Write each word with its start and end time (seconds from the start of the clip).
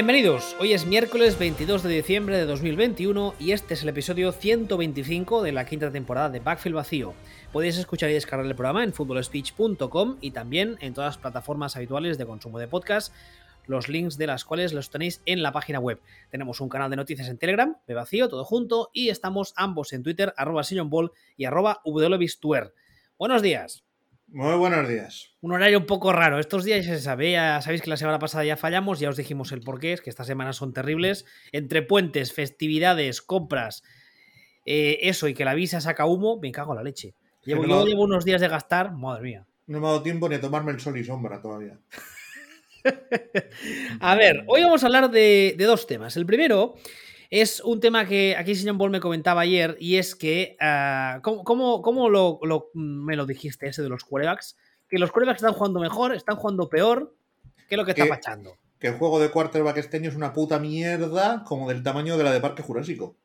Bienvenidos, 0.00 0.56
hoy 0.58 0.72
es 0.72 0.86
miércoles 0.86 1.38
22 1.38 1.82
de 1.82 1.90
diciembre 1.90 2.38
de 2.38 2.46
2021 2.46 3.34
y 3.38 3.52
este 3.52 3.74
es 3.74 3.82
el 3.82 3.90
episodio 3.90 4.32
125 4.32 5.42
de 5.42 5.52
la 5.52 5.66
quinta 5.66 5.92
temporada 5.92 6.30
de 6.30 6.40
Backfield 6.40 6.76
Vacío. 6.76 7.12
Podéis 7.52 7.76
escuchar 7.76 8.08
y 8.08 8.14
descargar 8.14 8.46
el 8.46 8.54
programa 8.54 8.82
en 8.82 8.94
footballspeech.com 8.94 10.16
y 10.22 10.30
también 10.30 10.78
en 10.80 10.94
todas 10.94 11.16
las 11.16 11.18
plataformas 11.18 11.76
habituales 11.76 12.16
de 12.16 12.24
consumo 12.24 12.58
de 12.58 12.66
podcast, 12.66 13.12
los 13.66 13.90
links 13.90 14.16
de 14.16 14.26
las 14.26 14.46
cuales 14.46 14.72
los 14.72 14.88
tenéis 14.88 15.20
en 15.26 15.42
la 15.42 15.52
página 15.52 15.80
web. 15.80 16.00
Tenemos 16.30 16.62
un 16.62 16.70
canal 16.70 16.88
de 16.88 16.96
noticias 16.96 17.28
en 17.28 17.36
Telegram, 17.36 17.76
de 17.86 17.92
vacío, 17.92 18.30
todo 18.30 18.44
junto, 18.44 18.88
y 18.94 19.10
estamos 19.10 19.52
ambos 19.54 19.92
en 19.92 20.02
Twitter, 20.02 20.32
arroba 20.38 20.62
Ball 20.86 21.12
y 21.36 21.44
arroba 21.44 21.82
Buenos 23.18 23.42
días. 23.42 23.84
Muy 24.32 24.54
buenos 24.54 24.88
días. 24.88 25.34
Un 25.40 25.52
horario 25.52 25.78
un 25.78 25.86
poco 25.86 26.12
raro. 26.12 26.38
Estos 26.38 26.62
días 26.62 26.86
ya 26.86 26.94
se 26.94 27.00
sabe, 27.00 27.34
sabéis 27.34 27.82
que 27.82 27.90
la 27.90 27.96
semana 27.96 28.20
pasada 28.20 28.44
ya 28.44 28.56
fallamos, 28.56 29.00
ya 29.00 29.08
os 29.08 29.16
dijimos 29.16 29.50
el 29.50 29.60
porqué, 29.60 29.92
es 29.92 30.00
que 30.00 30.10
estas 30.10 30.28
semanas 30.28 30.56
son 30.56 30.72
terribles. 30.72 31.26
Entre 31.50 31.82
puentes, 31.82 32.32
festividades, 32.32 33.22
compras, 33.22 33.82
eh, 34.64 34.98
eso 35.02 35.26
y 35.26 35.34
que 35.34 35.44
la 35.44 35.54
visa 35.54 35.80
saca 35.80 36.06
humo, 36.06 36.38
me 36.40 36.52
cago 36.52 36.72
en 36.72 36.76
la 36.76 36.84
leche. 36.84 37.14
Llevo, 37.42 37.66
yo 37.66 37.84
llevo 37.84 38.04
unos 38.04 38.24
días 38.24 38.40
de 38.40 38.46
gastar, 38.46 38.92
madre 38.92 39.22
mía. 39.22 39.46
No 39.66 39.80
me 39.80 39.86
ha 39.86 39.90
dado 39.90 40.02
tiempo 40.02 40.28
ni 40.28 40.36
a 40.36 40.40
tomarme 40.40 40.70
el 40.70 40.80
sol 40.80 40.96
y 40.96 41.02
sombra 41.02 41.40
todavía. 41.40 41.80
a 44.00 44.14
ver, 44.14 44.44
hoy 44.46 44.62
vamos 44.62 44.84
a 44.84 44.86
hablar 44.86 45.10
de, 45.10 45.56
de 45.58 45.64
dos 45.64 45.88
temas. 45.88 46.16
El 46.16 46.24
primero 46.24 46.76
es 47.30 47.60
un 47.60 47.78
tema 47.78 48.06
que 48.06 48.34
aquí 48.36 48.56
señor 48.56 48.76
Ball 48.76 48.90
me 48.90 48.98
comentaba 48.98 49.42
ayer 49.42 49.76
y 49.78 49.96
es 49.96 50.16
que, 50.16 50.56
uh, 50.60 51.22
¿cómo, 51.22 52.08
lo, 52.10 52.70
me 52.74 53.16
lo 53.16 53.24
dijiste 53.24 53.68
ese 53.68 53.82
de 53.82 53.88
los 53.88 54.04
quarterbacks? 54.04 54.56
Que 54.88 54.98
los 54.98 55.12
quarterbacks 55.12 55.40
están 55.40 55.54
jugando 55.54 55.78
mejor, 55.78 56.12
están 56.12 56.36
jugando 56.36 56.68
peor. 56.68 57.14
¿Qué 57.68 57.76
es 57.76 57.78
lo 57.78 57.84
que 57.84 57.92
está 57.92 58.06
pasando? 58.06 58.56
Que 58.80 58.88
el 58.88 58.94
juego 58.94 59.20
de 59.20 59.30
quarterback 59.30 59.76
este 59.76 59.98
año 59.98 60.08
es 60.08 60.16
una 60.16 60.32
puta 60.32 60.58
mierda 60.58 61.44
como 61.44 61.68
del 61.68 61.84
tamaño 61.84 62.18
de 62.18 62.24
la 62.24 62.32
de 62.32 62.40
Parque 62.40 62.62
Jurásico. 62.62 63.16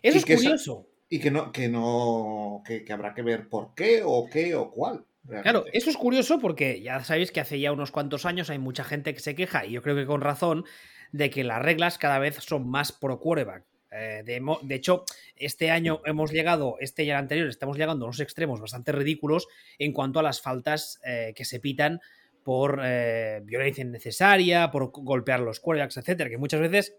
Eso 0.00 0.18
es 0.18 0.24
curioso. 0.24 0.86
y 1.08 1.18
que 1.18 1.30
no, 1.32 1.50
que 1.50 1.68
no, 1.68 2.62
que, 2.64 2.84
habrá 2.92 3.14
que 3.14 3.22
ver 3.22 3.48
por 3.48 3.74
qué 3.74 4.02
o 4.04 4.28
qué 4.30 4.54
o 4.54 4.70
cuál. 4.70 5.04
Claro, 5.42 5.64
eso 5.72 5.88
es 5.88 5.96
curioso 5.96 6.38
porque 6.38 6.82
ya 6.82 7.02
sabéis 7.02 7.32
que 7.32 7.40
hace 7.40 7.58
ya 7.58 7.72
unos 7.72 7.90
cuantos 7.90 8.26
años 8.26 8.50
hay 8.50 8.58
mucha 8.58 8.84
gente 8.84 9.14
que 9.14 9.20
se 9.20 9.34
queja, 9.34 9.64
y 9.64 9.72
yo 9.72 9.82
creo 9.82 9.96
que 9.96 10.04
con 10.04 10.20
razón, 10.20 10.66
de 11.14 11.30
que 11.30 11.44
las 11.44 11.62
reglas 11.62 11.96
cada 11.96 12.18
vez 12.18 12.34
son 12.40 12.68
más 12.68 12.90
pro 12.90 13.20
quarterback. 13.20 13.64
Eh, 13.92 14.24
de, 14.24 14.74
hecho, 14.74 15.04
este 15.36 15.70
año 15.70 16.02
hemos 16.06 16.32
llegado, 16.32 16.74
este 16.80 17.04
y 17.04 17.10
el 17.10 17.16
anterior, 17.16 17.46
estamos 17.46 17.78
llegando 17.78 18.04
a 18.04 18.08
unos 18.08 18.18
extremos 18.18 18.60
bastante 18.60 18.90
ridículos 18.90 19.46
en 19.78 19.92
cuanto 19.92 20.18
a 20.18 20.24
las 20.24 20.40
faltas 20.40 21.00
eh, 21.04 21.32
que 21.36 21.44
se 21.44 21.60
pitan 21.60 22.00
por 22.42 22.80
eh, 22.82 23.42
violencia 23.44 23.82
innecesaria, 23.82 24.72
por 24.72 24.90
golpear 24.90 25.38
los 25.38 25.60
quarterbacks, 25.60 25.98
etcétera, 25.98 26.28
que 26.28 26.36
muchas 26.36 26.60
veces 26.60 26.96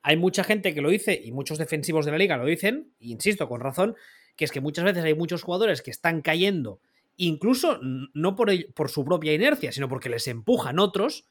hay 0.00 0.16
mucha 0.16 0.42
gente 0.42 0.72
que 0.72 0.80
lo 0.80 0.88
dice 0.88 1.20
y 1.22 1.30
muchos 1.30 1.58
defensivos 1.58 2.06
de 2.06 2.12
la 2.12 2.18
liga 2.18 2.38
lo 2.38 2.46
dicen, 2.46 2.94
e 2.98 3.08
insisto, 3.08 3.46
con 3.46 3.60
razón, 3.60 3.94
que 4.36 4.46
es 4.46 4.52
que 4.52 4.62
muchas 4.62 4.86
veces 4.86 5.04
hay 5.04 5.14
muchos 5.14 5.42
jugadores 5.42 5.82
que 5.82 5.90
están 5.90 6.22
cayendo, 6.22 6.80
incluso 7.18 7.78
no 7.82 8.36
por, 8.36 8.50
por 8.72 8.88
su 8.88 9.04
propia 9.04 9.34
inercia, 9.34 9.70
sino 9.70 9.86
porque 9.86 10.08
les 10.08 10.26
empujan 10.28 10.78
otros, 10.78 11.26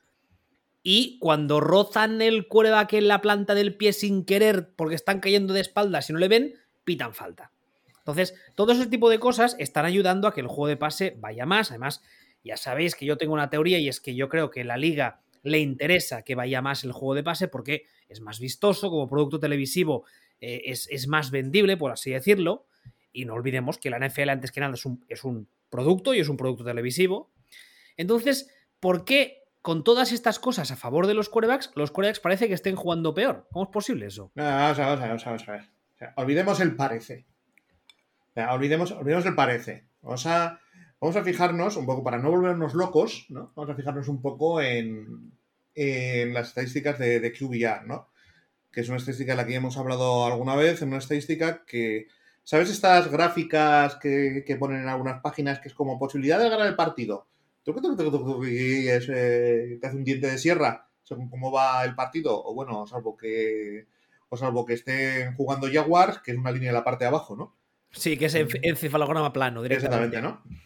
y 0.84 1.18
cuando 1.20 1.60
rozan 1.60 2.22
el 2.22 2.48
quarterback 2.48 2.94
en 2.94 3.08
la 3.08 3.22
planta 3.22 3.54
del 3.54 3.76
pie 3.76 3.94
sin 3.94 4.26
querer 4.26 4.74
porque 4.76 4.96
están 4.96 5.20
cayendo 5.20 5.54
de 5.54 5.62
espaldas 5.62 6.10
y 6.10 6.14
no 6.14 6.20
le 6.20 6.28
ven, 6.28 6.56
pitan 6.84 7.14
falta. 7.14 7.52
Entonces, 7.98 8.34
todo 8.56 8.72
ese 8.72 8.88
tipo 8.88 9.10
de 9.10 9.20
cosas 9.20 9.56
están 9.60 9.86
ayudando 9.86 10.28
a 10.28 10.34
que 10.34 10.42
el 10.42 10.48
juego 10.48 10.68
de 10.68 10.78
pase 10.78 11.16
vaya 11.20 11.46
más. 11.46 11.70
Además, 11.70 12.02
ya 12.44 12.58
sabéis 12.58 12.96
que 12.96 13.06
yo 13.06 13.18
tengo 13.18 13.34
una 13.34 13.50
teoría 13.50 13.78
y 13.80 13.90
es 13.90 14.00
que 14.00 14.16
yo 14.16 14.30
creo 14.30 14.50
que 14.50 14.64
la 14.64 14.78
liga 14.78 15.22
le 15.44 15.60
interesa 15.60 16.24
que 16.24 16.36
vaya 16.36 16.62
más 16.62 16.84
el 16.84 16.92
juego 16.92 17.16
de 17.16 17.24
pase 17.24 17.48
porque 17.48 17.86
es 18.08 18.22
más 18.22 18.40
vistoso, 18.40 18.90
como 18.90 19.08
producto 19.08 19.40
televisivo 19.40 20.06
eh, 20.42 20.64
es, 20.66 21.08
más 21.08 21.32
vendible, 21.32 21.78
por 21.78 21.92
así 21.92 22.12
decirlo. 22.12 22.66
Y 23.12 23.26
no 23.26 23.34
olvidemos 23.34 23.78
que 23.78 23.90
la 23.90 24.00
NFL 24.00 24.30
antes 24.30 24.52
que 24.52 24.60
nada 24.62 24.74
es 24.74 24.86
un, 24.86 25.06
es 25.08 25.24
un 25.24 25.48
producto 25.70 26.14
y 26.14 26.20
es 26.20 26.30
un 26.30 26.38
producto 26.38 26.64
televisivo. 26.64 27.32
Entonces, 27.98 28.50
¿por 28.80 29.06
qué 29.06 29.44
con 29.70 29.84
todas 29.84 30.12
estas 30.12 30.40
cosas 30.40 30.72
a 30.72 30.76
favor 30.76 31.06
de 31.06 31.14
los 31.14 31.30
quarterbacks, 31.30 31.70
los 31.76 31.92
quarterbacks 31.92 32.20
parece 32.20 32.48
que 32.48 32.56
estén 32.56 32.76
jugando 32.76 33.14
peor. 33.14 33.48
¿Cómo 33.52 33.66
es 33.66 33.72
posible 33.72 34.08
eso? 34.08 34.32
vamos 34.34 34.80
a 34.80 34.96
vamos 34.96 35.28
a 35.28 35.30
vamos 35.30 35.48
a 35.48 35.52
ver. 35.52 35.70
olvidemos 36.16 36.60
el 36.60 36.76
parece. 36.76 37.28
olvidemos, 38.36 38.92
olvidemos 38.94 39.28
el 39.28 39.36
parece. 39.36 39.86
Vamos 40.02 40.26
a, 40.26 40.60
vamos 41.00 41.16
a 41.18 41.24
fijarnos 41.24 41.78
un 41.78 41.86
poco, 41.86 42.04
para 42.04 42.18
no 42.18 42.32
volvernos 42.32 42.74
locos, 42.74 43.28
¿no? 43.30 43.52
Vamos 43.56 43.70
a 43.70 43.76
fijarnos 43.76 44.08
un 44.08 44.24
poco 44.24 44.60
en, 44.60 45.34
las 45.76 46.48
estadísticas 46.48 46.98
de, 46.98 47.20
de 47.20 47.32
QBR, 47.32 47.86
¿no? 47.86 48.10
Que 48.72 48.82
es 48.82 48.90
una 48.90 48.98
estadística 48.98 49.34
de 49.34 49.38
la 49.38 49.46
que 49.46 49.54
hemos 49.54 49.78
hablado 49.78 50.26
alguna 50.26 50.56
vez, 50.56 50.82
en 50.82 50.88
una 50.88 50.98
estadística 50.98 51.64
que, 51.64 52.08
¿sabes 52.44 52.72
estas 52.72 53.12
gráficas 53.12 53.98
que, 53.98 54.44
que 54.48 54.56
ponen 54.56 54.82
en 54.82 54.90
algunas 54.90 55.22
páginas 55.22 55.60
que 55.60 55.68
es 55.68 55.76
como 55.76 56.00
posibilidad 56.00 56.40
de 56.40 56.50
ganar 56.50 56.66
el 56.66 56.76
partido? 56.76 57.28
Y 58.48 58.88
es, 58.88 59.10
eh, 59.10 59.80
hace 59.82 59.96
un 59.96 60.04
diente 60.04 60.28
de 60.28 60.38
sierra 60.38 60.90
según 61.10 61.30
cómo 61.30 61.52
va 61.52 61.84
el 61.84 61.96
partido, 61.96 62.40
o 62.44 62.54
bueno, 62.54 62.86
salvo 62.86 63.18
que 63.18 63.88
o 64.30 64.38
salvo 64.38 64.64
que 64.64 64.76
estén 64.76 65.34
jugando 65.36 65.68
Jaguars, 65.72 66.20
que 66.20 66.32
es 66.32 66.38
una 66.38 66.52
línea 66.52 66.70
de 66.70 66.78
la 66.78 66.84
parte 66.84 67.04
de 67.04 67.08
abajo, 67.08 67.36
¿no? 67.36 67.56
Sí, 67.92 68.16
que 68.16 68.26
es 68.26 68.36
encefalograma 68.36 69.34
plano, 69.34 69.64
directamente. 69.64 70.18
Exactamente, 70.18 70.22
¿no? 70.22 70.60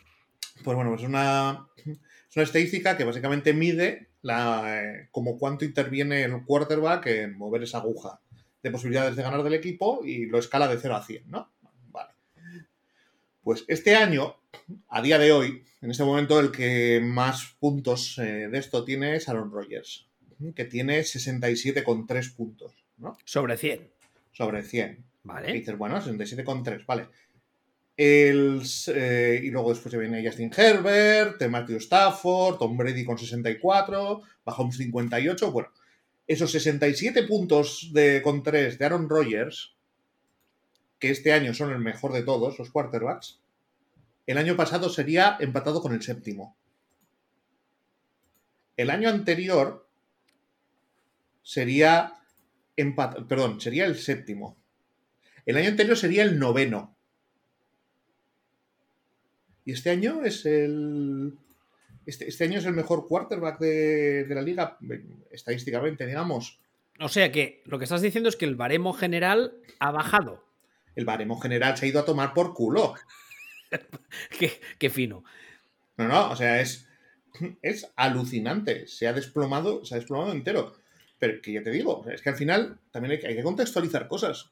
Pues 0.65 0.75
bueno, 0.75 0.93
es 0.95 1.03
una, 1.03 1.69
es 1.77 2.35
una 2.35 2.43
estadística 2.43 2.97
que 2.97 3.05
básicamente 3.05 3.53
mide 3.53 4.09
la, 4.21 4.81
eh, 4.81 5.07
como 5.11 5.37
cuánto 5.37 5.63
interviene 5.63 6.23
el 6.23 6.43
quarterback 6.43 7.05
en 7.05 7.37
mover 7.37 7.63
esa 7.63 7.77
aguja 7.77 8.19
de 8.61 8.71
posibilidades 8.71 9.15
de 9.15 9.23
ganar 9.23 9.43
del 9.43 9.53
equipo 9.53 10.01
y 10.03 10.25
lo 10.25 10.39
escala 10.39 10.67
de 10.67 10.77
0 10.77 10.95
a 10.97 11.03
100, 11.05 11.31
¿no? 11.31 11.49
Vale. 11.89 12.11
Pues 13.41 13.63
este 13.69 13.95
año, 13.95 14.35
a 14.89 15.01
día 15.01 15.17
de 15.19 15.31
hoy, 15.31 15.63
en 15.83 15.91
este 15.91 16.05
momento 16.05 16.39
el 16.39 16.49
que 16.49 17.01
más 17.03 17.57
puntos 17.59 18.17
eh, 18.17 18.47
de 18.47 18.57
esto 18.57 18.85
tiene 18.85 19.17
es 19.17 19.27
Aaron 19.27 19.51
Rodgers, 19.51 20.07
que 20.55 20.63
tiene 20.63 21.01
67,3 21.01 22.35
puntos, 22.35 22.71
¿no? 22.97 23.17
Sobre 23.25 23.57
100. 23.57 23.91
Sobre 24.31 24.63
100. 24.63 25.03
Vale. 25.23 25.49
Y 25.51 25.59
dices, 25.59 25.77
bueno, 25.77 26.01
67,3, 26.01 26.85
vale. 26.85 27.07
El, 27.97 28.61
eh, 28.87 29.41
y 29.43 29.49
luego 29.49 29.71
después 29.71 29.91
se 29.91 29.99
viene 29.99 30.25
Justin 30.25 30.51
Herbert, 30.55 31.45
Matthew 31.49 31.77
Stafford, 31.77 32.59
Tom 32.59 32.77
Brady 32.77 33.03
con 33.03 33.17
64, 33.17 34.21
Mahomes 34.45 34.77
58. 34.77 35.51
Bueno, 35.51 35.67
esos 36.25 36.49
67 36.49 37.23
puntos 37.23 37.89
de, 37.91 38.21
con 38.21 38.41
3 38.41 38.79
de 38.79 38.85
Aaron 38.85 39.09
Rodgers, 39.09 39.75
que 40.97 41.09
este 41.09 41.33
año 41.33 41.53
son 41.53 41.73
el 41.73 41.79
mejor 41.79 42.13
de 42.13 42.23
todos, 42.23 42.57
los 42.57 42.71
quarterbacks, 42.71 43.42
el 44.25 44.37
año 44.37 44.55
pasado 44.55 44.89
sería 44.89 45.37
empatado 45.39 45.81
con 45.81 45.93
el 45.93 46.01
séptimo. 46.01 46.55
El 48.77 48.89
año 48.89 49.09
anterior 49.09 49.87
sería 51.43 52.13
empatado, 52.75 53.27
perdón, 53.27 53.61
sería 53.61 53.85
el 53.85 53.97
séptimo. 53.97 54.57
El 55.45 55.57
año 55.57 55.69
anterior 55.69 55.97
sería 55.97 56.23
el 56.23 56.39
noveno. 56.39 56.95
Y 59.65 59.73
este 59.73 59.89
año 59.89 60.23
es 60.23 60.45
el. 60.45 61.37
Este, 62.05 62.27
este 62.27 62.43
año 62.45 62.59
es 62.59 62.65
el 62.65 62.73
mejor 62.73 63.07
quarterback 63.07 63.59
de, 63.59 64.25
de, 64.25 64.35
la 64.35 64.41
liga, 64.41 64.77
estadísticamente, 65.31 66.05
digamos. 66.05 66.59
O 66.99 67.07
sea 67.07 67.31
que 67.31 67.61
lo 67.65 67.77
que 67.77 67.85
estás 67.85 68.01
diciendo 68.01 68.29
es 68.29 68.35
que 68.35 68.45
el 68.45 68.55
baremo 68.55 68.93
general 68.93 69.53
ha 69.79 69.91
bajado. 69.91 70.43
El 70.95 71.05
baremo 71.05 71.39
general 71.39 71.77
se 71.77 71.85
ha 71.85 71.89
ido 71.89 71.99
a 72.01 72.05
tomar 72.05 72.33
por 72.33 72.53
culo. 72.53 72.95
qué, 74.79 74.89
fino. 74.89 75.23
No, 75.97 76.07
no, 76.07 76.31
o 76.31 76.35
sea, 76.35 76.61
es, 76.61 76.87
es 77.61 77.91
alucinante. 77.95 78.87
Se 78.87 79.07
ha 79.07 79.13
desplomado, 79.13 79.85
se 79.85 79.95
ha 79.95 79.97
desplomado 79.97 80.31
entero. 80.31 80.73
Pero 81.19 81.41
que 81.41 81.53
ya 81.53 81.63
te 81.63 81.71
digo, 81.71 82.05
es 82.11 82.21
que 82.21 82.29
al 82.29 82.35
final 82.35 82.79
también 82.91 83.19
hay 83.23 83.35
que, 83.35 83.43
contextualizar 83.43 84.07
cosas. 84.07 84.51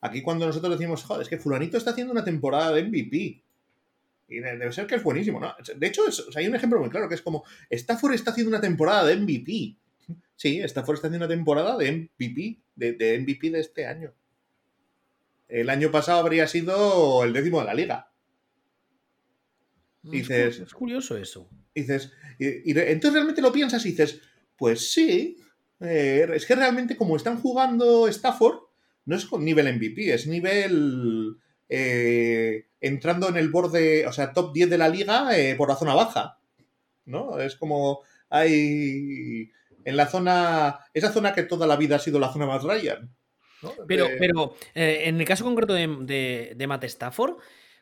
Aquí 0.00 0.22
cuando 0.22 0.46
nosotros 0.46 0.78
decimos, 0.78 1.04
joder, 1.04 1.22
es 1.22 1.28
que 1.28 1.38
fulanito 1.38 1.76
está 1.76 1.90
haciendo 1.90 2.12
una 2.12 2.24
temporada 2.24 2.72
de 2.72 2.84
MVP. 2.84 3.42
Y 4.28 4.40
debe 4.40 4.72
ser 4.72 4.86
que 4.86 4.96
es 4.96 5.02
buenísimo, 5.02 5.38
¿no? 5.38 5.54
De 5.76 5.86
hecho, 5.86 6.02
hay 6.34 6.48
un 6.48 6.54
ejemplo 6.54 6.80
muy 6.80 6.90
claro 6.90 7.08
que 7.08 7.14
es 7.14 7.22
como, 7.22 7.44
Stafford 7.70 8.14
está 8.14 8.32
haciendo 8.32 8.48
una 8.48 8.60
temporada 8.60 9.04
de 9.04 9.16
MVP. 9.16 9.76
Sí, 10.34 10.60
Stafford 10.60 10.96
está 10.96 11.08
haciendo 11.08 11.26
una 11.26 11.34
temporada 11.34 11.76
de 11.76 11.92
MVP, 11.92 12.58
de, 12.74 12.92
de 12.92 13.20
MVP 13.20 13.50
de 13.50 13.60
este 13.60 13.86
año. 13.86 14.12
El 15.48 15.70
año 15.70 15.92
pasado 15.92 16.20
habría 16.20 16.48
sido 16.48 17.22
el 17.22 17.32
décimo 17.32 17.60
de 17.60 17.66
la 17.66 17.74
liga 17.74 18.10
dices, 20.10 20.60
es 20.60 20.74
curioso 20.74 21.16
eso. 21.16 21.48
dices, 21.74 22.12
y, 22.38 22.78
entonces 22.78 23.12
realmente 23.12 23.42
lo 23.42 23.52
piensas 23.52 23.84
y 23.86 23.90
dices, 23.90 24.20
pues 24.56 24.92
sí, 24.92 25.36
eh, 25.80 26.28
es 26.34 26.46
que 26.46 26.54
realmente 26.54 26.96
como 26.96 27.16
están 27.16 27.40
jugando 27.40 28.08
Stafford, 28.08 28.58
no 29.04 29.16
es 29.16 29.26
con 29.26 29.44
nivel 29.44 29.72
MVP, 29.74 30.12
es 30.12 30.26
nivel 30.26 31.36
eh, 31.68 32.66
entrando 32.80 33.28
en 33.28 33.36
el 33.36 33.50
borde, 33.50 34.06
o 34.06 34.12
sea, 34.12 34.32
top 34.32 34.52
10 34.52 34.70
de 34.70 34.78
la 34.78 34.88
liga 34.88 35.38
eh, 35.38 35.54
por 35.54 35.68
la 35.68 35.76
zona 35.76 35.94
baja. 35.94 36.38
¿No? 37.04 37.38
Es 37.38 37.54
como 37.54 38.00
hay 38.28 39.52
en 39.84 39.96
la 39.96 40.06
zona, 40.06 40.80
esa 40.92 41.12
zona 41.12 41.32
que 41.32 41.44
toda 41.44 41.66
la 41.66 41.76
vida 41.76 41.96
ha 41.96 42.00
sido 42.00 42.18
la 42.18 42.32
zona 42.32 42.46
más 42.46 42.64
Ryan. 42.64 43.08
Pero, 43.86 44.08
pero 44.18 44.54
eh, 44.74 45.02
en 45.04 45.20
el 45.20 45.26
caso 45.26 45.44
concreto 45.44 45.72
de, 45.72 46.54
de, 46.54 46.66
Matt 46.66 46.84
Stafford, 46.84 47.36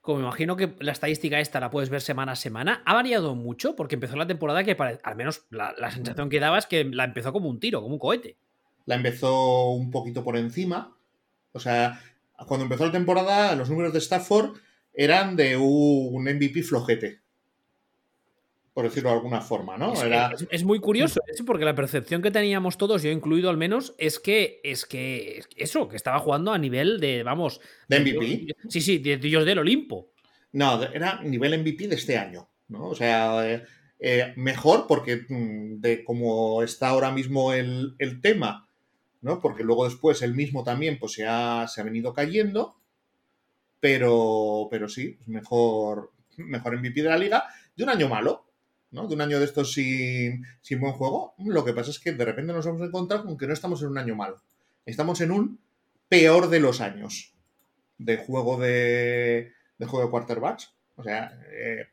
como 0.05 0.19
me 0.19 0.25
imagino 0.25 0.55
que 0.55 0.75
la 0.81 0.93
estadística 0.93 1.41
esta 1.41 1.61
la 1.61 1.71
puedes 1.71 1.89
ver 1.89 2.03
semana 2.03 2.33
a 2.33 2.37
semana, 2.37 2.83
ha 2.85 2.93
variado 2.93 3.35
mucho 3.35 3.75
porque 3.75 3.95
empezó 3.95 4.17
la 4.17 4.27
temporada 4.27 4.63
que 4.63 4.77
al 5.03 5.17
menos 5.17 5.47
la, 5.49 5.75
sensación 5.91 6.29
que 6.29 6.41
daba 6.41 6.59
es 6.59 6.67
que 6.67 6.85
la 6.85 7.05
empezó 7.05 7.33
como 7.33 7.49
un 7.49 7.59
tiro, 7.59 7.81
como 7.81 7.95
un 7.95 7.99
cohete. 7.99 8.37
La 8.85 8.97
empezó 8.97 9.71
un 9.71 9.91
poquito 9.91 10.23
por 10.23 10.37
encima. 10.37 10.95
O 11.53 11.59
sea, 11.59 12.03
cuando 12.47 12.65
empezó 12.65 12.85
la 12.85 12.93
temporada, 12.93 13.57
los 13.57 13.71
números 13.71 13.95
de 13.95 14.01
Stafford 14.01 14.59
eran 14.93 15.37
de 15.37 15.57
un 15.57 16.23
MVP 16.23 16.63
flojete 16.65 17.24
por 18.75 18.85
decirlo 18.85 19.11
de 19.11 19.15
alguna 19.15 19.41
forma, 19.41 19.79
¿no? 19.79 19.95
Es, 20.51 20.65
muy 20.65 20.81
curioso, 20.81 21.21
porque 21.47 21.65
la 21.65 21.77
percepción 21.77 22.21
que 22.23 22.33
teníamos 22.33 22.77
todos, 22.77 23.05
yo 23.05 23.11
incluido 23.11 23.49
al 23.49 23.57
menos, 23.57 23.95
es 23.99 24.19
que 24.19 24.61
es 24.65 24.85
que 24.85 25.45
eso, 25.57 25.89
que 25.89 25.95
estaba 25.95 26.19
jugando 26.19 26.53
a 26.53 26.59
nivel 26.59 26.99
de, 26.99 27.23
vamos... 27.23 27.61
¿De 27.89 28.01
MVP? 28.01 28.57
sí, 28.69 28.81
sí, 28.81 28.99
de 28.99 29.17
Dios 29.17 29.47
del 29.47 29.61
Olimpo. 29.61 30.11
No, 30.53 30.83
era 30.83 31.23
nivel 31.23 31.61
MVP 31.61 31.87
de 31.87 31.95
este 31.95 32.19
año, 32.19 32.49
¿no? 32.69 32.89
O 32.89 32.95
sea, 32.97 33.49
eh, 33.49 33.65
eh, 34.01 34.33
mejor 34.37 34.87
porque 34.89 35.25
mm, 35.29 35.81
de 35.81 36.05
cómo 36.05 36.63
está 36.65 36.89
ahora 36.89 37.13
mismo 37.13 37.53
el, 37.53 37.97
tema, 38.21 38.69
¿no? 39.21 39.41
Porque 39.41 39.63
luego 39.63 39.85
después 39.85 40.21
el 40.23 40.35
mismo 40.35 40.65
también 40.65 40.99
pues 40.99 41.13
se 41.13 41.27
ha, 41.27 41.67
se 41.69 41.81
ha 41.81 41.85
venido 41.85 42.13
cayendo, 42.13 42.75
pero, 43.79 44.67
pero 44.69 44.89
sí, 44.89 45.17
mejor, 45.27 46.13
mejor 46.39 46.77
MVP 46.77 47.03
de 47.03 47.09
la 47.09 47.19
liga 47.19 47.45
de 47.77 47.85
un 47.85 47.91
año 47.91 48.09
malo, 48.09 48.44
de 49.03 49.15
un 49.15 49.21
año 49.21 49.39
de 49.39 49.45
estos 49.45 49.73
sin, 49.73 50.45
buen 50.79 50.93
juego. 50.93 51.35
Lo 51.39 51.65
que 51.65 51.73
pasa 51.73 51.91
es 51.91 51.99
que 51.99 52.13
de 52.13 52.25
repente 52.25 52.53
nos 52.53 52.65
hemos 52.67 52.81
encontrado 52.81 53.25
con 53.25 53.37
que 53.37 53.47
no 53.47 53.53
estamos 53.53 53.83
en 53.83 53.89
un 53.89 53.99
año 53.99 54.15
malo. 54.15 54.41
Estamos 54.87 55.21
en 55.21 55.33
un 55.33 55.59
peor 56.09 56.49
de 56.49 56.61
los 56.61 56.81
años 56.81 57.35
de 57.99 58.17
juego 58.17 58.59
de, 58.59 59.53
de 59.79 59.87
juego 59.87 60.07
de 60.07 60.11
quarterbacks. 60.11 60.73
O 60.97 61.03
sea, 61.03 61.39
eh, 61.51 61.89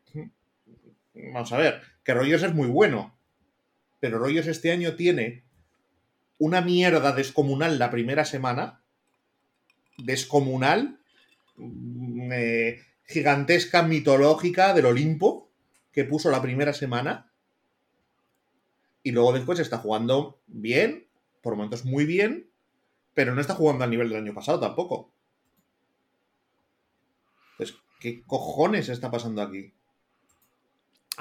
vamos 1.33 1.51
a 1.51 1.57
ver, 1.57 1.81
que 2.03 2.13
Rogers 2.13 2.43
es 2.43 2.53
muy 2.53 2.67
bueno, 2.67 3.17
pero 3.99 4.19
Rogers 4.19 4.47
este 4.47 4.71
año 4.71 4.95
tiene 4.95 5.43
una 6.37 6.61
mierda 6.61 7.11
descomunal 7.11 7.79
la 7.79 7.91
primera 7.91 8.25
semana, 8.25 8.81
descomunal, 9.97 10.99
mm, 11.57 12.31
eh, 12.31 12.79
gigantesca, 13.05 13.83
mitológica 13.83 14.73
del 14.73 14.85
Olimpo, 14.85 15.50
que 15.91 16.05
puso 16.05 16.31
la 16.31 16.41
primera 16.41 16.73
semana. 16.73 17.31
Y 19.03 19.11
luego 19.11 19.33
después 19.33 19.59
está 19.59 19.77
jugando 19.77 20.39
bien, 20.47 21.07
por 21.41 21.55
momentos 21.55 21.85
muy 21.85 22.05
bien, 22.05 22.49
pero 23.13 23.33
no 23.35 23.41
está 23.41 23.55
jugando 23.55 23.83
al 23.83 23.89
nivel 23.89 24.09
del 24.09 24.23
año 24.23 24.33
pasado 24.33 24.59
tampoco. 24.59 25.11
Entonces, 27.53 27.77
¿qué 27.99 28.23
cojones 28.23 28.89
está 28.89 29.11
pasando 29.11 29.41
aquí? 29.41 29.73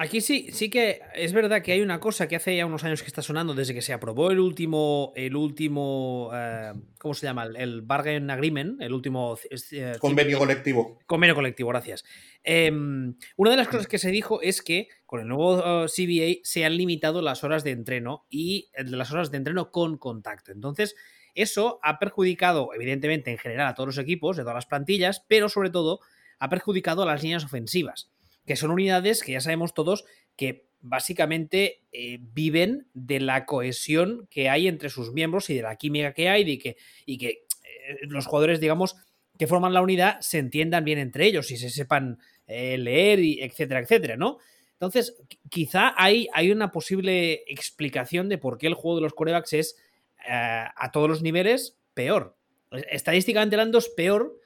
Aquí 0.02 0.22
sí, 0.22 0.48
sí 0.50 0.70
que 0.70 1.02
es 1.14 1.34
verdad 1.34 1.60
que 1.60 1.72
hay 1.72 1.82
una 1.82 2.00
cosa 2.00 2.26
que 2.26 2.34
hace 2.34 2.56
ya 2.56 2.64
unos 2.64 2.84
años 2.84 3.02
que 3.02 3.08
está 3.08 3.20
sonando 3.20 3.52
desde 3.52 3.74
que 3.74 3.82
se 3.82 3.92
aprobó 3.92 4.30
el 4.30 4.40
último, 4.40 5.12
el 5.14 5.36
último, 5.36 6.30
eh, 6.32 6.72
¿cómo 6.96 7.12
se 7.12 7.26
llama? 7.26 7.44
El 7.44 7.82
bargain 7.82 8.30
agreement, 8.30 8.80
el 8.80 8.94
último 8.94 9.36
eh, 9.50 9.92
convenio 9.98 10.38
colectivo. 10.38 11.00
Convenio 11.04 11.34
colectivo, 11.34 11.68
gracias. 11.68 12.02
Em, 12.42 13.14
una 13.36 13.50
de 13.50 13.56
las 13.58 13.68
cosas 13.68 13.86
que 13.88 13.98
se 13.98 14.10
dijo 14.10 14.40
es 14.40 14.62
que 14.62 14.88
con 15.04 15.20
el 15.20 15.28
nuevo 15.28 15.56
uh, 15.58 15.86
CBA 15.86 16.40
se 16.44 16.64
han 16.64 16.78
limitado 16.78 17.20
las 17.20 17.44
horas 17.44 17.62
de 17.62 17.72
entreno 17.72 18.24
y 18.30 18.70
las 18.78 19.12
horas 19.12 19.30
de 19.30 19.36
entreno 19.36 19.70
con 19.70 19.98
contacto. 19.98 20.50
Entonces, 20.50 20.96
eso 21.34 21.78
ha 21.82 21.98
perjudicado, 21.98 22.70
evidentemente, 22.74 23.30
en 23.32 23.36
general 23.36 23.66
a 23.66 23.74
todos 23.74 23.88
los 23.88 23.98
equipos, 23.98 24.38
de 24.38 24.44
todas 24.44 24.54
las 24.54 24.66
plantillas, 24.66 25.26
pero 25.28 25.50
sobre 25.50 25.68
todo 25.68 26.00
ha 26.38 26.48
perjudicado 26.48 27.02
a 27.02 27.06
las 27.06 27.22
líneas 27.22 27.44
ofensivas 27.44 28.10
que 28.46 28.56
son 28.56 28.70
unidades 28.70 29.22
que 29.22 29.32
ya 29.32 29.40
sabemos 29.40 29.74
todos 29.74 30.04
que 30.36 30.70
básicamente 30.80 31.82
eh, 31.92 32.18
viven 32.20 32.86
de 32.94 33.20
la 33.20 33.44
cohesión 33.44 34.26
que 34.30 34.48
hay 34.48 34.68
entre 34.68 34.88
sus 34.88 35.12
miembros 35.12 35.50
y 35.50 35.54
de 35.54 35.62
la 35.62 35.76
química 35.76 36.14
que 36.14 36.28
hay 36.28 36.50
y 36.50 36.58
que, 36.58 36.76
y 37.04 37.18
que 37.18 37.28
eh, 37.28 37.98
los 38.08 38.26
jugadores, 38.26 38.60
digamos, 38.60 38.96
que 39.38 39.46
forman 39.46 39.74
la 39.74 39.82
unidad 39.82 40.20
se 40.20 40.38
entiendan 40.38 40.84
bien 40.84 40.98
entre 40.98 41.26
ellos 41.26 41.50
y 41.50 41.56
se 41.56 41.70
sepan 41.70 42.18
eh, 42.46 42.78
leer, 42.78 43.20
y 43.20 43.42
etcétera, 43.42 43.80
etcétera, 43.80 44.16
¿no? 44.16 44.38
Entonces, 44.72 45.16
quizá 45.50 45.92
hay, 45.96 46.28
hay 46.32 46.50
una 46.50 46.72
posible 46.72 47.44
explicación 47.46 48.30
de 48.30 48.38
por 48.38 48.56
qué 48.56 48.66
el 48.66 48.74
juego 48.74 48.96
de 48.96 49.02
los 49.02 49.12
corebacks 49.12 49.52
es 49.52 49.76
a 50.26 50.90
todos 50.92 51.08
los 51.08 51.22
niveles 51.22 51.78
peor. 51.94 52.36
Estadísticamente 52.90 53.56
hablando 53.56 53.78
es 53.78 53.88
peor 53.88 54.38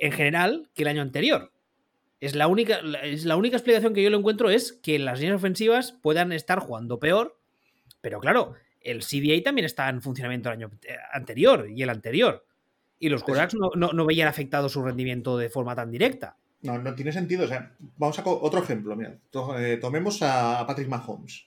en 0.00 0.12
general 0.12 0.70
que 0.74 0.82
el 0.82 0.88
año 0.88 1.02
anterior. 1.02 1.52
Es 2.20 2.34
la 2.34 2.48
única, 2.48 2.80
es 3.04 3.24
la 3.24 3.36
única 3.36 3.56
explicación 3.56 3.94
que 3.94 4.02
yo 4.02 4.10
le 4.10 4.16
encuentro 4.16 4.50
es 4.50 4.72
que 4.72 4.98
las 4.98 5.20
líneas 5.20 5.36
ofensivas 5.36 5.92
puedan 5.92 6.32
estar 6.32 6.58
jugando 6.58 6.98
peor, 6.98 7.38
pero 8.00 8.18
claro, 8.18 8.54
el 8.80 9.00
CBA 9.00 9.42
también 9.44 9.64
está 9.64 9.88
en 9.88 10.02
funcionamiento 10.02 10.48
el 10.48 10.54
año 10.54 10.70
anterior 11.12 11.68
y 11.70 11.82
el 11.82 11.90
anterior. 11.90 12.44
Y 12.98 13.08
los 13.08 13.22
quarterbacks 13.22 13.54
no, 13.76 14.06
veían 14.06 14.26
afectado 14.26 14.68
su 14.68 14.82
rendimiento 14.82 15.38
de 15.38 15.50
forma 15.50 15.76
tan 15.76 15.90
directa. 15.90 16.36
No, 16.62 16.78
no 16.78 16.94
tiene 16.96 17.12
sentido. 17.12 17.44
O 17.44 17.48
sea, 17.48 17.72
vamos 17.96 18.18
a 18.18 18.26
otro 18.26 18.60
ejemplo. 18.60 18.96
Mira, 18.96 19.16
eh, 19.58 19.78
tomemos 19.80 20.20
a 20.22 20.64
Patrick 20.66 20.88
Mahomes. 20.88 21.46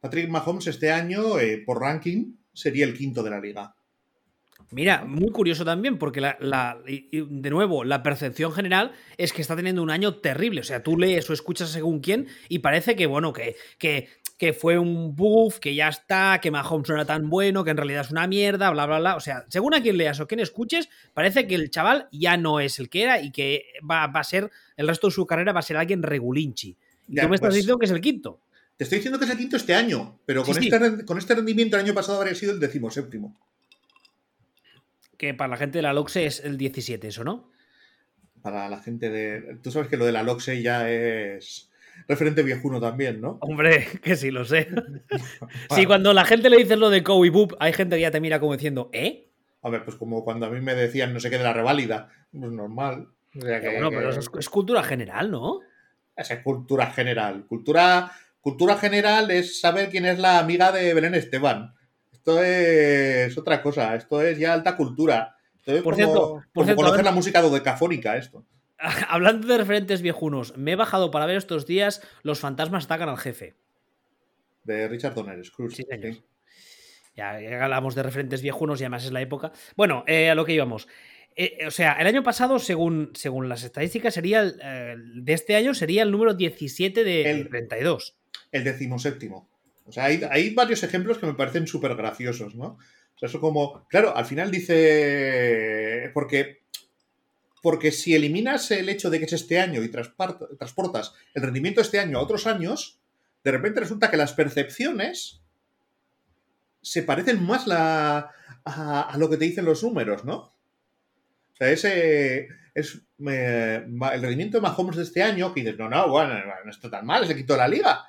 Patrick 0.00 0.28
Mahomes 0.28 0.66
este 0.66 0.90
año, 0.90 1.38
eh, 1.38 1.62
por 1.64 1.80
ranking, 1.80 2.34
sería 2.52 2.86
el 2.86 2.96
quinto 2.96 3.22
de 3.22 3.30
la 3.30 3.40
liga. 3.40 3.74
Mira, 4.72 5.04
muy 5.04 5.30
curioso 5.30 5.64
también, 5.64 5.98
porque 5.98 6.20
la, 6.20 6.78
de 6.84 7.50
nuevo, 7.50 7.82
la 7.82 8.04
percepción 8.04 8.52
general 8.52 8.92
es 9.16 9.32
que 9.32 9.42
está 9.42 9.56
teniendo 9.56 9.82
un 9.82 9.90
año 9.90 10.14
terrible. 10.16 10.60
O 10.60 10.64
sea, 10.64 10.82
tú 10.82 10.96
lees 10.96 11.28
o 11.28 11.32
escuchas 11.32 11.70
según 11.70 11.98
quién 12.00 12.28
y 12.48 12.60
parece 12.60 12.94
que, 12.94 13.06
bueno, 13.06 13.32
que, 13.32 13.56
que, 13.78 14.08
que 14.38 14.52
fue 14.52 14.78
un 14.78 15.16
buff, 15.16 15.58
que 15.58 15.74
ya 15.74 15.88
está, 15.88 16.38
que 16.40 16.52
Mahomes 16.52 16.88
no 16.88 16.94
era 16.94 17.04
tan 17.04 17.28
bueno, 17.28 17.64
que 17.64 17.72
en 17.72 17.78
realidad 17.78 18.02
es 18.02 18.12
una 18.12 18.28
mierda, 18.28 18.70
bla, 18.70 18.86
bla, 18.86 19.00
bla. 19.00 19.16
O 19.16 19.20
sea, 19.20 19.44
según 19.48 19.74
a 19.74 19.82
quien 19.82 19.96
leas 19.96 20.20
o 20.20 20.28
quien 20.28 20.38
escuches, 20.38 20.88
parece 21.14 21.48
que 21.48 21.56
el 21.56 21.70
chaval 21.70 22.08
ya 22.12 22.36
no 22.36 22.60
es 22.60 22.78
el 22.78 22.88
que 22.88 23.02
era 23.02 23.20
y 23.20 23.32
que 23.32 23.64
va, 23.88 24.04
a 24.04 24.24
ser, 24.24 24.50
el 24.76 24.86
resto 24.86 25.08
de 25.08 25.12
su 25.12 25.26
carrera 25.26 25.52
va 25.52 25.60
a 25.60 25.62
ser 25.62 25.78
alguien 25.78 26.04
regulinchi. 26.04 26.76
Y 27.08 27.16
tú 27.16 27.28
me 27.28 27.34
estás 27.34 27.48
pues 27.48 27.54
diciendo 27.54 27.78
que 27.78 27.86
es 27.86 27.92
el 27.92 28.00
quinto. 28.00 28.40
Te 28.76 28.84
estoy 28.84 28.98
diciendo 28.98 29.18
que 29.18 29.24
es 29.24 29.30
el 29.32 29.36
quinto 29.36 29.56
este 29.56 29.74
año, 29.74 30.20
pero 30.24 30.44
con, 30.44 30.56
Este, 30.56 31.04
con 31.04 31.18
este 31.18 31.34
rendimiento 31.34 31.76
el 31.76 31.82
año 31.84 31.92
pasado 31.92 32.18
habría 32.18 32.36
sido 32.36 32.52
el 32.52 32.60
decimoséptimo 32.60 33.36
que 35.20 35.34
para 35.34 35.48
la 35.48 35.58
gente 35.58 35.76
de 35.76 35.82
la 35.82 35.92
LOXE 35.92 36.24
es 36.24 36.42
el 36.46 36.56
17, 36.56 37.08
eso, 37.08 37.24
¿no? 37.24 37.52
Para 38.40 38.70
la 38.70 38.80
gente 38.80 39.10
de... 39.10 39.58
Tú 39.62 39.70
sabes 39.70 39.88
que 39.88 39.98
lo 39.98 40.06
de 40.06 40.12
la 40.12 40.22
LOXE 40.22 40.62
ya 40.62 40.88
es 40.88 41.70
referente 42.08 42.42
viejuno 42.42 42.80
también, 42.80 43.20
¿no? 43.20 43.36
Hombre, 43.42 43.86
que 44.02 44.16
sí 44.16 44.30
lo 44.30 44.46
sé. 44.46 44.68
sí, 45.74 45.84
cuando 45.84 46.14
la 46.14 46.24
gente 46.24 46.48
le 46.48 46.56
dice 46.56 46.78
lo 46.78 46.88
de 46.88 47.02
Cow 47.02 47.22
y 47.26 47.28
Boop, 47.28 47.52
hay 47.60 47.74
gente 47.74 47.96
que 47.96 48.00
ya 48.00 48.10
te 48.10 48.18
mira 48.18 48.40
como 48.40 48.54
diciendo, 48.54 48.88
¿eh? 48.94 49.28
A 49.60 49.68
ver, 49.68 49.84
pues 49.84 49.98
como 49.98 50.24
cuando 50.24 50.46
a 50.46 50.50
mí 50.50 50.62
me 50.62 50.74
decían 50.74 51.12
no 51.12 51.20
sé 51.20 51.28
qué 51.28 51.36
de 51.36 51.44
la 51.44 51.52
reválida, 51.52 52.08
pues 52.32 52.50
normal. 52.50 53.08
bueno, 53.34 53.90
pero 53.90 54.08
eso 54.08 54.38
es, 54.38 54.48
cultura 54.48 54.82
general, 54.82 55.30
¿no? 55.30 55.60
Esa 56.16 56.32
es 56.32 56.40
cultura 56.42 56.86
general. 56.92 57.44
Cultura, 57.46 58.10
cultura 58.40 58.78
general 58.78 59.30
es 59.30 59.60
saber 59.60 59.90
quién 59.90 60.06
es 60.06 60.18
la 60.18 60.38
amiga 60.38 60.72
de 60.72 60.94
Belén 60.94 61.14
Esteban. 61.14 61.74
Esto 62.20 62.42
es 62.44 63.38
otra 63.38 63.62
cosa, 63.62 63.94
esto 63.94 64.20
es 64.20 64.38
ya 64.38 64.52
alta 64.52 64.76
cultura. 64.76 65.36
por 65.82 65.94
cierto, 65.94 66.42
por 66.52 66.74
conocer 66.74 67.02
la 67.02 67.12
música 67.12 67.40
dodecafónica, 67.40 68.18
esto. 68.18 68.44
Hablando 69.08 69.48
de 69.48 69.56
referentes 69.56 70.02
viejunos, 70.02 70.54
me 70.58 70.72
he 70.72 70.76
bajado 70.76 71.10
para 71.10 71.24
ver 71.26 71.36
estos 71.36 71.66
días 71.66 72.02
Los 72.22 72.40
fantasmas 72.40 72.84
atacan 72.84 73.08
al 73.08 73.16
jefe. 73.16 73.54
De 74.64 74.86
Richard 74.86 75.14
Donner, 75.14 75.42
Scrooge. 75.42 75.76
Sí, 75.76 75.86
Ya, 77.16 77.38
hablamos 77.62 77.94
de 77.94 78.02
referentes 78.02 78.42
viejunos 78.42 78.80
y 78.80 78.84
además 78.84 79.06
es 79.06 79.12
la 79.12 79.22
época. 79.22 79.52
Bueno, 79.74 80.04
eh, 80.06 80.28
a 80.28 80.34
lo 80.34 80.44
que 80.44 80.52
íbamos. 80.52 80.88
Eh, 81.36 81.66
o 81.66 81.70
sea, 81.70 81.94
el 81.94 82.06
año 82.06 82.22
pasado, 82.22 82.58
según, 82.58 83.12
según 83.14 83.48
las 83.48 83.64
estadísticas, 83.64 84.12
sería 84.12 84.44
de 84.44 85.32
este 85.32 85.56
año 85.56 85.72
sería 85.72 86.02
el 86.02 86.10
número 86.10 86.34
17 86.34 87.02
de 87.02 87.30
el, 87.30 87.48
32. 87.48 88.14
El 88.52 88.64
decimoséptimo. 88.64 89.49
O 89.90 89.92
sea, 89.92 90.04
hay, 90.04 90.54
varios 90.54 90.84
ejemplos 90.84 91.18
que 91.18 91.26
me 91.26 91.34
parecen 91.34 91.66
súper 91.66 91.96
graciosos, 91.96 92.54
¿no? 92.54 92.78
O 93.14 93.18
sea, 93.18 93.28
eso 93.28 93.40
como, 93.40 93.88
claro, 93.88 94.16
al 94.16 94.24
final 94.24 94.48
dice, 94.48 96.12
porque, 96.14 96.62
porque 97.60 97.90
si 97.90 98.14
eliminas 98.14 98.70
el 98.70 98.88
hecho 98.88 99.10
de 99.10 99.18
que 99.18 99.24
es 99.24 99.32
este 99.32 99.58
año 99.58 99.82
y 99.82 99.90
transportas 99.90 101.12
el 101.34 101.42
rendimiento 101.42 101.80
de 101.80 101.86
este 101.86 101.98
año 101.98 102.18
a 102.18 102.22
otros 102.22 102.46
años, 102.46 103.00
de 103.42 103.50
repente 103.50 103.80
resulta 103.80 104.12
que 104.12 104.16
las 104.16 104.32
percepciones 104.32 105.42
se 106.80 107.02
parecen 107.02 107.42
más 107.42 107.64
a, 107.68 108.30
lo 109.18 109.28
que 109.28 109.38
te 109.38 109.46
dicen 109.46 109.64
los 109.64 109.82
números, 109.82 110.24
¿no? 110.24 110.36
O 110.36 111.56
sea, 111.56 111.68
ese 111.68 112.46
es 112.74 113.02
el 113.18 114.22
rendimiento 114.22 114.58
de 114.58 114.62
Mahomes 114.62 114.94
de 114.94 115.02
este 115.02 115.20
año, 115.20 115.52
que 115.52 115.62
dices, 115.62 115.76
no, 115.76 115.88
no, 115.88 116.08
bueno, 116.08 116.34
no 116.64 116.70
está 116.70 116.88
tan 116.88 117.04
mal, 117.04 117.26
se 117.26 117.34
quitó 117.34 117.56
la 117.56 117.66
liga 117.66 118.06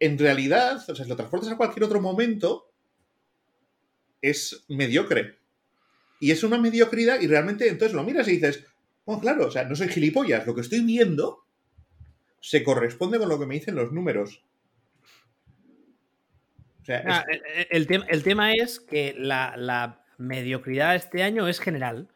en 0.00 0.18
realidad, 0.18 0.76
o 0.76 0.94
sea, 0.94 1.04
si 1.04 1.08
lo 1.08 1.16
transportas 1.16 1.50
a 1.50 1.56
cualquier 1.56 1.84
otro 1.84 2.00
momento, 2.00 2.72
es 4.22 4.64
mediocre. 4.68 5.38
Y 6.20 6.30
es 6.30 6.42
una 6.42 6.58
mediocridad 6.58 7.20
y 7.20 7.26
realmente 7.26 7.68
entonces 7.68 7.94
lo 7.94 8.02
miras 8.02 8.26
y 8.28 8.32
dices, 8.32 8.64
bueno, 9.04 9.20
claro, 9.20 9.46
o 9.46 9.50
sea, 9.50 9.64
no 9.64 9.76
soy 9.76 9.88
gilipollas, 9.88 10.46
lo 10.46 10.54
que 10.54 10.62
estoy 10.62 10.80
viendo 10.80 11.44
se 12.40 12.64
corresponde 12.64 13.18
con 13.18 13.28
lo 13.28 13.38
que 13.38 13.46
me 13.46 13.54
dicen 13.54 13.74
los 13.74 13.92
números. 13.92 14.42
Ah, 16.88 17.24
el, 17.70 17.86
tema 17.86 18.52
es 18.52 18.80
que 18.80 19.14
la, 19.16 20.02
mediocridad 20.18 20.96
este 20.96 21.22
año 21.22 21.46
es 21.46 21.60
general. 21.60 22.08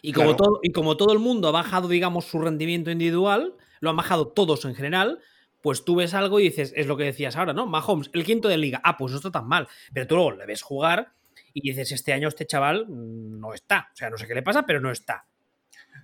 Y 0.00 0.12
como, 0.12 0.34
todo, 0.34 0.58
y 0.62 0.72
como 0.72 0.96
todo 0.96 1.12
el 1.12 1.18
mundo 1.18 1.48
ha 1.48 1.52
bajado, 1.52 1.86
digamos, 1.86 2.24
su 2.24 2.40
rendimiento 2.40 2.90
individual, 2.90 3.54
lo 3.80 3.90
han 3.90 3.96
bajado 3.96 4.28
todos 4.28 4.64
en 4.64 4.74
general, 4.74 5.20
pues 5.62 5.84
tú 5.84 5.96
ves 5.96 6.12
algo 6.12 6.40
y 6.40 6.44
dices, 6.44 6.72
es 6.76 6.86
lo 6.86 6.96
que 6.96 7.04
decías 7.04 7.36
ahora, 7.36 7.52
¿no? 7.52 7.66
Mahomes, 7.66 8.10
el 8.12 8.24
quinto 8.24 8.48
de 8.48 8.58
liga, 8.58 8.80
ah, 8.84 8.96
pues 8.96 9.12
no 9.12 9.18
está 9.18 9.30
tan 9.30 9.46
mal. 9.46 9.68
Pero 9.94 10.06
tú 10.06 10.16
luego 10.16 10.32
le 10.32 10.46
ves 10.46 10.62
jugar 10.62 11.12
y 11.54 11.70
dices, 11.70 11.92
este 11.92 12.12
año 12.12 12.28
este 12.28 12.46
chaval 12.46 12.86
no 12.88 13.54
está. 13.54 13.88
O 13.92 13.96
sea, 13.96 14.10
no 14.10 14.18
sé 14.18 14.26
qué 14.26 14.34
le 14.34 14.42
pasa, 14.42 14.66
pero 14.66 14.80
no 14.80 14.90
está. 14.90 15.26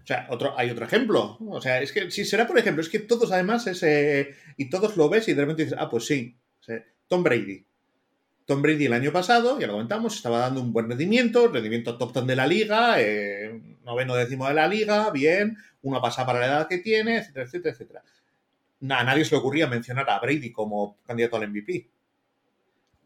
O 0.02 0.06
sea, 0.06 0.26
otro, 0.30 0.58
hay 0.58 0.70
otro 0.70 0.84
ejemplo. 0.84 1.36
O 1.40 1.60
sea, 1.60 1.82
es 1.82 1.92
que 1.92 2.10
si 2.10 2.24
será 2.24 2.46
por 2.46 2.58
ejemplo, 2.58 2.80
es 2.80 2.88
que 2.88 3.00
todos 3.00 3.32
además 3.32 3.66
es, 3.66 3.82
eh, 3.82 4.34
y 4.56 4.70
todos 4.70 4.96
lo 4.96 5.08
ves 5.08 5.28
y 5.28 5.34
de 5.34 5.42
repente 5.42 5.64
dices, 5.64 5.78
ah, 5.78 5.90
pues 5.90 6.06
sí, 6.06 6.38
Tom 7.08 7.22
Brady. 7.22 7.66
Tom 8.46 8.62
Brady 8.62 8.86
el 8.86 8.94
año 8.94 9.12
pasado, 9.12 9.60
ya 9.60 9.66
lo 9.66 9.74
comentamos, 9.74 10.16
estaba 10.16 10.38
dando 10.38 10.62
un 10.62 10.72
buen 10.72 10.88
rendimiento, 10.88 11.48
rendimiento 11.48 11.98
top 11.98 12.14
10 12.14 12.26
de 12.26 12.36
la 12.36 12.46
liga, 12.46 12.98
eh, 12.98 13.60
noveno 13.84 14.14
décimo 14.14 14.48
de 14.48 14.54
la 14.54 14.66
liga, 14.66 15.10
bien, 15.10 15.58
una 15.82 16.00
pasada 16.00 16.26
para 16.28 16.40
la 16.40 16.46
edad 16.46 16.68
que 16.68 16.78
tiene, 16.78 17.18
etcétera, 17.18 17.44
etcétera, 17.44 17.74
etcétera. 17.74 18.02
A 18.80 19.04
nadie 19.04 19.25
se 19.25 19.35
le 19.35 19.38
ocurría 19.38 19.66
mencionar 19.66 20.08
a 20.08 20.18
Brady 20.20 20.52
como 20.52 20.99
candidato 21.04 21.37
al 21.37 21.49
MVP. 21.49 21.88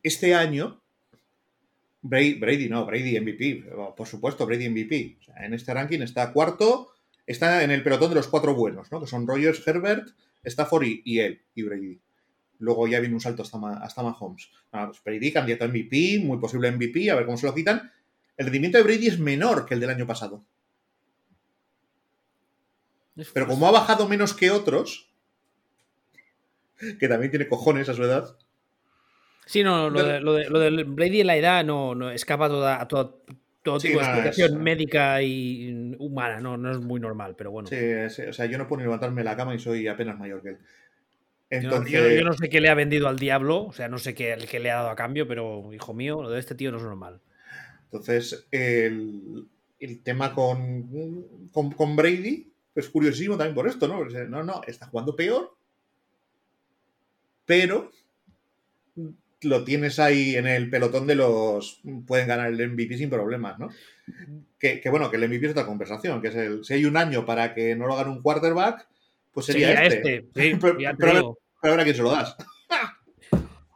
Este 0.03 0.35
año, 0.35 0.83
Brady, 2.03 2.69
no, 2.69 2.85
Brady 2.85 3.19
MVP, 3.21 3.65
por 3.97 4.07
supuesto, 4.07 4.45
Brady 4.47 4.69
MVP. 4.69 5.19
en 5.37 5.55
este 5.55 5.73
ranking 5.73 6.01
está 6.01 6.33
cuarto, 6.33 6.93
está 7.27 7.63
en 7.63 7.71
el 7.71 7.83
pelotón 7.83 8.11
de 8.11 8.17
los 8.17 8.29
cuatro 8.29 8.55
buenos, 8.55 8.91
¿no? 8.91 9.01
Que 9.01 9.07
son 9.07 9.27
Rogers, 9.27 9.67
Herbert, 9.67 10.09
Stafford 10.43 10.85
y 11.05 11.21
él, 11.21 11.43
y 11.55 11.63
Brady. 11.63 12.01
Luego 12.59 12.87
ya 12.87 13.01
viene 13.01 13.15
un 13.15 13.21
salto 13.21 13.43
hasta, 13.43 13.59
hasta 13.83 14.03
Mahomes. 14.03 14.51
Pues 14.71 15.03
Brady, 15.05 15.33
candidato 15.33 15.65
a 15.65 15.69
MVP, 15.69 16.21
muy 16.23 16.39
posible 16.39 16.71
MVP, 16.71 17.11
a 17.11 17.15
ver 17.15 17.25
cómo 17.25 17.39
se 17.39 17.47
lo 17.47 17.55
quitan. 17.55 17.91
El 18.37 18.47
rendimiento 18.47 18.79
de 18.79 18.85
Brady 18.85 19.07
es 19.09 19.19
menor 19.19 19.67
que 19.67 19.75
el 19.75 19.81
del 19.81 19.91
año 19.91 20.07
pasado. 20.07 20.45
Pero 23.35 23.47
como 23.47 23.67
ha 23.69 23.71
bajado 23.71 24.09
menos 24.09 24.33
que 24.35 24.51
otros, 24.51 25.12
que 26.99 27.09
también 27.09 27.31
tiene 27.31 27.49
cojones 27.49 27.89
a 27.89 27.95
su 27.95 28.03
edad. 28.03 28.37
Sí, 29.47 29.63
no, 29.63 29.91
lo 29.91 30.03
de, 30.03 30.21
lo 30.21 30.33
de, 30.35 30.85
Brady 30.85 31.21
en 31.21 31.27
la 31.27 31.37
edad 31.37 31.65
no, 31.65 31.95
no 31.95 32.11
escapa 32.11 32.49
toda, 32.49 32.81
a 32.81 32.87
todo 32.87 33.23
tipo 33.63 33.99
de 33.99 34.05
explicación 34.05 34.63
médica 34.63 35.21
y 35.23 35.95
humana, 35.99 36.41
no, 36.41 36.57
no 36.57 36.71
es 36.71 36.79
muy 36.79 37.01
normal, 37.01 37.35
pero 37.37 37.51
bueno. 37.51 37.69
Sí, 37.69 37.77
o 37.77 38.33
sea, 38.33 38.47
yo 38.47 38.57
no 38.59 38.69
puedo 38.69 38.83
levantarme 38.83 39.21
de 39.21 39.25
la 39.25 39.37
cama 39.37 39.55
y 39.55 39.59
soy 39.59 39.89
apenas 39.89 40.19
mayor 40.19 40.43
que 40.43 40.49
él. 40.51 40.59
Yo, 41.61 42.25
no 42.25 42.33
sé 42.33 42.49
qué 42.49 42.63
le 42.63 42.71
ha 42.71 42.75
vendido 42.75 43.09
al 43.09 43.19
diablo, 43.19 43.65
o 43.65 43.73
sea, 43.73 43.87
no 43.89 43.99
sé 43.99 44.15
qué, 44.15 44.39
qué, 44.51 44.59
le 44.59 44.71
ha 44.71 44.77
dado 44.77 44.89
a 44.89 44.97
cambio, 44.97 45.29
pero 45.29 45.71
hijo 45.75 45.93
mío, 45.93 46.23
lo 46.23 46.31
de 46.31 46.41
este 46.41 46.55
tío 46.55 46.71
no 46.71 46.79
es 46.79 46.83
normal. 46.83 47.21
Entonces, 47.85 48.47
el, 48.51 49.49
tema 50.03 50.35
con, 50.35 51.51
con, 51.53 51.95
Brady 51.97 52.55
es 52.75 52.89
curiosísimo 52.89 53.37
también 53.37 53.55
por 53.55 53.69
esto, 53.69 53.87
¿no? 53.87 54.03
no, 54.03 54.43
no, 54.43 54.63
está 54.67 54.87
jugando 54.87 55.15
peor, 55.15 55.55
pero 57.53 57.93
lo 59.43 59.63
tienes 59.63 59.99
ahí 59.99 60.37
en 60.37 60.47
el 60.47 60.71
pelotón 60.71 61.07
de 61.07 61.17
los. 61.17 61.83
pueden 62.07 62.27
ganar 62.27 62.51
el 62.51 62.71
MVP 62.71 62.97
sin 62.97 63.11
problemas, 63.11 63.59
¿no? 63.59 63.69
Que, 64.59 64.81
bueno, 64.89 65.11
que 65.11 65.19
el 65.19 65.29
MVP 65.29 65.45
es 65.45 65.53
otra 65.53 65.67
conversación, 65.67 66.23
que 66.23 66.29
es 66.29 66.35
el. 66.35 66.65
Si 66.65 66.73
hay 66.73 66.87
un 66.87 66.97
año 66.97 67.27
para 67.27 67.53
que 67.53 67.77
no 67.77 67.87
lo 67.87 67.97
gane 67.97 68.09
un 68.09 68.23
quarterback, 68.23 68.89
pues 69.33 69.45
sería, 69.45 69.85
este. 69.85 70.29
este. 70.35 70.57
pero, 70.99 71.39
pero 71.61 71.73
ahora 71.75 71.85
quién 71.85 71.95
se 71.95 72.03
lo 72.03 72.13
das. 72.13 72.35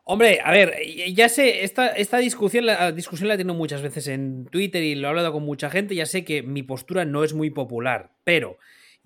Hombre, 0.05 0.41
a 0.43 0.53
ver, 0.53 0.75
ya 1.13 1.29
sé, 1.29 1.65
esta, 1.65 1.89
esta 1.89 2.17
discusión, 2.17 2.65
la 2.65 2.93
discusión 2.93 3.29
la 3.29 3.35
he 3.35 3.37
tenido 3.37 3.57
muchas 3.57 3.83
veces 3.83 4.09
en 4.09 4.47
Twitter 4.47 4.83
y 4.83 4.95
lo 4.95 5.09
he 5.09 5.11
hablado 5.11 5.33
con 5.33 5.43
mucha 5.43 5.69
gente, 5.69 5.95
ya 5.95 6.07
sé 6.07 6.25
que 6.25 6.43
mi 6.43 6.63
postura 6.63 7.05
no 7.05 7.25
es 7.25 7.35
muy 7.35 7.51
popular, 7.51 8.13
pero 8.25 8.57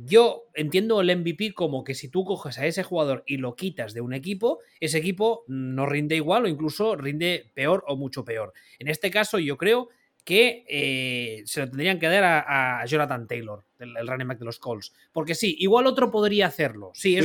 yo 0.02 0.44
entiendo 0.54 1.00
el 1.02 1.14
MVP 1.14 1.52
como 1.52 1.84
que 1.84 1.94
si 1.94 2.08
tú 2.08 2.24
coges 2.24 2.58
a 2.58 2.66
ese 2.66 2.82
jugador 2.82 3.22
y 3.26 3.36
lo 3.36 3.54
quitas 3.54 3.92
de 3.92 4.00
un 4.00 4.14
equipo, 4.14 4.60
ese 4.80 4.96
equipo 4.96 5.44
no 5.46 5.84
rinde 5.84 6.16
igual 6.16 6.44
o 6.44 6.48
incluso 6.48 6.96
rinde 6.96 7.50
peor 7.54 7.84
o 7.86 7.96
mucho 7.96 8.24
peor. 8.24 8.54
En 8.78 8.88
este 8.88 9.10
caso 9.10 9.38
yo 9.38 9.58
creo 9.58 9.90
que 10.20 10.64
eh, 10.68 11.42
se 11.46 11.60
lo 11.60 11.68
tendrían 11.68 11.98
que 11.98 12.08
dar 12.08 12.44
a, 12.46 12.84
Jonathan 12.86 13.26
Taylor, 13.26 13.64
el, 13.78 14.06
running 14.06 14.28
back 14.28 14.38
de 14.38 14.44
los 14.44 14.58
Colts. 14.58 14.92
Porque 15.12 15.34
sí, 15.34 15.56
igual 15.58 15.86
otro 15.86 16.10
podría 16.10 16.46
hacerlo. 16.46 16.90
Sí, 16.94 17.16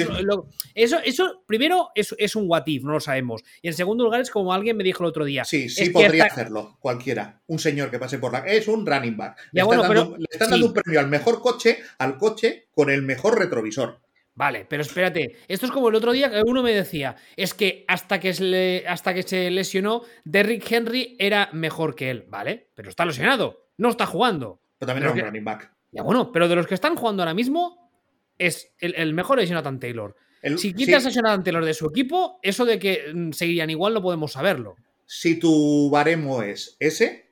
eso, 0.74 1.00
eso, 1.04 1.44
primero 1.46 1.90
es, 1.96 2.36
un 2.36 2.50
what 2.50 2.64
if, 2.66 2.84
no 2.84 2.94
lo 2.94 3.00
sabemos. 3.00 3.44
Y 3.62 3.68
en 3.68 3.74
segundo 3.74 4.04
lugar 4.04 4.22
es 4.22 4.30
como 4.30 4.54
alguien 4.54 4.78
me 4.78 4.84
dijo 4.84 5.04
el 5.04 5.10
otro 5.10 5.26
día. 5.26 5.46
Sí, 5.46 5.70
sí 5.70 5.90
podría 5.90 6.26
hacerlo, 6.26 6.78
cualquiera. 6.80 7.42
Un 7.48 7.60
señor 7.60 7.92
que 7.92 8.00
pase 8.00 8.18
por 8.18 8.32
la... 8.32 8.40
Es 8.40 8.68
un 8.68 8.86
running 8.86 9.18
back. 9.18 9.38
Le, 9.52 9.62
están, 9.62 10.50
dando, 10.50 10.68
un 10.68 10.74
premio 10.74 11.00
al 11.00 11.08
mejor 11.08 11.42
coche, 11.42 11.80
al 11.98 12.18
coche 12.18 12.68
con 12.74 12.90
el 12.90 13.02
mejor 13.02 13.38
retrovisor. 13.40 14.02
Vale, 14.36 14.66
pero 14.68 14.82
espérate, 14.82 15.38
esto 15.48 15.66
es 15.66 15.72
como 15.72 15.88
el 15.88 15.96
otro 15.96 16.12
día 16.12 16.30
que 16.30 16.42
uno 16.46 16.62
me 16.62 16.74
decía, 16.74 17.16
es 17.38 17.54
que 17.54 17.86
hasta 17.88 18.20
que 18.20 18.34
se, 18.34 18.84
hasta 18.86 19.14
que 19.14 19.24
se 19.24 19.50
lesionó, 19.50 20.02
Derrick 20.26 20.70
Henry 20.70 21.16
era 21.20 21.50
mejor 21.54 21.96
que 21.96 22.10
él, 22.10 22.26
¿vale? 22.28 22.70
Pero 22.76 22.90
está 22.90 23.06
lesionado, 23.06 23.70
no 23.78 23.90
está 23.90 24.06
jugando. 24.06 24.62
Pero 24.78 24.88
también 24.88 25.10
era 25.10 25.14
un 25.14 25.20
running 25.32 25.46
back. 25.46 25.72
Ya 25.94 26.04
bueno, 26.04 26.34
pero 26.34 26.50
de 26.50 26.56
los 26.58 26.68
que 26.68 26.74
están 26.74 26.98
jugando 26.98 27.24
ahora 27.24 27.34
mismo, 27.34 27.90
es 28.38 28.76
el, 28.80 29.14
mejor 29.14 29.40
es 29.40 29.48
Jonathan 29.48 29.80
Taylor. 29.80 30.18
si 30.58 30.74
quitas 30.74 31.06
a 31.06 31.10
Jonathan 31.10 31.42
Taylor 31.42 31.64
de 31.64 31.74
su 31.74 31.88
equipo, 31.88 32.40
eso 32.44 32.66
de 32.66 32.78
que 32.78 33.14
mm, 33.14 33.32
seguirían 33.32 33.70
igual 33.70 33.94
no 33.94 34.02
podemos 34.02 34.34
saberlo. 34.34 34.76
Si 35.06 35.40
tu 35.40 35.90
baremo 35.90 36.44
es 36.44 36.76
ese, 36.82 37.32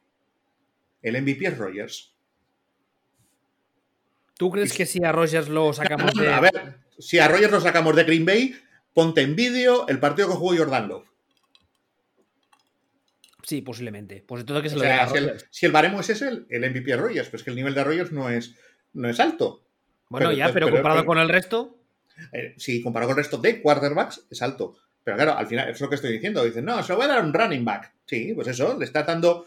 el 1.02 1.22
MVP 1.22 1.48
es 1.48 1.58
Rogers. 1.58 2.16
¿Tú 4.38 4.50
crees 4.50 4.72
que 4.72 4.86
si 4.86 5.04
a 5.04 5.12
Rogers 5.12 5.50
lo 5.50 5.74
sacamos 5.74 6.14
de.? 6.14 6.32
A 6.32 6.40
ver, 6.40 6.83
si 7.00 7.20
a 7.20 7.28
Rogers 7.28 7.52
lo 7.52 7.62
sacamos 7.62 7.96
de 7.96 8.04
Green 8.04 8.26
Bay, 8.26 8.56
ponte 8.94 9.22
en 9.22 9.36
vídeo 9.36 9.88
el 9.88 10.00
partido 10.00 10.30
que 10.30 10.36
jugó 10.36 10.56
Jordan 10.56 10.88
Love. 10.88 11.08
Sí, 13.44 13.62
posiblemente. 13.62 14.24
Pues 14.26 14.46
todo 14.46 14.62
que 14.62 14.70
se 14.70 14.76
lo 14.76 14.82
si, 15.50 15.66
el, 15.66 15.72
baremo 15.72 16.00
es 16.00 16.10
ese, 16.10 16.46
el, 16.50 16.70
MVP 16.72 16.92
es 16.92 17.00
Rogers, 17.00 17.28
pero 17.28 17.38
es 17.38 17.44
que 17.44 17.50
el 17.50 17.56
nivel 17.56 17.74
de 17.74 17.84
Rogers 17.84 18.12
no 18.12 18.30
es, 18.30 18.56
no 18.94 19.10
es 19.10 19.20
alto. 19.20 19.64
Bueno, 20.10 20.32
ya, 20.32 20.52
pero, 20.54 20.70
comparado 20.70 21.06
con 21.06 21.18
el 21.18 21.28
resto. 21.28 21.78
Eh, 22.32 22.54
sí, 22.58 22.82
comparado 22.82 23.10
con 23.10 23.18
el 23.18 23.24
resto 23.24 23.38
de 23.38 23.62
quarterbacks, 23.62 24.28
es 24.30 24.42
alto. 24.42 24.78
Pero 25.04 25.18
claro, 25.18 25.38
al 25.38 25.48
final, 25.48 25.70
es 25.70 25.82
lo 25.82 25.90
que 25.90 25.96
estoy 25.96 26.14
diciendo. 26.14 26.44
Dicen, 26.44 26.64
no, 26.64 26.82
se 26.84 26.94
lo 26.94 26.98
voy 26.98 27.06
a 27.06 27.10
dar 27.10 27.24
un 27.24 27.34
running 27.34 27.66
back. 27.66 27.92
Sí, 28.06 28.32
pues 28.34 28.48
eso, 28.48 28.78
le 28.78 28.86
está 28.86 29.04
dando. 29.04 29.46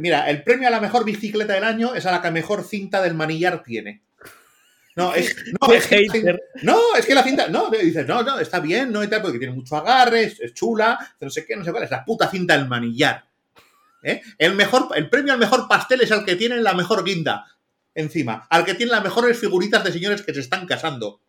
mira, 0.00 0.28
el 0.28 0.42
premio 0.42 0.68
a 0.68 0.70
la 0.70 0.80
mejor 0.80 1.04
bicicleta 1.04 1.54
del 1.54 1.64
año 1.64 1.94
es 1.94 2.04
a 2.04 2.12
la 2.12 2.20
que 2.20 2.30
mejor 2.30 2.64
cinta 2.64 3.00
del 3.00 3.14
manillar 3.14 3.62
tiene. 3.62 4.02
No, 4.94 5.14
es, 5.14 5.34
no, 5.58 5.72
es 5.72 5.86
que, 5.86 6.06
no, 6.62 6.78
es 6.96 7.06
que 7.06 7.14
la 7.14 7.22
cinta, 7.22 7.48
no, 7.48 7.70
dices, 7.70 8.06
no, 8.06 8.22
no, 8.22 8.38
está 8.38 8.60
bien, 8.60 8.92
no, 8.92 9.02
y 9.02 9.08
tal, 9.08 9.22
porque 9.22 9.38
tiene 9.38 9.54
mucho 9.54 9.76
agarre, 9.76 10.24
es, 10.24 10.52
chula, 10.52 10.98
no 11.18 11.30
sé 11.30 11.46
qué, 11.46 11.56
no 11.56 11.64
sé 11.64 11.72
cuál, 11.72 11.84
es 11.84 11.90
la 11.90 12.04
puta 12.04 12.28
cinta 12.28 12.56
del 12.56 12.68
manillar. 12.68 13.24
¿eh? 14.02 14.20
El, 14.36 14.54
mejor, 14.54 14.88
el 14.94 15.08
premio 15.08 15.32
al 15.32 15.38
mejor 15.38 15.66
pastel 15.66 16.02
es 16.02 16.10
el 16.10 16.24
que 16.26 16.36
tiene 16.36 16.56
la 16.56 16.74
mejor 16.74 17.04
guinda 17.04 17.46
encima, 17.94 18.46
al 18.50 18.66
que 18.66 18.74
tiene 18.74 18.92
las 18.92 19.02
mejores 19.02 19.38
figuritas 19.38 19.82
de 19.82 19.92
señores 19.92 20.22
que 20.22 20.34
se 20.34 20.40
están 20.40 20.66
casando. 20.66 21.20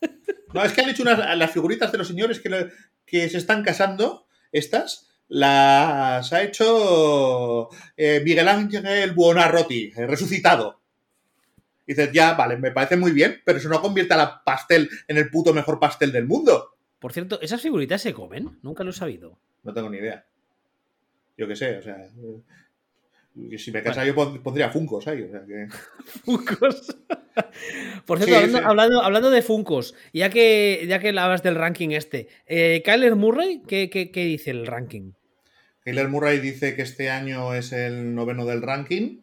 No, 0.52 0.64
es 0.64 0.72
que 0.72 0.80
han 0.80 0.90
hecho 0.90 1.04
unas, 1.04 1.38
las 1.38 1.52
figuritas 1.52 1.92
de 1.92 1.98
los 1.98 2.08
señores 2.08 2.40
que, 2.40 2.70
que 3.06 3.28
se 3.28 3.38
están 3.38 3.62
casando, 3.62 4.26
estas, 4.50 5.06
las 5.28 6.32
ha 6.32 6.42
hecho 6.42 7.68
eh, 7.96 8.20
Miguel 8.24 8.48
Ángel 8.48 9.12
Buonarroti, 9.12 9.92
eh, 9.96 10.06
dices, 11.94 12.12
ya, 12.12 12.34
vale, 12.34 12.56
me 12.56 12.70
parece 12.70 12.96
muy 12.96 13.12
bien, 13.12 13.40
pero 13.44 13.58
eso 13.58 13.68
no 13.68 13.80
convierte 13.80 14.14
a 14.14 14.16
la 14.16 14.44
pastel 14.44 14.88
en 15.08 15.16
el 15.16 15.30
puto 15.30 15.52
mejor 15.52 15.78
pastel 15.78 16.12
del 16.12 16.26
mundo. 16.26 16.76
Por 16.98 17.12
cierto, 17.12 17.40
¿esas 17.40 17.62
figuritas 17.62 18.02
se 18.02 18.12
comen? 18.12 18.58
Nunca 18.62 18.84
lo 18.84 18.90
he 18.90 18.94
sabido. 18.94 19.38
No 19.62 19.72
tengo 19.72 19.90
ni 19.90 19.98
idea. 19.98 20.24
Yo 21.36 21.48
qué 21.48 21.56
sé, 21.56 21.78
o 21.78 21.82
sea. 21.82 21.96
Eh, 21.96 23.58
si 23.58 23.72
me 23.72 23.82
casara 23.82 24.06
yo 24.06 24.14
pondría 24.14 24.70
Funcos 24.70 25.06
ahí. 25.08 25.22
O 25.22 25.30
sea 25.30 25.42
que... 25.46 25.68
Funcos. 26.24 26.96
Por 28.06 28.22
cierto, 28.22 28.58
hablando, 28.58 29.30
de 29.30 29.42
Funcos, 29.42 29.94
ya 30.12 30.30
que, 30.30 30.84
ya 30.86 30.98
que 30.98 31.08
hablas 31.08 31.42
del 31.42 31.54
ranking 31.54 31.90
este, 31.90 32.28
eh, 32.46 32.82
Kyler 32.84 33.16
Murray, 33.16 33.62
¿qué, 33.66 33.88
¿qué, 33.88 34.24
dice 34.24 34.50
el 34.50 34.66
ranking? 34.66 35.12
Kyler 35.84 36.08
Murray 36.08 36.38
dice 36.40 36.74
que 36.74 36.82
este 36.82 37.08
año 37.08 37.54
es 37.54 37.72
el 37.72 38.14
noveno 38.14 38.44
del 38.44 38.62
ranking 38.62 39.20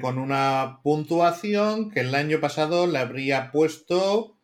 con 0.00 0.18
una 0.18 0.80
puntuación 0.82 1.90
que 1.90 2.00
el 2.00 2.14
año 2.14 2.40
pasado 2.40 2.86
le 2.86 2.98
habría 2.98 3.50
puesto. 3.50 4.36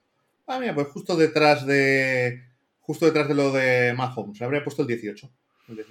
Ah, 0.47 0.59
mira, 0.59 0.75
pues 0.75 0.89
justo 0.89 1.17
detrás 1.17 1.67
de. 1.67 2.43
Justo 2.81 3.07
detrás 3.07 3.29
de 3.29 3.35
lo 3.35 3.53
de 3.53 3.95
Mahomes. 3.95 4.39
Le 4.41 4.47
habría 4.47 4.65
puesto 4.65 4.83
el 4.83 4.89
18. 4.89 5.31
El 5.69 5.85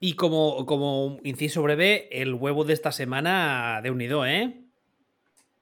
Y 0.00 0.14
como, 0.14 0.66
como 0.66 1.18
inciso 1.22 1.62
breve, 1.62 2.08
el 2.10 2.34
huevo 2.34 2.64
de 2.64 2.74
esta 2.74 2.92
semana 2.92 3.80
de 3.82 3.90
unido, 3.90 4.26
¿eh? 4.26 4.60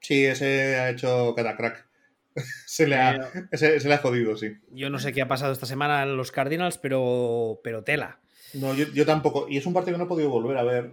Sí, 0.01 0.25
ese 0.25 0.77
ha 0.77 0.91
hecho 0.91 1.35
catacrack. 1.35 1.87
se, 2.67 2.87
le 2.87 2.97
ha, 2.97 3.31
se, 3.53 3.81
le 3.81 3.95
ha 3.95 3.99
jodido, 3.99 4.37
sí. 4.37 4.57
Yo 4.73 4.91
no 4.91 4.99
sé 4.99 5.13
qué 5.13 5.23
ha 5.23 5.29
pasado 5.29 5.53
esta 5.53 5.67
semana 5.67 6.03
en 6.03 6.17
los 6.17 6.33
Cardinals, 6.33 6.79
pero, 6.79 7.61
pero 7.63 7.85
tela. 7.85 8.19
No, 8.55 8.75
yo, 8.75 8.87
yo, 8.93 9.07
tampoco. 9.07 9.47
Y 9.49 9.57
es 9.57 9.67
un 9.67 9.73
partido 9.73 9.95
que 9.95 9.99
no 9.99 10.05
he 10.05 10.09
podido 10.09 10.31
volver 10.31 10.57
a 10.59 10.65
ver. 10.65 10.93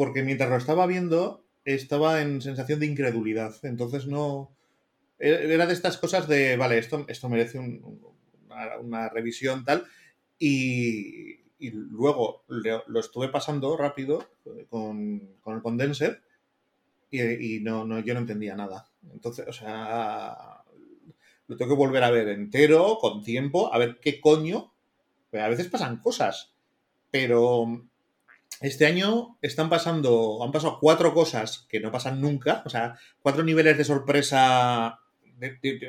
Porque 0.00 0.22
mientras 0.22 0.48
lo 0.48 0.56
estaba 0.56 0.86
viendo, 0.86 1.44
estaba 1.62 2.22
en 2.22 2.40
sensación 2.40 2.80
de 2.80 2.86
incredulidad. 2.86 3.54
Entonces 3.64 4.06
no. 4.06 4.50
E, 5.18 5.52
era 5.52 5.66
de 5.66 5.74
estas 5.74 5.98
cosas 5.98 6.26
de, 6.26 6.56
vale, 6.56 6.78
esto, 6.78 7.04
esto 7.06 7.28
merece 7.28 7.58
una, 7.58 9.10
revisión 9.10 9.66
tal. 9.66 9.84
Y, 10.38 11.40
luego 11.58 12.44
lo, 12.48 12.98
estuve 12.98 13.28
pasando 13.28 13.76
rápido 13.76 14.26
con, 14.70 15.34
con 15.42 15.56
el 15.56 15.60
condenser 15.60 16.22
y, 17.10 17.60
no, 17.60 18.00
yo 18.00 18.14
no 18.14 18.20
entendía 18.20 18.56
nada. 18.56 18.88
Entonces, 19.12 19.46
o 19.48 19.52
sea, 19.52 20.64
lo 21.46 21.56
tengo 21.58 21.72
que 21.72 21.78
volver 21.78 22.04
a 22.04 22.10
ver 22.10 22.28
entero, 22.28 22.96
con 22.98 23.22
tiempo, 23.22 23.70
a 23.70 23.76
ver 23.76 24.00
qué 24.00 24.18
coño. 24.18 24.72
A 25.34 25.48
veces 25.48 25.68
pasan 25.68 26.00
cosas, 26.00 26.54
pero 27.10 27.89
este 28.60 28.86
año 28.86 29.38
están 29.40 29.70
pasando, 29.70 30.44
han 30.44 30.52
pasado 30.52 30.78
cuatro 30.80 31.14
cosas 31.14 31.66
que 31.68 31.80
no 31.80 31.90
pasan 31.90 32.20
nunca, 32.20 32.62
o 32.66 32.68
sea, 32.68 32.96
cuatro 33.20 33.42
niveles 33.42 33.78
de 33.78 33.84
sorpresa, 33.84 34.98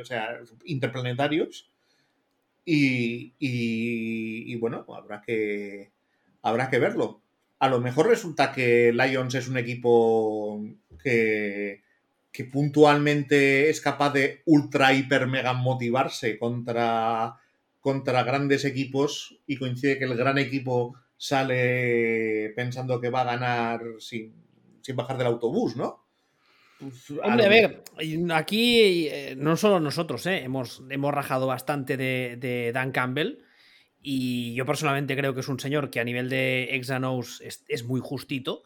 o 0.01 0.06
sea, 0.06 0.40
interplanetarios. 0.66 1.70
Y, 2.63 3.34
y, 3.40 4.54
y, 4.54 4.56
bueno, 4.56 4.86
habrá 4.96 5.22
que, 5.22 5.92
habrá 6.42 6.70
que 6.70 6.80
verlo. 6.80 7.22
A 7.60 7.68
lo 7.68 7.82
mejor 7.82 8.08
resulta 8.08 8.54
que 8.54 8.94
Lions 8.94 9.36
es 9.36 9.48
un 9.48 9.58
equipo 9.58 10.63
que, 11.04 11.82
que 12.32 12.46
puntualmente 12.46 13.70
es 13.70 13.82
capaz 13.82 14.13
de 14.13 14.42
ultra, 14.46 14.94
hiper, 14.94 15.28
mega 15.28 15.54
motivarse 15.54 16.40
contra, 16.40 17.36
contra 17.82 18.24
grandes 18.24 18.63
equipos 18.63 19.40
y 19.46 19.58
coincide 19.58 19.98
que 19.98 20.06
el 20.06 20.16
gran 20.16 20.38
equipo 20.38 20.96
sale 21.22 22.51
pensando 22.56 23.00
que 23.00 23.12
va 23.12 23.22
a 23.22 23.25
ganar 23.25 23.80
sin, 24.00 24.34
bajar 24.96 25.20
del 25.20 25.28
autobús, 25.28 25.75
¿no? 25.75 26.04
Pues, 26.80 27.12
Hombre, 27.12 27.46
a 27.46 27.50
ver, 27.50 27.84
aquí 28.34 29.06
eh, 29.08 29.36
no 29.38 29.56
solo 29.56 29.80
nosotros, 29.80 30.25
¿eh? 30.25 30.42
hemos, 30.44 30.82
hemos 30.90 31.13
rajado 31.13 31.46
bastante 31.46 31.96
de, 31.96 32.72
Dan 32.74 32.92
Campbell. 32.92 33.38
Y 34.01 34.56
yo 34.56 34.66
personalmente 34.66 35.16
creo 35.16 35.36
que 35.36 35.42
es 35.42 35.48
un 35.48 35.60
señor 35.60 35.92
que 35.92 36.00
a 36.00 36.04
nivel 36.04 36.28
de 36.28 36.75
Exanos 36.75 37.40
es, 37.42 37.66
es 37.68 37.84
muy 37.84 38.01
justito. 38.01 38.64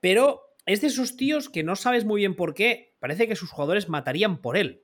Pero 0.00 0.40
es 0.66 0.80
de 0.80 0.88
esos 0.88 1.16
tíos 1.16 1.48
que 1.48 1.62
no 1.62 1.76
sabes 1.76 2.04
muy 2.04 2.22
bien 2.22 2.34
por 2.34 2.52
qué. 2.52 2.96
Parece 2.98 3.28
que 3.28 3.36
sus 3.36 3.50
jugadores 3.52 3.88
matarían 3.88 4.42
por 4.42 4.56
él. 4.56 4.82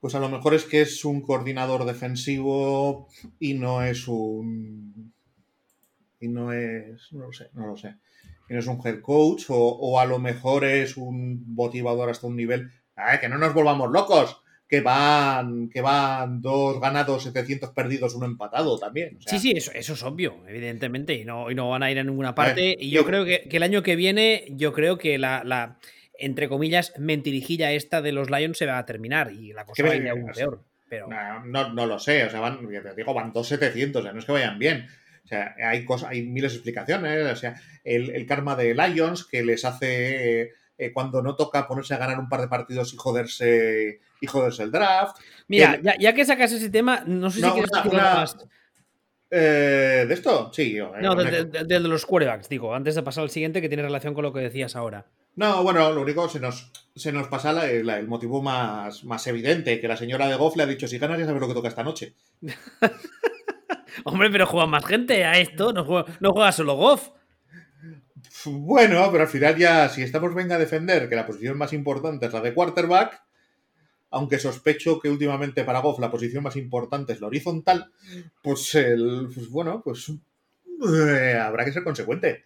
Pues 0.00 0.14
a 0.14 0.20
lo 0.20 0.28
mejor 0.28 0.52
es 0.52 0.66
que 0.66 0.82
es 0.82 1.02
un 1.06 1.22
coordinador 1.22 1.86
defensivo 1.86 3.08
y 3.40 3.54
no 3.54 3.82
es 3.82 4.06
un. 4.06 5.13
Y 6.24 6.28
no 6.28 6.52
es. 6.52 7.12
No 7.12 7.26
lo 7.26 7.32
sé, 7.32 7.50
no 7.52 7.66
lo 7.66 7.76
sé. 7.76 7.96
Y 8.48 8.54
no 8.54 8.58
es 8.58 8.66
un 8.66 8.80
head 8.84 9.00
coach 9.00 9.44
o, 9.48 10.00
a 10.00 10.06
lo 10.06 10.18
mejor 10.18 10.64
es 10.64 10.96
un 10.96 11.44
motivador 11.54 12.08
hasta 12.10 12.26
un 12.26 12.36
nivel. 12.36 12.70
que 13.20 13.28
no 13.28 13.38
nos 13.38 13.54
volvamos 13.54 13.90
locos! 13.90 14.40
que 14.66 14.80
van, 14.80 15.68
que 15.68 15.82
van 15.82 16.40
dos 16.40 16.80
ganados, 16.80 17.22
700 17.24 17.70
perdidos, 17.70 18.14
uno 18.14 18.26
empatado 18.26 18.78
también. 18.78 19.18
sí, 19.20 19.38
sí, 19.38 19.52
eso, 19.54 19.70
eso, 19.72 19.92
es 19.92 20.02
obvio, 20.02 20.42
evidentemente, 20.48 21.14
y 21.14 21.24
no, 21.24 21.50
y 21.50 21.54
no 21.54 21.68
van 21.68 21.82
a 21.82 21.90
ir 21.90 21.98
a 21.98 22.02
ninguna 22.02 22.34
parte. 22.34 22.74
y 22.78 22.90
yo, 22.90 23.04
creo 23.04 23.26
que, 23.26 23.46
el 23.48 23.62
año 23.62 23.82
que 23.82 23.94
viene, 23.94 24.46
yo 24.48 24.72
creo 24.72 24.96
que 24.96 25.18
la, 25.18 25.78
entre 26.18 26.48
comillas, 26.48 26.94
mentirijilla 26.98 27.72
esta 27.72 28.00
de 28.00 28.12
los 28.12 28.30
Lions 28.30 28.56
se 28.56 28.66
va 28.66 28.78
a 28.78 28.86
terminar 28.86 29.32
y 29.32 29.52
la 29.52 29.66
cosa 29.66 29.82
va 29.82 29.90
a 29.90 29.96
ir 29.96 30.08
aún 30.08 30.26
peor. 30.34 30.64
Pero... 30.88 31.08
No, 31.44 31.72
no, 31.72 31.86
lo 31.86 31.98
sé, 31.98 32.24
o 32.24 32.30
sea, 32.30 32.40
van, 32.40 32.66
digo, 32.96 33.14
van 33.14 33.32
dos 33.32 33.46
700, 33.48 34.00
o 34.00 34.02
sea, 34.02 34.12
no 34.12 34.18
es 34.18 34.24
que 34.24 34.32
vayan 34.32 34.58
bien. 34.58 34.86
O 35.24 35.28
sea, 35.28 35.54
hay, 35.58 35.84
cosas, 35.84 36.10
hay 36.10 36.22
miles 36.22 36.52
de 36.52 36.56
explicaciones, 36.58 37.32
o 37.32 37.36
sea, 37.36 37.60
el, 37.82 38.10
el 38.10 38.26
karma 38.26 38.56
de 38.56 38.74
Lions 38.74 39.24
que 39.24 39.42
les 39.42 39.64
hace 39.64 40.52
eh, 40.76 40.92
cuando 40.92 41.22
no 41.22 41.36
toca 41.36 41.68
ponerse 41.68 41.94
a 41.94 41.98
ganar 41.98 42.18
un 42.18 42.28
par 42.28 42.40
de 42.40 42.48
partidos 42.48 42.92
y 42.92 42.96
joderse, 42.96 44.00
y 44.20 44.26
joderse 44.26 44.64
el 44.64 44.72
draft. 44.72 45.16
Mira, 45.46 45.80
ya, 45.98 46.12
que 46.12 46.24
sacas 46.24 46.52
ese 46.52 46.68
tema, 46.68 47.04
no 47.06 47.30
sé 47.30 47.40
si 47.40 47.50
quieres 47.50 47.70
más. 47.92 48.36
Eh, 49.30 50.04
¿De 50.06 50.14
esto? 50.14 50.52
Sí. 50.52 50.78
no, 51.00 51.14
de, 51.14 51.80
los 51.80 52.06
quarterbacks, 52.06 52.48
digo, 52.48 52.74
antes 52.74 52.94
de 52.94 53.02
pasar 53.02 53.22
al 53.22 53.30
siguiente 53.30 53.60
que 53.60 53.68
tiene 53.68 53.82
relación 53.82 54.14
con 54.14 54.24
lo 54.24 54.32
que 54.32 54.40
decías 54.40 54.74
ahora. 54.74 55.06
No, 55.36 55.62
bueno, 55.62 55.90
lo 55.90 56.02
único 56.02 56.28
se 56.28 56.38
nos, 56.38 56.70
se 56.94 57.12
nos 57.12 57.28
pasa 57.28 57.68
el 57.70 58.06
motivo 58.06 58.42
más, 58.42 59.04
más 59.04 59.26
evidente, 59.26 59.80
que 59.80 59.88
la 59.88 59.96
señora 59.96 60.28
de 60.28 60.36
Goff 60.36 60.56
le 60.56 60.64
ha 60.64 60.66
dicho, 60.66 60.86
si 60.86 60.98
ganas 60.98 61.18
ya 61.18 61.26
sabes 61.26 61.40
lo 61.40 61.48
que 61.48 61.54
toca 61.54 61.68
esta 61.68 61.82
noche. 61.84 62.14
Hombre, 64.02 64.30
pero 64.30 64.46
juega 64.46 64.66
más 64.66 64.84
gente 64.84 65.24
a 65.24 65.38
esto, 65.38 65.72
no 65.72 65.84
juega, 65.84 66.06
no 66.20 66.32
juega 66.32 66.52
solo 66.52 66.74
Goff. 66.74 67.10
Bueno, 68.46 69.08
pero 69.12 69.24
al 69.24 69.28
final 69.28 69.56
ya, 69.56 69.88
si 69.88 70.02
estamos 70.02 70.34
venga 70.34 70.56
a 70.56 70.58
defender 70.58 71.08
que 71.08 71.16
la 71.16 71.26
posición 71.26 71.56
más 71.56 71.72
importante 71.72 72.26
es 72.26 72.32
la 72.32 72.40
de 72.40 72.52
quarterback, 72.52 73.22
aunque 74.10 74.38
sospecho 74.38 74.98
que 75.00 75.08
últimamente 75.08 75.64
para 75.64 75.80
Goff 75.80 75.98
la 75.98 76.10
posición 76.10 76.42
más 76.42 76.56
importante 76.56 77.12
es 77.12 77.20
la 77.20 77.28
horizontal, 77.28 77.92
pues, 78.42 78.74
el, 78.74 79.28
pues 79.32 79.48
bueno, 79.48 79.82
pues 79.82 80.10
eh, 80.10 81.38
habrá 81.40 81.64
que 81.64 81.72
ser 81.72 81.84
consecuente. 81.84 82.44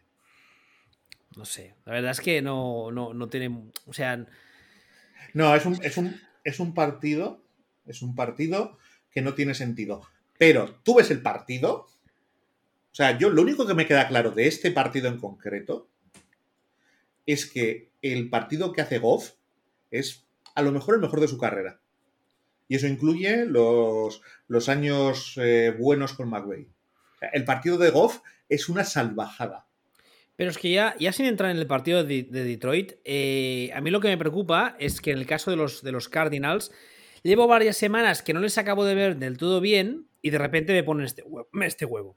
No 1.37 1.45
sé, 1.45 1.75
la 1.85 1.93
verdad 1.93 2.11
es 2.13 2.21
que 2.21 2.43
no, 2.43 2.91
no, 2.91 3.15
no 3.15 3.29
tiene, 3.29 3.71
o 3.87 3.93
sea... 3.93 4.25
No, 5.35 5.55
es 5.55 5.67
un, 5.67 5.79
es, 5.85 5.97
un, 5.97 6.21
es 6.43 6.59
un 6.59 6.75
partido, 6.75 7.43
es 7.87 8.03
un 8.03 8.15
partido 8.15 8.79
que 9.11 9.21
no 9.21 9.35
tiene 9.35 9.55
sentido. 9.55 10.03
Pero 10.39 10.81
tú 10.83 10.95
ves 10.95 11.11
el 11.11 11.21
partido 11.21 11.87
o 12.99 13.01
sea, 13.01 13.17
yo 13.17 13.31
lo 13.31 13.43
único 13.43 13.65
que 13.65 13.75
me 13.75 13.87
queda 13.87 14.09
claro 14.09 14.33
de 14.33 14.49
este 14.49 14.73
partido 14.73 15.07
en 15.07 15.19
concreto 15.19 15.89
es 17.27 17.47
que 17.47 17.91
el 18.03 18.29
partido 18.29 18.73
que 18.73 18.81
hace 18.81 18.99
Goff 18.99 19.35
es 19.93 20.27
a 20.57 20.63
lo 20.63 20.73
mejor 20.73 20.97
el 20.97 21.01
mejor 21.01 21.21
de 21.21 21.29
su 21.29 21.39
carrera. 21.39 21.81
Y 22.67 22.75
eso 22.75 22.89
incluye 22.89 23.47
los, 23.47 24.21
los 24.49 24.69
años 24.69 25.35
eh, 25.37 25.73
buenos 25.79 26.15
con 26.15 26.29
McVay. 26.29 26.67
el 27.33 27.45
partido 27.45 27.79
de 27.79 27.91
Goff 27.91 28.19
es 28.49 28.69
una 28.69 28.83
salvajada. 28.83 29.69
Pero 30.35 30.51
es 30.51 30.59
que 30.59 30.73
ya, 30.73 30.97
ya 30.99 31.13
sin 31.13 31.27
entrar 31.27 31.53
en 31.53 31.59
el 31.59 31.69
partido 31.69 32.03
de, 32.03 32.25
Detroit, 32.25 32.95
eh, 33.05 33.71
a 33.75 33.81
mí 33.81 33.91
lo 33.91 34.01
que 34.01 34.09
me 34.09 34.19
preocupa 34.19 34.75
es 34.81 35.01
que 35.01 35.13
en 35.13 35.19
el 35.19 35.27
caso 35.27 35.53
de 35.53 35.57
los, 35.57 35.85
de 35.85 35.93
los 35.93 36.09
Cardinals, 36.09 36.73
llevo 37.23 37.47
varias 37.47 37.77
semanas 37.77 38.23
que 38.23 38.35
no 38.35 38.41
les 38.41 38.59
acabo 38.59 38.85
de 38.85 38.97
ver 38.97 39.19
del 39.19 39.39
todo 39.39 39.61
bien 39.61 40.08
y 40.23 40.31
de 40.31 40.39
repente 40.39 40.73
me 40.73 40.83
ponen 40.83 41.07
este 41.07 41.25
Este 41.63 41.85
huevo. 41.85 42.17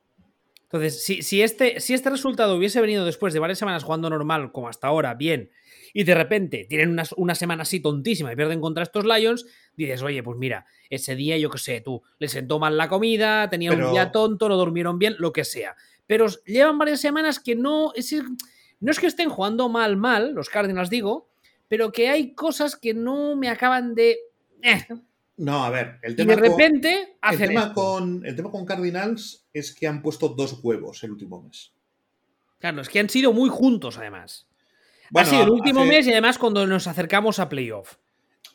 Entonces, 0.71 1.03
si, 1.03 1.41
este, 1.41 1.81
si 1.81 1.93
este 1.93 2.09
resultado 2.09 2.55
hubiese 2.55 2.79
venido 2.79 3.03
después 3.03 3.33
de 3.33 3.41
varias 3.41 3.59
semanas 3.59 3.83
jugando 3.83 4.09
normal, 4.09 4.53
como 4.53 4.69
hasta 4.69 4.87
ahora, 4.87 5.15
bien, 5.15 5.51
y 5.93 6.05
de 6.05 6.15
repente 6.15 6.65
tienen 6.69 6.97
una, 7.17 7.35
semana 7.35 7.63
así 7.63 7.81
tontísima 7.81 8.31
y 8.31 8.37
pierden 8.37 8.61
contra 8.61 8.83
estos 8.83 9.03
Lions, 9.03 9.45
dices, 9.75 10.01
oye, 10.01 10.23
pues 10.23 10.37
mira, 10.37 10.65
ese 10.89 11.17
día, 11.17 11.37
yo 11.37 11.49
qué 11.49 11.57
sé, 11.57 11.81
tú, 11.81 12.01
les 12.19 12.31
sentó 12.31 12.57
mal 12.57 12.77
la 12.77 12.87
comida, 12.87 13.49
tenían 13.49 13.83
un 13.83 13.91
día 13.91 14.13
tonto, 14.13 14.47
no 14.47 14.55
durmieron 14.55 14.97
bien, 14.97 15.15
lo 15.19 15.33
que 15.33 15.43
sea. 15.43 15.75
Pero 16.07 16.27
llevan 16.45 16.77
varias 16.77 17.01
semanas 17.01 17.41
que 17.41 17.57
no 17.57 17.91
es, 17.93 18.15
no 18.79 18.91
es 18.91 18.99
que 18.99 19.07
estén 19.07 19.29
jugando 19.29 19.67
mal, 19.67 19.97
mal, 19.97 20.31
los 20.33 20.49
Cardinals 20.49 20.89
digo, 20.89 21.29
pero 21.67 21.91
que 21.91 22.07
hay 22.07 22.33
cosas 22.33 22.77
que 22.77 22.93
no 22.93 23.35
me 23.35 23.49
acaban 23.49 23.93
de... 23.93 24.19
Eh, 24.61 24.85
no, 25.37 25.63
a 25.63 25.69
ver, 25.69 25.99
el 26.03 26.15
tema, 26.15 26.35
de 26.35 26.41
repente 26.41 27.17
con, 27.21 27.31
el, 27.31 27.47
tema 27.47 27.73
con, 27.73 28.25
el 28.25 28.35
tema 28.35 28.51
con 28.51 28.65
Cardinals 28.65 29.47
es 29.53 29.73
que 29.73 29.87
han 29.87 30.01
puesto 30.01 30.29
dos 30.29 30.59
huevos 30.61 31.03
el 31.03 31.11
último 31.11 31.41
mes. 31.41 31.73
Claro, 32.59 32.81
es 32.81 32.89
que 32.89 32.99
han 32.99 33.09
sido 33.09 33.33
muy 33.33 33.49
juntos 33.49 33.97
además. 33.97 34.47
ha 35.15 35.25
sido 35.25 35.43
el 35.43 35.49
último 35.49 35.83
mes 35.85 36.05
y 36.05 36.11
además 36.11 36.37
cuando 36.37 36.67
nos 36.67 36.87
acercamos 36.87 37.39
a 37.39 37.49
playoff. 37.49 37.95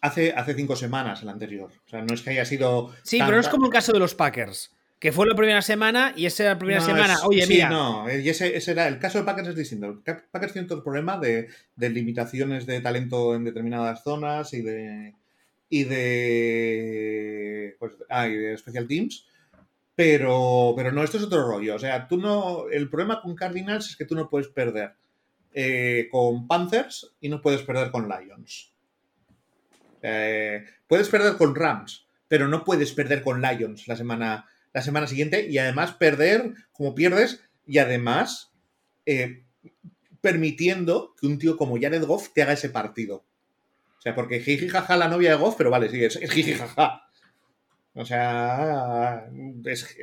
Hace, 0.00 0.32
hace 0.32 0.54
cinco 0.54 0.76
semanas 0.76 1.22
el 1.22 1.28
anterior. 1.28 1.72
O 1.86 1.88
sea, 1.88 2.02
no 2.02 2.14
es 2.14 2.22
que 2.22 2.30
haya 2.30 2.44
sido. 2.44 2.94
Sí, 3.02 3.18
pero 3.18 3.32
no 3.32 3.40
es 3.40 3.48
como 3.48 3.66
el 3.66 3.72
caso 3.72 3.92
de 3.92 3.98
los 3.98 4.14
Packers. 4.14 4.72
Que 5.00 5.12
fue 5.12 5.26
la 5.26 5.34
primera 5.34 5.60
semana 5.60 6.14
y 6.16 6.24
esa 6.26 6.44
era 6.44 6.52
la 6.52 6.58
primera 6.58 6.80
semana. 6.80 7.16
Oye, 7.24 7.42
sí, 7.42 7.54
mira. 7.54 7.68
No, 7.68 8.06
y 8.08 8.28
ese, 8.28 8.58
era. 8.70 8.86
El 8.86 8.98
caso 8.98 9.18
de 9.18 9.24
Packers 9.24 9.48
es 9.48 9.56
distinto. 9.56 10.02
Packers 10.30 10.52
tiene 10.52 10.68
todo 10.68 10.78
el 10.78 10.84
problema 10.84 11.18
de, 11.18 11.48
de 11.74 11.90
limitaciones 11.90 12.64
de 12.64 12.80
talento 12.80 13.34
en 13.34 13.44
determinadas 13.44 14.02
zonas 14.04 14.54
y 14.54 14.62
de 14.62 15.14
y 15.68 15.84
de, 15.84 17.76
pues, 17.78 17.94
ah, 18.08 18.26
de 18.26 18.56
Special 18.56 18.86
Teams. 18.86 19.26
Pero, 19.94 20.74
pero 20.76 20.92
no, 20.92 21.02
esto 21.02 21.16
es 21.16 21.24
otro 21.24 21.46
rollo. 21.46 21.74
O 21.74 21.78
sea, 21.78 22.06
tú 22.06 22.18
no. 22.18 22.68
El 22.68 22.90
problema 22.90 23.22
con 23.22 23.34
Cardinals 23.34 23.90
es 23.90 23.96
que 23.96 24.04
tú 24.04 24.14
no 24.14 24.28
puedes 24.28 24.48
perder 24.48 24.94
eh, 25.54 26.08
con 26.10 26.46
Panthers 26.46 27.14
y 27.20 27.30
no 27.30 27.40
puedes 27.40 27.62
perder 27.62 27.90
con 27.90 28.08
Lions. 28.08 28.74
Eh, 30.02 30.64
puedes 30.86 31.08
perder 31.08 31.38
con 31.38 31.54
Rams, 31.54 32.06
pero 32.28 32.46
no 32.46 32.62
puedes 32.62 32.92
perder 32.92 33.22
con 33.22 33.40
Lions 33.40 33.88
la 33.88 33.96
semana, 33.96 34.46
la 34.74 34.82
semana 34.82 35.06
siguiente 35.06 35.48
y 35.48 35.56
además 35.56 35.92
perder, 35.92 36.52
como 36.72 36.94
pierdes, 36.94 37.42
y 37.66 37.78
además 37.78 38.52
eh, 39.06 39.44
permitiendo 40.20 41.14
que 41.18 41.26
un 41.26 41.38
tío 41.38 41.56
como 41.56 41.80
Jared 41.80 42.04
Goff 42.04 42.34
te 42.34 42.42
haga 42.42 42.52
ese 42.52 42.68
partido. 42.68 43.24
Sea, 44.06 44.14
porque 44.14 44.38
jiji 44.38 44.68
jaja 44.68 44.96
la 44.96 45.08
novia 45.08 45.30
de 45.30 45.36
Goff, 45.36 45.56
pero 45.58 45.68
vale, 45.68 45.88
sí, 45.88 46.04
es, 46.04 46.14
es 46.14 46.30
jiji 46.30 46.54
jaja. 46.54 47.08
O 47.92 48.04
sea, 48.04 49.28
es, 49.64 49.96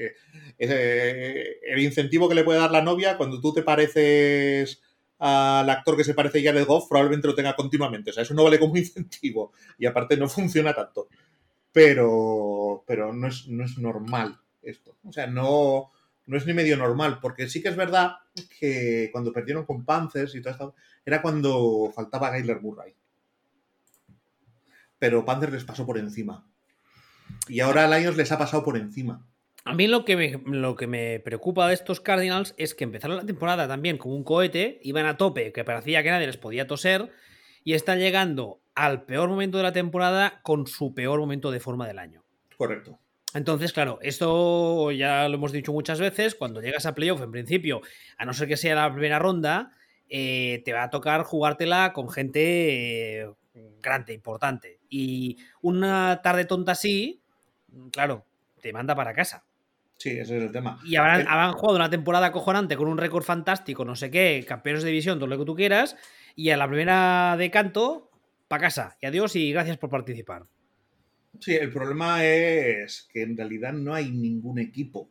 eh, 0.59 1.59
el 1.65 1.79
incentivo 1.79 2.27
que 2.27 2.35
le 2.35 2.43
puede 2.43 2.59
dar 2.59 2.71
la 2.71 2.81
novia 2.81 3.15
cuando 3.15 3.39
tú 3.39 3.53
te 3.53 3.61
pareces 3.61 4.81
al 5.19 5.69
actor 5.69 5.95
que 5.95 6.03
se 6.03 6.13
parece 6.13 6.39
a 6.39 6.51
Jared 6.51 6.65
Goff, 6.65 6.89
probablemente 6.89 7.29
lo 7.29 7.33
tenga 7.33 7.55
continuamente. 7.55 8.09
O 8.09 8.13
sea, 8.13 8.23
eso 8.23 8.33
no 8.33 8.43
vale 8.43 8.59
como 8.59 8.75
incentivo. 8.77 9.53
Y 9.77 9.85
aparte 9.85 10.17
no 10.17 10.27
funciona 10.27 10.73
tanto. 10.73 11.07
Pero, 11.71 12.83
pero 12.85 13.13
no, 13.13 13.29
es, 13.29 13.47
no 13.47 13.63
es 13.63 13.77
normal 13.77 14.37
esto. 14.63 14.97
O 15.05 15.13
sea, 15.13 15.27
no, 15.27 15.91
no 16.25 16.37
es 16.37 16.45
ni 16.45 16.51
medio 16.51 16.75
normal, 16.75 17.19
porque 17.21 17.47
sí 17.47 17.61
que 17.61 17.69
es 17.69 17.77
verdad 17.77 18.17
que 18.59 19.07
cuando 19.13 19.31
perdieron 19.31 19.65
con 19.65 19.85
Panthers 19.85 20.35
y 20.35 20.41
todo 20.41 20.51
esto, 20.51 20.75
era 21.05 21.21
cuando 21.21 21.89
faltaba 21.95 22.31
Gailer 22.31 22.59
Murray. 22.59 22.93
Pero 25.03 25.25
Panthers 25.25 25.51
les 25.51 25.65
pasó 25.65 25.85
por 25.85 25.97
encima. 25.97 26.47
Y 27.49 27.59
ahora 27.59 27.89
Lions 27.89 28.15
les 28.15 28.31
ha 28.31 28.37
pasado 28.37 28.63
por 28.63 28.77
encima. 28.77 29.27
A 29.65 29.73
mí 29.73 29.87
lo 29.87 30.05
que, 30.05 30.15
me, 30.15 30.41
lo 30.45 30.77
que 30.77 30.87
me 30.87 31.19
preocupa 31.19 31.67
de 31.67 31.73
estos 31.73 31.99
Cardinals 31.99 32.53
es 32.55 32.73
que 32.73 32.85
empezaron 32.85 33.17
la 33.17 33.25
temporada 33.25 33.67
también 33.67 33.97
con 33.97 34.13
un 34.13 34.23
cohete, 34.23 34.79
iban 34.81 35.05
a 35.05 35.17
tope, 35.17 35.51
que 35.51 35.65
parecía 35.65 36.03
que 36.03 36.09
nadie 36.09 36.27
les 36.27 36.37
podía 36.37 36.67
toser, 36.67 37.11
y 37.65 37.73
están 37.73 37.99
llegando 37.99 38.61
al 38.75 39.03
peor 39.03 39.27
momento 39.27 39.57
de 39.57 39.63
la 39.63 39.73
temporada 39.73 40.39
con 40.41 40.67
su 40.67 40.93
peor 40.93 41.19
momento 41.19 41.51
de 41.51 41.59
forma 41.59 41.85
del 41.85 41.99
año. 41.99 42.23
Correcto. 42.55 42.97
Entonces, 43.33 43.73
claro, 43.73 43.99
esto 44.03 44.89
ya 44.91 45.27
lo 45.27 45.35
hemos 45.35 45.51
dicho 45.51 45.73
muchas 45.73 45.99
veces, 45.99 46.33
cuando 46.33 46.61
llegas 46.61 46.85
a 46.85 46.95
playoff, 46.95 47.21
en 47.23 47.31
principio, 47.31 47.81
a 48.17 48.23
no 48.23 48.31
ser 48.31 48.47
que 48.47 48.55
sea 48.55 48.75
la 48.75 48.89
primera 48.89 49.19
ronda, 49.19 49.73
eh, 50.07 50.61
te 50.63 50.71
va 50.71 50.83
a 50.83 50.89
tocar 50.89 51.23
jugártela 51.23 51.91
con 51.91 52.07
gente 52.07 53.23
eh, 53.23 53.29
grande, 53.81 54.13
importante. 54.13 54.79
Y 54.89 55.37
una 55.61 56.21
tarde 56.21 56.45
tonta 56.45 56.73
así, 56.73 57.21
claro, 57.91 58.25
te 58.61 58.73
manda 58.73 58.95
para 58.95 59.13
casa. 59.13 59.45
Sí, 59.97 60.09
ese 60.09 60.37
es 60.37 60.43
el 60.43 60.51
tema. 60.51 60.79
Y 60.83 60.95
habrán, 60.95 61.53
jugado 61.53 61.77
una 61.77 61.89
temporada 61.89 62.27
acojonante 62.27 62.75
con 62.75 62.87
un 62.87 62.97
récord 62.97 63.23
fantástico, 63.23 63.85
no 63.85 63.95
sé 63.95 64.11
qué, 64.11 64.43
campeones 64.47 64.83
de 64.83 64.89
división, 64.89 65.17
todo 65.17 65.27
lo 65.27 65.37
que 65.37 65.45
tú 65.45 65.55
quieras, 65.55 65.95
y 66.35 66.49
a 66.49 66.57
la 66.57 66.67
primera 66.67 67.35
de 67.37 67.51
canto, 67.51 68.11
para 68.47 68.63
casa. 68.63 68.97
Y 69.01 69.05
adiós 69.05 69.35
y 69.35 69.51
gracias 69.51 69.77
por 69.77 69.89
participar. 69.89 70.45
Sí, 71.39 71.55
el 71.55 71.71
problema 71.71 72.23
es 72.23 73.07
que 73.11 73.23
en 73.23 73.37
realidad 73.37 73.73
no 73.73 73.93
hay 73.93 74.11
ningún 74.11 74.59
equipo 74.59 75.09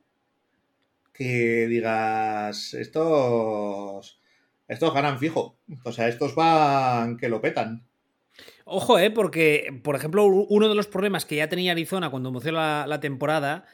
que 1.12 1.66
digas, 1.68 2.74
estos, 2.74 4.20
estos 4.68 4.94
ganan 4.94 5.18
fijo. 5.18 5.58
O 5.84 5.92
sea, 5.92 6.08
estos 6.08 6.34
van 6.34 7.16
que 7.16 7.28
lo 7.28 7.40
petan. 7.40 7.86
Ojo, 8.74 8.98
eh, 8.98 9.10
porque, 9.10 9.80
por 9.84 9.96
ejemplo, 9.96 10.24
uno 10.24 10.66
de 10.66 10.74
los 10.74 10.86
problemas 10.86 11.26
que 11.26 11.36
ya 11.36 11.46
tenía 11.46 11.72
Arizona 11.72 12.08
cuando 12.08 12.30
empezó 12.30 12.52
la, 12.52 12.86
la 12.88 13.00
temporada, 13.00 13.66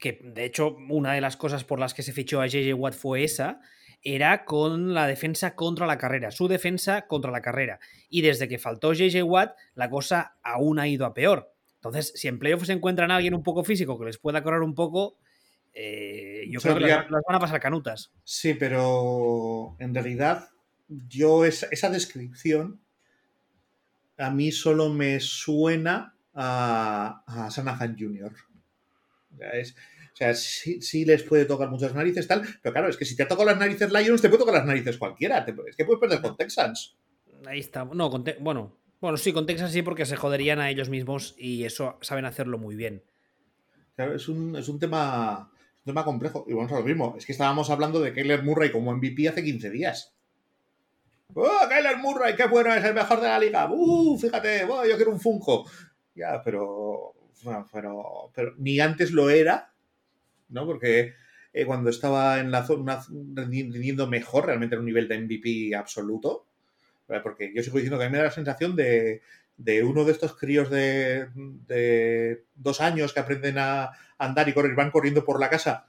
que 0.00 0.18
de 0.24 0.44
hecho 0.44 0.76
una 0.88 1.12
de 1.12 1.20
las 1.20 1.36
cosas 1.36 1.62
por 1.62 1.78
las 1.78 1.94
que 1.94 2.02
se 2.02 2.12
fichó 2.12 2.40
a 2.40 2.48
JJ 2.48 2.74
Watt 2.74 2.94
fue 2.94 3.22
esa, 3.22 3.60
era 4.02 4.44
con 4.44 4.92
la 4.92 5.06
defensa 5.06 5.54
contra 5.54 5.86
la 5.86 5.98
carrera, 5.98 6.32
su 6.32 6.48
defensa 6.48 7.06
contra 7.06 7.30
la 7.30 7.42
carrera. 7.42 7.78
Y 8.08 8.22
desde 8.22 8.48
que 8.48 8.58
faltó 8.58 8.92
JJ 8.92 9.22
Watt, 9.22 9.56
la 9.74 9.88
cosa 9.88 10.36
aún 10.42 10.80
ha 10.80 10.88
ido 10.88 11.06
a 11.06 11.14
peor. 11.14 11.54
Entonces, 11.76 12.12
si 12.16 12.26
en 12.26 12.40
playoffs 12.40 12.66
se 12.66 12.72
encuentran 12.72 13.12
a 13.12 13.16
alguien 13.16 13.34
un 13.34 13.44
poco 13.44 13.62
físico 13.62 14.00
que 14.00 14.06
les 14.06 14.18
pueda 14.18 14.42
correr 14.42 14.62
un 14.62 14.74
poco, 14.74 15.16
eh, 15.74 16.44
yo 16.50 16.60
creo 16.60 16.74
que 16.74 16.80
las, 16.80 17.08
van 17.08 17.36
a 17.36 17.38
pasar 17.38 17.60
canutas. 17.60 18.10
Sí, 18.24 18.54
pero 18.54 19.76
en 19.78 19.94
realidad, 19.94 20.48
yo 20.88 21.44
esa, 21.44 21.68
esa 21.70 21.88
descripción 21.88 22.80
a 24.20 24.30
mí 24.30 24.52
solo 24.52 24.88
me 24.90 25.18
suena 25.20 26.14
a, 26.34 27.24
a 27.26 27.50
Sanahan 27.50 27.96
Jr. 27.98 28.32
O 29.32 30.16
sea, 30.16 30.34
sí, 30.34 31.04
les 31.04 31.22
puede 31.22 31.46
tocar 31.46 31.70
muchas 31.70 31.94
narices, 31.94 32.26
tal, 32.26 32.42
pero 32.62 32.72
claro, 32.72 32.88
es 32.88 32.96
que 32.96 33.04
si 33.04 33.16
te 33.16 33.22
ha 33.22 33.28
tocado 33.28 33.48
las 33.48 33.58
narices 33.58 33.90
Lions, 33.90 34.20
te 34.20 34.28
puede 34.28 34.40
tocar 34.40 34.54
las 34.54 34.66
narices 34.66 34.98
cualquiera. 34.98 35.46
es 35.66 35.76
que 35.76 35.84
puedes 35.84 36.00
perder 36.00 36.20
con 36.20 36.36
Texans. 36.36 36.96
Ahí 37.46 37.60
está. 37.60 37.84
No, 37.86 38.10
bueno, 38.40 38.76
bueno, 39.00 39.16
sí, 39.16 39.32
con 39.32 39.46
Texans 39.46 39.72
sí, 39.72 39.82
porque 39.82 40.04
se 40.04 40.16
joderían 40.16 40.60
a 40.60 40.68
ellos 40.68 40.90
mismos 40.90 41.34
y 41.38 41.64
eso 41.64 41.98
saben 42.02 42.26
hacerlo 42.26 42.58
muy 42.58 42.76
bien. 42.76 43.02
Claro, 43.96 44.14
es 44.14 44.28
un, 44.28 44.78
tema, 44.78 45.50
un 45.50 45.84
tema 45.84 46.04
complejo. 46.04 46.44
Y 46.46 46.52
vamos 46.52 46.72
a 46.72 46.80
lo 46.80 46.84
mismo. 46.84 47.14
Es 47.16 47.24
que 47.24 47.32
estábamos 47.32 47.70
hablando 47.70 48.00
de 48.00 48.12
Kyler 48.12 48.42
Murray 48.42 48.70
como 48.70 48.94
MVP 48.94 49.28
hace 49.28 49.42
15 49.42 49.70
días. 49.70 50.14
¡Oh, 51.34 51.68
Kyler 51.68 51.96
Murray! 51.98 52.34
¡Qué 52.36 52.46
bueno! 52.46 52.74
Es 52.74 52.84
el 52.84 52.94
mejor 52.94 53.20
de 53.20 53.28
la 53.28 53.38
liga. 53.38 53.68
¡Uh! 53.70 54.18
Fíjate, 54.18 54.64
oh, 54.64 54.84
yo 54.84 54.96
quiero 54.96 55.12
un 55.12 55.20
Funko. 55.20 55.68
Ya, 56.14 56.42
pero, 56.42 57.14
pero, 57.72 58.30
pero 58.34 58.54
ni 58.58 58.80
antes 58.80 59.10
lo 59.12 59.30
era, 59.30 59.72
¿no? 60.48 60.66
Porque 60.66 61.14
eh, 61.52 61.64
cuando 61.64 61.90
estaba 61.90 62.38
en 62.40 62.50
la 62.50 62.64
zona 62.64 63.02
rindiendo 63.34 64.06
mejor, 64.06 64.46
realmente 64.46 64.74
era 64.74 64.80
un 64.80 64.86
nivel 64.86 65.08
de 65.08 65.18
MVP 65.18 65.74
absoluto. 65.74 66.46
Porque 67.22 67.52
yo 67.52 67.62
sigo 67.62 67.78
diciendo 67.78 67.98
que 67.98 68.04
a 68.04 68.08
mí 68.08 68.12
me 68.12 68.18
da 68.18 68.24
la 68.24 68.30
sensación 68.30 68.76
de, 68.76 69.22
de 69.56 69.82
uno 69.82 70.04
de 70.04 70.12
estos 70.12 70.36
críos 70.36 70.70
de, 70.70 71.26
de, 71.66 72.44
dos 72.54 72.80
años 72.80 73.12
que 73.12 73.20
aprenden 73.20 73.58
a 73.58 73.90
andar 74.16 74.48
y 74.48 74.52
correr, 74.52 74.74
van 74.76 74.92
corriendo 74.92 75.24
por 75.24 75.40
la 75.40 75.50
casa. 75.50 75.88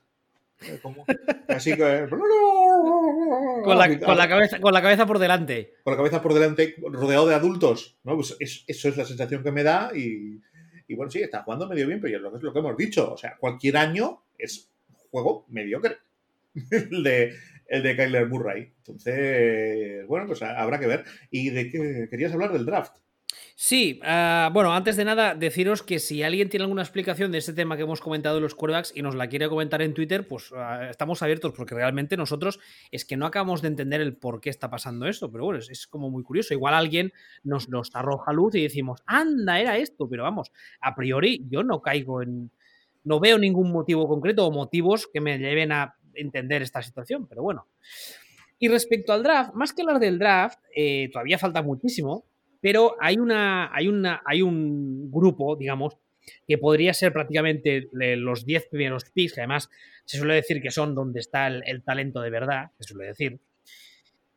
Eh, 0.62 0.82
así 1.48 1.76
que. 1.76 2.08
Con, 3.64 3.78
la, 3.78 4.00
con, 4.00 4.18
la, 4.18 4.28
cabeza, 4.28 4.60
con 4.60 4.74
la 4.74 4.82
cabeza 4.82 5.06
por 5.06 5.20
delante. 5.20 5.74
Con 5.84 5.92
la 5.92 5.98
cabeza 5.98 6.22
por 6.22 6.34
delante, 6.34 6.76
rodeado 6.78 7.28
de 7.28 7.36
adultos. 7.36 7.98
¿no? 8.04 8.16
Pues 8.16 8.36
eso 8.40 8.90
es 8.90 8.98
la 8.98 9.06
sensación 9.06 9.44
que 9.44 9.52
me 9.52 9.64
da. 9.64 9.92
Y, 9.96 10.42
y, 10.88 10.96
bueno, 10.96 11.12
sí, 11.12 11.22
está 11.22 11.44
jugando 11.44 11.68
medio 11.68 11.88
bien, 11.88 12.02
pero 12.02 12.18
es 12.18 12.22
lo, 12.22 12.36
es 12.36 12.44
lo 12.44 12.54
que 12.54 12.60
hemos 12.60 12.78
dicho. 12.78 13.14
O 13.14 13.18
sea, 13.18 13.38
cualquier 13.38 13.78
año 13.78 14.24
es 14.38 14.70
juego 15.10 15.46
mediocre. 15.50 15.98
el, 16.72 17.04
de, 17.04 17.34
el 17.68 17.84
de 17.84 17.96
Kyler 17.96 18.28
Murray. 18.28 18.72
Entonces, 18.78 20.06
bueno, 20.08 20.28
pues 20.28 20.42
habrá 20.42 20.80
que 20.80 20.88
ver. 20.88 21.06
¿Y 21.30 21.50
de 21.50 21.70
qué 21.70 22.08
querías 22.10 22.34
hablar 22.34 22.52
del 22.52 22.66
draft? 22.66 22.98
Sí, 23.56 24.00
uh, 24.02 24.52
bueno, 24.52 24.74
antes 24.74 24.96
de 24.96 25.06
nada, 25.06 25.36
deciros 25.36 25.84
que 25.84 26.00
si 26.00 26.24
alguien 26.24 26.50
tiene 26.50 26.64
alguna 26.64 26.82
explicación 26.82 27.32
de 27.32 27.38
este 27.38 27.54
tema 27.54 27.78
que 27.78 27.84
hemos 27.84 28.02
comentado 28.02 28.36
de 28.36 28.42
los 28.42 28.56
quarterbacks 28.56 28.94
y 28.96 29.02
nos 29.02 29.14
la 29.14 29.28
quiere 29.28 29.50
comentar 29.50 29.82
en 29.82 29.94
Twitter, 29.94 30.28
pues 30.28 30.52
uh, 30.52 30.90
estamos 30.90 31.22
abiertos 31.22 31.54
porque 31.56 31.76
realmente 31.76 32.18
nosotros 32.18 32.60
es 32.90 33.06
que 33.06 33.18
no 33.18 33.26
acabamos 33.26 33.62
de 33.62 33.68
entender 33.68 34.02
el 34.02 34.16
por 34.16 34.42
qué 34.42 34.50
está 34.50 34.70
pasando 34.70 35.06
esto, 35.08 35.32
pero 35.32 35.46
bueno, 35.46 35.60
es, 35.60 35.70
es 35.70 35.86
como 35.86 36.10
muy 36.10 36.24
curioso. 36.24 36.54
Igual 36.54 36.74
alguien 36.74 37.14
nos, 37.44 37.70
nos 37.70 37.96
arroja 37.96 38.34
luz 38.34 38.56
y 38.56 38.64
decimos, 38.64 39.04
anda, 39.06 39.60
era 39.60 39.78
esto, 39.78 40.08
pero 40.10 40.24
vamos, 40.24 40.52
a 40.80 40.96
priori 40.96 41.46
yo 41.50 41.64
no 41.64 41.82
caigo 41.82 42.22
en... 42.22 42.52
No 43.04 43.20
veo 43.20 43.38
ningún 43.38 43.72
motivo 43.72 44.08
concreto 44.08 44.46
o 44.46 44.52
motivos 44.52 45.08
que 45.12 45.22
me 45.22 45.40
lleven 45.40 45.72
a 45.72 45.96
entender 46.14 46.62
esta 46.62 46.82
situación, 46.82 47.28
pero 47.28 47.42
bueno. 47.42 47.68
Y 48.60 48.68
respecto 48.68 49.12
al 49.12 49.24
draft, 49.24 49.54
más 49.56 49.74
que 49.74 49.82
hablar 49.82 50.00
del 50.00 50.20
draft, 50.20 50.60
eh, 50.76 51.10
todavía 51.12 51.40
falta 51.40 51.64
muchísimo, 51.64 52.26
pero 52.62 52.96
hay, 53.00 53.18
una, 53.18 53.76
hay, 53.76 53.88
una, 53.88 54.22
hay 54.26 54.42
un 54.42 55.12
grupo, 55.12 55.56
digamos, 55.56 55.98
que 56.48 56.58
podría 56.58 56.94
ser 56.94 57.12
prácticamente 57.12 57.90
los 57.92 58.46
10 58.46 58.68
primeros 58.70 59.06
picks, 59.06 59.34
que 59.34 59.42
además 59.42 59.70
se 60.06 60.18
suele 60.18 60.36
decir 60.36 60.62
que 60.62 60.72
son 60.72 60.96
donde 60.96 61.20
está 61.20 61.48
el, 61.48 61.84
talento 61.84 62.22
de 62.22 62.30
verdad, 62.30 62.72
se 62.80 62.94
suele 62.94 63.08
decir, 63.08 63.40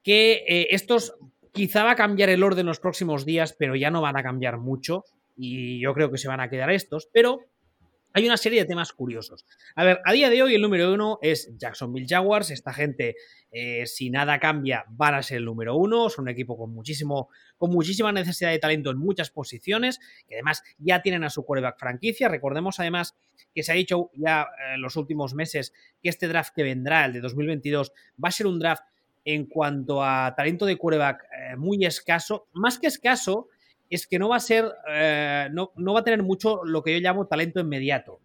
que 0.02 0.44
eh, 0.48 0.68
estos 0.70 1.14
quizá 1.52 1.84
va 1.84 1.92
a 1.92 1.96
cambiar 1.96 2.30
el 2.30 2.42
orden 2.42 2.60
en 2.60 2.66
los 2.66 2.80
próximos 2.80 3.24
días, 3.24 3.54
pero 3.58 3.76
ya 3.76 3.90
no 3.90 4.00
van 4.00 4.16
a 4.16 4.22
cambiar 4.22 4.58
mucho, 4.58 5.04
y 5.36 5.80
yo 5.80 5.92
creo 5.94 6.10
que 6.10 6.18
se 6.18 6.28
van 6.28 6.40
a 6.40 6.48
quedar 6.48 6.70
estos, 6.70 7.08
pero 7.12 7.40
hay 8.16 8.26
una 8.26 8.36
serie 8.36 8.60
de 8.60 8.66
temas 8.66 8.92
curiosos. 8.92 9.44
A 9.74 9.82
ver, 9.82 10.00
a 10.04 10.12
día 10.12 10.30
de 10.30 10.40
hoy 10.40 10.54
el 10.54 10.62
número 10.62 10.94
uno 10.94 11.18
es 11.20 11.52
Jacksonville 11.58 12.06
Jaguars. 12.08 12.52
Esta 12.52 12.72
gente, 12.72 13.16
eh, 13.50 13.86
si 13.86 14.08
nada 14.08 14.38
cambia, 14.38 14.84
van 14.88 15.14
a 15.14 15.22
ser 15.22 15.38
el 15.38 15.46
número 15.46 15.76
uno. 15.76 16.08
Son 16.08 16.22
un 16.22 16.28
equipo 16.28 16.56
con, 16.56 16.72
muchísimo, 16.72 17.28
con 17.58 17.72
muchísima 17.72 18.12
necesidad 18.12 18.52
de 18.52 18.60
talento 18.60 18.92
en 18.92 18.98
muchas 18.98 19.30
posiciones, 19.30 19.98
que 20.28 20.36
además 20.36 20.62
ya 20.78 21.02
tienen 21.02 21.24
a 21.24 21.30
su 21.30 21.44
quarterback 21.44 21.76
franquicia. 21.76 22.28
Recordemos 22.28 22.78
además 22.78 23.16
que 23.52 23.64
se 23.64 23.72
ha 23.72 23.74
dicho 23.74 24.10
ya 24.14 24.46
en 24.72 24.80
los 24.80 24.94
últimos 24.94 25.34
meses 25.34 25.72
que 26.00 26.08
este 26.08 26.28
draft 26.28 26.54
que 26.54 26.62
vendrá, 26.62 27.06
el 27.06 27.14
de 27.14 27.20
2022, 27.20 27.90
va 28.24 28.28
a 28.28 28.32
ser 28.32 28.46
un 28.46 28.60
draft 28.60 28.84
en 29.24 29.46
cuanto 29.46 30.04
a 30.04 30.34
talento 30.36 30.66
de 30.66 30.76
quarterback 30.76 31.24
eh, 31.24 31.56
muy 31.56 31.84
escaso. 31.84 32.46
Más 32.52 32.78
que 32.78 32.86
escaso, 32.86 33.48
es 33.94 34.06
que 34.06 34.18
no 34.18 34.28
va 34.28 34.36
a 34.36 34.40
ser, 34.40 34.66
eh, 34.88 35.48
no, 35.52 35.72
va 35.76 36.00
a 36.00 36.04
tener 36.04 36.22
mucho 36.22 36.64
lo 36.64 36.82
que 36.82 36.92
yo 36.92 37.00
llamo 37.00 37.26
talento 37.26 37.60
inmediato. 37.60 38.20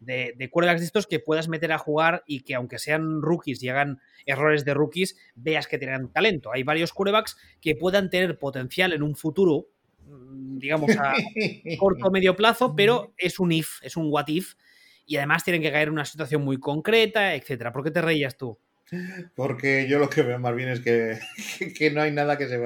De, 0.00 0.34
de 0.36 0.50
quarterbacks 0.50 0.82
de 0.82 0.86
estos 0.86 1.06
que 1.06 1.18
puedas 1.18 1.48
meter 1.48 1.72
a 1.72 1.78
jugar 1.78 2.24
y 2.26 2.40
que 2.40 2.54
aunque 2.54 2.78
sean 2.78 3.22
rookies 3.22 3.62
y 3.62 3.70
hagan 3.70 4.00
errores 4.26 4.66
de 4.66 4.74
rookies, 4.74 5.16
veas 5.34 5.66
que 5.66 5.78
tienen 5.78 6.12
talento. 6.12 6.52
Hay 6.52 6.62
varios 6.62 6.92
quarterbacks 6.92 7.38
que 7.62 7.74
puedan 7.74 8.10
tener 8.10 8.38
potencial 8.38 8.92
en 8.92 9.02
un 9.02 9.16
futuro, 9.16 9.68
mm, 10.06 10.58
digamos 10.58 10.90
a 10.98 11.14
corto 11.78 12.08
o 12.08 12.10
medio 12.10 12.36
plazo, 12.36 12.76
pero 12.76 13.14
es 13.16 13.38
un 13.38 13.52
if, 13.52 13.78
es 13.82 13.96
un 13.96 14.08
what 14.10 14.28
if, 14.28 14.56
y 15.06 15.16
además 15.16 15.42
tienen 15.42 15.62
que 15.62 15.72
caer 15.72 15.88
en 15.88 15.94
una 15.94 16.04
situación 16.04 16.42
muy 16.42 16.58
concreta, 16.58 17.34
etcétera. 17.34 17.72
¿Por 17.72 17.82
qué 17.82 17.90
te 17.90 18.02
reías 18.02 18.36
tú? 18.36 18.58
Porque 19.34 19.88
yo 19.88 19.98
lo 19.98 20.10
que 20.10 20.22
veo 20.22 20.38
más 20.38 20.54
bien 20.54 20.68
es 20.68 20.80
que, 20.80 21.18
que 21.78 21.90
no 21.90 22.02
hay 22.02 22.12
nada 22.12 22.36
que, 22.38 22.48
se, 22.48 22.60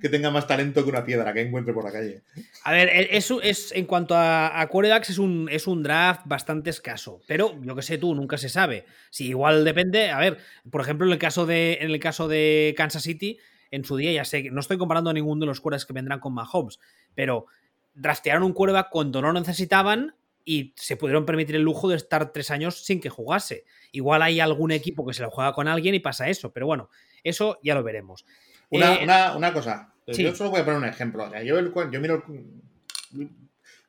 que 0.00 0.08
tenga 0.08 0.30
más 0.30 0.46
talento 0.46 0.82
que 0.82 0.90
una 0.90 1.04
piedra 1.04 1.32
que 1.32 1.42
encuentre 1.42 1.72
por 1.72 1.84
la 1.84 1.92
calle. 1.92 2.22
A 2.64 2.72
ver, 2.72 2.90
eso 3.10 3.40
es, 3.40 3.72
en 3.72 3.86
cuanto 3.86 4.14
a, 4.14 4.60
a 4.60 4.68
es 5.02 5.18
un, 5.18 5.48
es 5.50 5.66
un 5.66 5.82
draft 5.82 6.22
bastante 6.26 6.70
escaso. 6.70 7.20
Pero 7.26 7.60
yo 7.62 7.74
que 7.74 7.82
sé 7.82 7.98
tú, 7.98 8.14
nunca 8.14 8.36
se 8.38 8.48
sabe. 8.48 8.84
Si 9.10 9.28
igual 9.28 9.64
depende. 9.64 10.10
A 10.10 10.18
ver, 10.18 10.38
por 10.70 10.80
ejemplo, 10.80 11.06
en 11.06 11.12
el 11.12 11.18
caso 11.18 11.46
de, 11.46 11.78
en 11.80 11.90
el 11.90 12.00
caso 12.00 12.28
de 12.28 12.74
Kansas 12.76 13.02
City, 13.02 13.38
en 13.70 13.84
su 13.84 13.96
día, 13.96 14.12
ya 14.12 14.24
sé 14.24 14.42
que 14.42 14.50
no 14.50 14.60
estoy 14.60 14.78
comparando 14.78 15.10
a 15.10 15.12
ninguno 15.12 15.40
de 15.40 15.46
los 15.46 15.60
quarterbacks 15.60 15.86
que 15.86 15.92
vendrán 15.92 16.20
con 16.20 16.34
Mahomes, 16.34 16.80
pero 17.14 17.46
draftearon 17.94 18.42
un 18.42 18.52
quarterback 18.52 18.88
cuando 18.90 19.22
no 19.22 19.32
necesitaban 19.32 20.14
y 20.44 20.72
se 20.76 20.96
pudieron 20.96 21.26
permitir 21.26 21.56
el 21.56 21.62
lujo 21.62 21.88
de 21.88 21.96
estar 21.96 22.32
tres 22.32 22.50
años 22.50 22.84
sin 22.84 23.00
que 23.00 23.08
jugase. 23.08 23.64
Igual 23.92 24.22
hay 24.22 24.40
algún 24.40 24.72
equipo 24.72 25.06
que 25.06 25.14
se 25.14 25.22
lo 25.22 25.30
juega 25.30 25.52
con 25.52 25.68
alguien 25.68 25.94
y 25.94 26.00
pasa 26.00 26.28
eso, 26.28 26.52
pero 26.52 26.66
bueno, 26.66 26.90
eso 27.24 27.58
ya 27.62 27.74
lo 27.74 27.82
veremos. 27.82 28.24
Una, 28.70 28.94
eh, 28.94 29.52
cosa, 29.52 29.92
yo 30.06 30.34
solo 30.34 30.50
voy 30.50 30.60
a 30.60 30.64
poner 30.64 30.78
un 30.78 30.86
ejemplo. 30.86 31.30
yo, 31.42 31.90
yo 31.90 32.00
miro, 32.00 32.24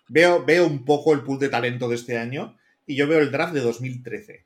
veo, 0.08 0.44
veo 0.44 0.68
un 0.68 0.84
poco 0.84 1.14
el 1.14 1.22
pool 1.22 1.40
de 1.40 1.50
talento 1.50 1.88
de 1.88 1.96
este 1.96 2.18
año 2.18 2.58
y 2.86 2.96
yo 2.96 3.08
veo 3.08 3.20
el 3.20 3.32
draft 3.32 3.54
de 3.54 3.62
2013. 3.62 4.46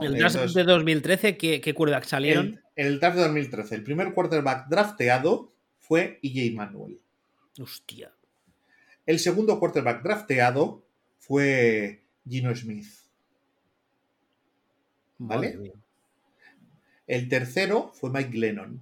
¿El 0.00 0.16
draft 0.16 0.36
de 0.36 0.64
2013 0.64 1.36
qué, 1.36 1.60
qué 1.60 1.74
quarterback 1.74 2.04
salieron? 2.04 2.60
El, 2.74 2.86
el 2.86 3.00
draft 3.00 3.16
de 3.16 3.22
2013, 3.24 3.74
el 3.74 3.84
primer 3.84 4.14
quarterback 4.14 4.68
drafteado 4.68 5.52
fue 5.78 6.18
EJ 6.22 6.54
Manuel. 6.54 6.98
Hostia. 7.60 8.13
El 9.06 9.18
segundo 9.18 9.58
quarterback 9.58 10.02
drafteado 10.02 10.86
fue 11.18 12.04
Gino 12.28 12.54
Smith. 12.54 12.86
¿Vale? 15.18 15.72
El 17.06 17.28
tercero 17.28 17.92
fue 17.94 18.10
Mike 18.10 18.36
Lennon. 18.36 18.80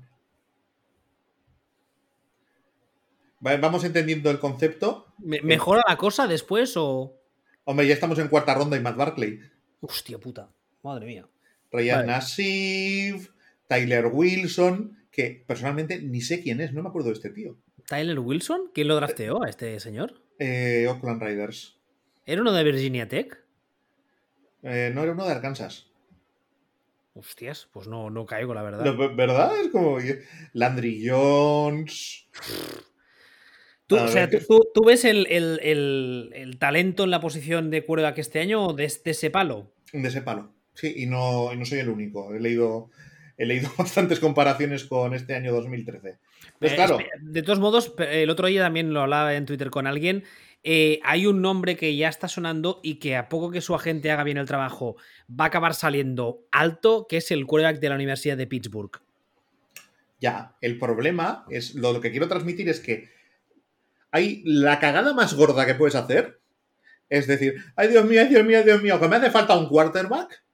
¿Vamos 3.41 3.83
entendiendo 3.83 4.31
el 4.31 4.39
concepto? 4.39 5.13
¿Mejora 5.19 5.83
la 5.89 5.97
cosa 5.97 6.29
después 6.29 6.77
o.? 6.77 7.19
Hombre, 7.65 7.89
ya 7.89 7.95
estamos 7.95 8.19
en 8.21 8.29
cuarta 8.29 8.55
ronda 8.55 8.77
y 8.77 8.81
Matt 8.81 8.97
Barkley. 8.97 9.41
Hostia 9.81 10.19
puta. 10.19 10.49
Madre 10.83 11.07
mía. 11.07 11.29
Ryan 11.73 12.07
Nassif, 12.07 13.31
Tyler 13.67 14.07
Wilson, 14.07 14.97
que 15.11 15.43
personalmente 15.47 16.01
ni 16.01 16.21
sé 16.21 16.41
quién 16.43 16.61
es, 16.61 16.73
no 16.73 16.83
me 16.83 16.89
acuerdo 16.89 17.09
de 17.09 17.15
este 17.15 17.31
tío. 17.31 17.57
¿Tyler 17.93 18.21
Wilson? 18.21 18.71
¿Quién 18.73 18.89
lo 18.89 18.97
drafteó 18.97 19.43
a 19.45 19.51
este 19.51 19.79
señor? 19.79 20.15
Eh, 20.39 20.87
Oakland 20.89 21.23
Riders. 21.23 21.77
¿Era 22.25 22.41
uno 22.41 22.51
de 22.55 22.65
Virginia 22.65 23.07
Tech? 23.07 23.39
Eh, 24.63 24.91
no, 24.95 25.03
era 25.03 25.13
uno 25.13 25.27
de 25.27 25.33
Arkansas. 25.33 25.91
Hostias, 27.13 27.69
pues 27.71 27.89
no, 27.89 28.09
no 28.09 28.25
caigo, 28.25 28.55
la 28.55 28.63
verdad. 28.63 28.97
¿Verdad? 29.15 29.53
Es 29.61 29.69
como 29.69 29.99
Landry 30.55 31.07
Jones. 31.07 32.31
¿Tú, 33.87 33.97
o 33.97 34.09
sea, 34.09 34.31
¿tú, 34.31 34.85
ves 34.87 35.05
el, 35.05 36.57
talento 36.59 37.05
en 37.05 37.11
la 37.11 37.21
posición 37.21 37.69
de 37.69 37.85
cuerda 37.85 38.15
que 38.15 38.23
este 38.23 38.41
año 38.41 38.73
de, 38.73 38.91
de 39.05 39.11
ese 39.11 39.29
palo? 39.29 39.71
De 39.93 40.09
ese 40.09 40.23
palo. 40.23 40.55
Sí, 40.73 40.95
y 40.97 41.05
no, 41.05 41.55
no 41.55 41.67
soy 41.67 41.81
el 41.81 41.91
único. 41.91 42.35
He 42.35 42.41
leído, 42.41 42.89
he 43.37 43.45
leído 43.45 43.71
bastantes 43.77 44.19
comparaciones 44.19 44.87
con 44.87 45.13
este 45.13 45.35
año 45.35 45.53
2013. 45.53 46.17
Pues 46.59 46.75
claro. 46.75 46.99
De 47.21 47.43
todos 47.43 47.59
modos, 47.59 47.95
el 47.99 48.31
otro 48.31 48.47
día 48.47 48.63
también 48.63 48.93
lo 48.93 49.03
hablaba 49.03 49.35
en 49.35 49.47
Twitter 49.47 49.71
con 49.71 49.87
alguien. 49.87 50.25
Eh, 50.65 51.01
hay 51.03 51.27
un 51.27 51.43
nombre 51.43 51.77
que 51.77 51.97
ya 51.97 52.09
está 52.09 52.29
sonando 52.29 52.81
y 52.85 52.97
que 52.97 53.17
a 53.17 53.29
poco 53.29 53.51
que 53.51 53.61
su 53.61 53.75
agente 53.75 54.13
haga 54.13 54.23
bien 54.23 54.37
el 54.37 54.47
trabajo 54.47 54.97
va 55.29 55.45
a 55.45 55.49
acabar 55.49 55.75
saliendo 55.75 56.47
alto, 56.53 57.07
que 57.09 57.17
es 57.17 57.31
el 57.33 57.47
quarterback 57.47 57.81
de 57.81 57.89
la 57.89 57.97
Universidad 57.97 58.37
de 58.37 58.47
Pittsburgh. 58.47 59.01
Ya, 60.21 60.57
el 60.61 60.79
problema 60.79 61.45
es, 61.51 61.75
lo 61.75 62.01
que 62.01 62.13
quiero 62.13 62.29
transmitir 62.29 62.69
es 62.69 62.79
que 62.79 63.11
hay 64.13 64.43
la 64.45 64.79
cagada 64.79 65.15
más 65.15 65.35
gorda 65.35 65.67
que 65.67 65.75
puedes 65.75 65.97
hacer. 65.97 66.41
Es 67.09 67.27
decir, 67.27 67.57
ay 67.75 67.89
Dios 67.89 68.05
mío, 68.05 68.21
ay 68.21 68.29
Dios 68.29 68.45
mío, 68.45 68.63
Dios 68.63 68.81
mío, 68.83 69.01
que 69.01 69.09
me 69.09 69.17
hace 69.17 69.31
falta 69.31 69.59
un 69.59 69.69
quarterback 69.69 70.45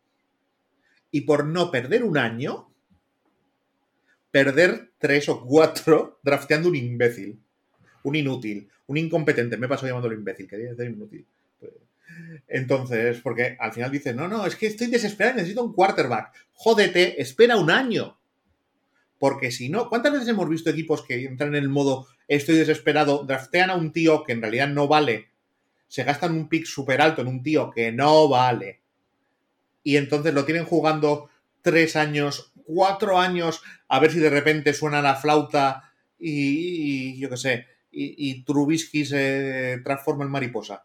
y 1.10 1.22
por 1.22 1.44
no 1.44 1.70
perder 1.70 2.02
un 2.02 2.16
año, 2.16 2.67
perder 4.38 4.92
tres 4.98 5.28
o 5.28 5.44
cuatro 5.44 6.20
drafteando 6.22 6.68
un 6.68 6.76
imbécil, 6.76 7.40
un 8.04 8.14
inútil, 8.14 8.68
un 8.86 8.96
incompetente. 8.96 9.56
Me 9.56 9.66
paso 9.66 9.86
llamándolo 9.86 10.14
imbécil, 10.14 10.46
quería 10.46 10.70
decir 10.70 10.92
inútil. 10.92 11.26
Entonces, 12.46 13.20
porque 13.20 13.56
al 13.58 13.72
final 13.72 13.90
dice, 13.90 14.14
no, 14.14 14.28
no, 14.28 14.46
es 14.46 14.54
que 14.54 14.66
estoy 14.66 14.86
desesperado, 14.86 15.36
necesito 15.36 15.64
un 15.64 15.72
quarterback. 15.72 16.32
Jódete, 16.52 17.20
espera 17.20 17.56
un 17.56 17.70
año. 17.70 18.16
Porque 19.18 19.50
si 19.50 19.68
no, 19.68 19.88
¿cuántas 19.88 20.12
veces 20.12 20.28
hemos 20.28 20.48
visto 20.48 20.70
equipos 20.70 21.04
que 21.04 21.24
entran 21.24 21.56
en 21.56 21.64
el 21.64 21.68
modo 21.68 22.06
estoy 22.28 22.56
desesperado, 22.56 23.24
draftean 23.24 23.70
a 23.70 23.74
un 23.74 23.92
tío 23.92 24.22
que 24.22 24.32
en 24.32 24.42
realidad 24.42 24.68
no 24.68 24.86
vale, 24.86 25.30
se 25.88 26.04
gastan 26.04 26.32
un 26.32 26.48
pick 26.48 26.66
súper 26.66 27.00
alto 27.00 27.22
en 27.22 27.28
un 27.28 27.42
tío 27.42 27.70
que 27.70 27.90
no 27.90 28.28
vale, 28.28 28.80
y 29.82 29.96
entonces 29.96 30.34
lo 30.34 30.44
tienen 30.44 30.66
jugando 30.66 31.30
tres 31.62 31.96
años, 31.96 32.52
cuatro 32.64 33.18
años, 33.18 33.62
a 33.88 33.98
ver 34.00 34.12
si 34.12 34.18
de 34.18 34.30
repente 34.30 34.72
suena 34.72 35.02
la 35.02 35.16
flauta 35.16 35.92
y, 36.18 37.18
yo 37.18 37.30
qué 37.30 37.36
sé, 37.36 37.66
y, 37.90 38.44
Trubisky 38.44 39.04
se 39.04 39.80
transforma 39.84 40.24
en 40.24 40.30
mariposa. 40.30 40.84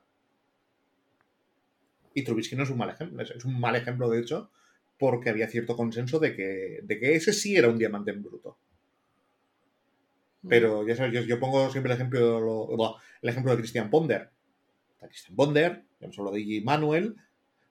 Y 2.13 2.23
Trubisky 2.23 2.55
no 2.55 2.63
es 2.63 2.69
un 2.69 2.77
mal 2.77 2.89
ejemplo, 2.89 3.21
es 3.21 3.45
un 3.45 3.59
mal 3.59 3.75
ejemplo 3.75 4.09
de 4.09 4.19
hecho, 4.19 4.51
porque 4.97 5.29
había 5.29 5.49
cierto 5.49 5.75
consenso 5.75 6.19
de 6.19 6.35
que, 6.35 6.79
de 6.83 6.99
que 6.99 7.15
ese 7.15 7.33
sí 7.33 7.55
era 7.55 7.69
un 7.69 7.77
diamante 7.77 8.11
en 8.11 8.23
bruto. 8.23 8.57
Pero 10.47 10.85
ya 10.85 10.95
sabes, 10.95 11.25
yo, 11.25 11.39
pongo 11.39 11.69
siempre 11.71 11.91
el 11.91 11.95
ejemplo, 11.95 12.99
el 13.21 13.29
ejemplo 13.29 13.51
de 13.51 13.57
Christian 13.57 13.89
Ponder. 13.89 14.29
Christian 14.99 15.35
Ponder, 15.35 15.83
ya 15.99 16.05
hemos 16.05 16.19
hablado 16.19 16.35
de 16.35 16.43
G. 16.43 16.63
Manuel, 16.63 17.15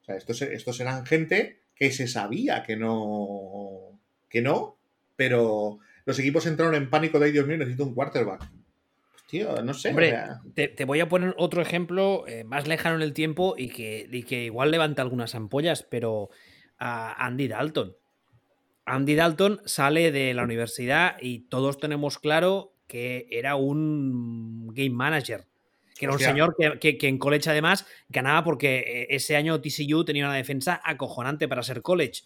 o 0.01 0.05
sea, 0.05 0.15
estos, 0.15 0.79
eran 0.79 1.05
gente 1.05 1.62
que 1.83 1.91
se 1.91 2.07
sabía 2.07 2.63
que 2.63 2.77
no. 2.77 3.99
que 4.29 4.41
no, 4.41 4.77
pero 5.17 5.79
los 6.05 6.17
equipos 6.17 6.45
entraron 6.45 6.75
en 6.75 6.89
pánico 6.89 7.19
de, 7.19 7.33
Dios 7.33 7.45
mío, 7.45 7.57
necesito 7.57 7.83
un 7.83 7.93
quarterback. 7.93 8.39
Pues, 8.39 9.23
tío, 9.27 9.61
no 9.61 9.73
sé. 9.73 9.89
Hombre, 9.89 10.17
te, 10.55 10.85
voy 10.85 11.01
a 11.01 11.09
poner 11.09 11.35
otro 11.37 11.61
ejemplo 11.61 12.25
eh, 12.25 12.45
más 12.45 12.69
lejano 12.69 12.95
en 12.95 13.01
el 13.01 13.11
tiempo 13.11 13.55
y 13.57 13.67
que, 13.67 14.07
que 14.25 14.45
igual 14.45 14.71
levanta 14.71 15.01
algunas 15.01 15.35
ampollas, 15.35 15.83
pero 15.83 16.29
a 16.79 17.25
Andy 17.25 17.49
Dalton. 17.49 17.97
Andy 18.85 19.15
Dalton 19.15 19.61
sale 19.65 20.13
de 20.13 20.33
la 20.33 20.43
universidad 20.43 21.17
y 21.19 21.49
todos 21.49 21.79
tenemos 21.79 22.17
claro 22.17 22.75
que 22.87 23.27
era 23.29 23.57
un 23.57 24.73
game 24.73 24.91
manager 24.91 25.47
que 25.97 26.05
era 26.05 26.13
un 26.13 26.19
señor 26.19 26.55
que, 26.79 26.97
en 27.01 27.17
college 27.17 27.49
además 27.49 27.85
ganaba 28.09 28.43
porque 28.43 28.79
eh, 28.79 29.07
ese 29.09 29.35
año 29.35 29.61
TCU 29.61 30.03
tenía 30.03 30.25
una 30.25 30.35
defensa 30.35 30.81
acojonante 30.83 31.47
para 31.47 31.63
ser 31.63 31.81
college. 31.81 32.23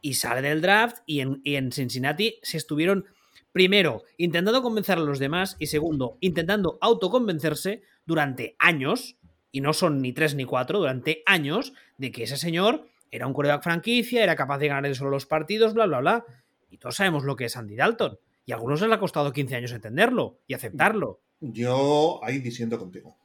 Y 0.00 0.14
sale 0.14 0.42
del 0.42 0.60
draft 0.60 0.98
y 1.06 1.20
en, 1.20 1.72
Cincinnati 1.72 2.38
se 2.42 2.56
estuvieron, 2.56 3.06
primero, 3.52 4.04
intentando 4.16 4.62
convencer 4.62 4.98
a 4.98 5.00
los 5.00 5.18
demás 5.18 5.56
y 5.58 5.66
segundo, 5.66 6.18
intentando 6.20 6.78
autoconvencerse 6.80 7.82
durante 8.06 8.54
años, 8.58 9.16
y 9.50 9.60
no 9.60 9.72
son 9.72 10.00
ni 10.00 10.12
tres 10.12 10.34
ni 10.34 10.44
cuatro, 10.44 10.78
durante 10.78 11.22
años, 11.26 11.72
de 11.96 12.12
que 12.12 12.24
ese 12.24 12.36
señor 12.36 12.86
era 13.10 13.26
un 13.26 13.32
quarterback 13.32 13.64
franquicia, 13.64 14.22
era 14.22 14.36
capaz 14.36 14.58
de 14.58 14.68
ganar 14.68 14.94
solo 14.94 15.10
los 15.10 15.26
partidos, 15.26 15.74
bla, 15.74 15.86
bla, 15.86 16.00
bla. 16.00 16.24
Y 16.70 16.78
todos 16.78 16.96
sabemos 16.96 17.24
lo 17.24 17.34
que 17.34 17.46
es 17.46 17.56
Andy 17.56 17.74
Dalton. 17.74 18.18
Y 18.44 18.52
a 18.52 18.56
algunos 18.56 18.80
les 18.80 18.92
ha 18.92 19.00
costado 19.00 19.32
15 19.32 19.56
años 19.56 19.72
entenderlo 19.72 20.38
y 20.46 20.54
aceptarlo. 20.54 21.20
Yo 21.40 22.20
ahí 22.22 22.38
disiento 22.38 22.78
contigo. 22.78 23.16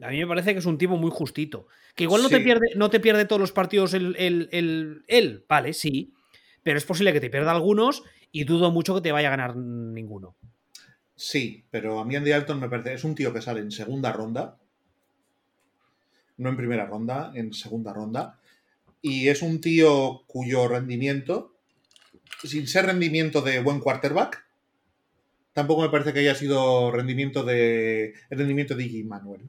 A 0.00 0.10
mí 0.10 0.18
me 0.18 0.26
parece 0.26 0.52
que 0.52 0.58
es 0.58 0.66
un 0.66 0.78
tipo 0.78 0.96
muy 0.96 1.10
justito. 1.10 1.68
Que 1.94 2.04
igual 2.04 2.22
no, 2.22 2.28
te, 2.28 2.40
pierde, 2.40 2.68
no 2.74 2.90
te 2.90 3.00
pierde 3.00 3.24
todos 3.24 3.40
los 3.40 3.52
partidos 3.52 3.94
el, 3.94 4.16
él, 4.18 5.44
vale, 5.48 5.72
sí. 5.72 6.12
Pero 6.62 6.78
es 6.78 6.84
posible 6.84 7.12
que 7.12 7.20
te 7.20 7.30
pierda 7.30 7.52
algunos 7.52 8.02
y 8.32 8.44
dudo 8.44 8.70
mucho 8.70 8.94
que 8.94 9.00
te 9.00 9.12
vaya 9.12 9.28
a 9.28 9.30
ganar 9.30 9.56
ninguno. 9.56 10.34
Sí, 11.14 11.64
pero 11.70 12.00
a 12.00 12.04
mí 12.04 12.16
Andy 12.16 12.32
Alton 12.32 12.58
me 12.58 12.68
parece. 12.68 12.94
Es 12.94 13.04
un 13.04 13.14
tío 13.14 13.32
que 13.32 13.42
sale 13.42 13.60
en 13.60 13.70
segunda 13.70 14.12
ronda. 14.12 14.58
No 16.38 16.48
en 16.48 16.56
primera 16.56 16.86
ronda, 16.86 17.30
en 17.34 17.52
segunda 17.52 17.92
ronda. 17.92 18.40
Y 19.02 19.28
es 19.28 19.42
un 19.42 19.60
tío 19.60 20.22
cuyo 20.26 20.66
rendimiento, 20.66 21.54
sin 22.42 22.66
ser 22.66 22.86
rendimiento 22.86 23.42
de 23.42 23.60
buen 23.60 23.80
quarterback, 23.80 24.41
tampoco 25.52 25.82
me 25.82 25.88
parece 25.88 26.12
que 26.12 26.20
haya 26.20 26.34
sido 26.34 26.90
rendimiento 26.90 27.44
de 27.44 28.14
el 28.30 28.38
rendimiento 28.38 28.74
de 28.74 28.84
Iggy 28.84 29.04
Manuel. 29.04 29.48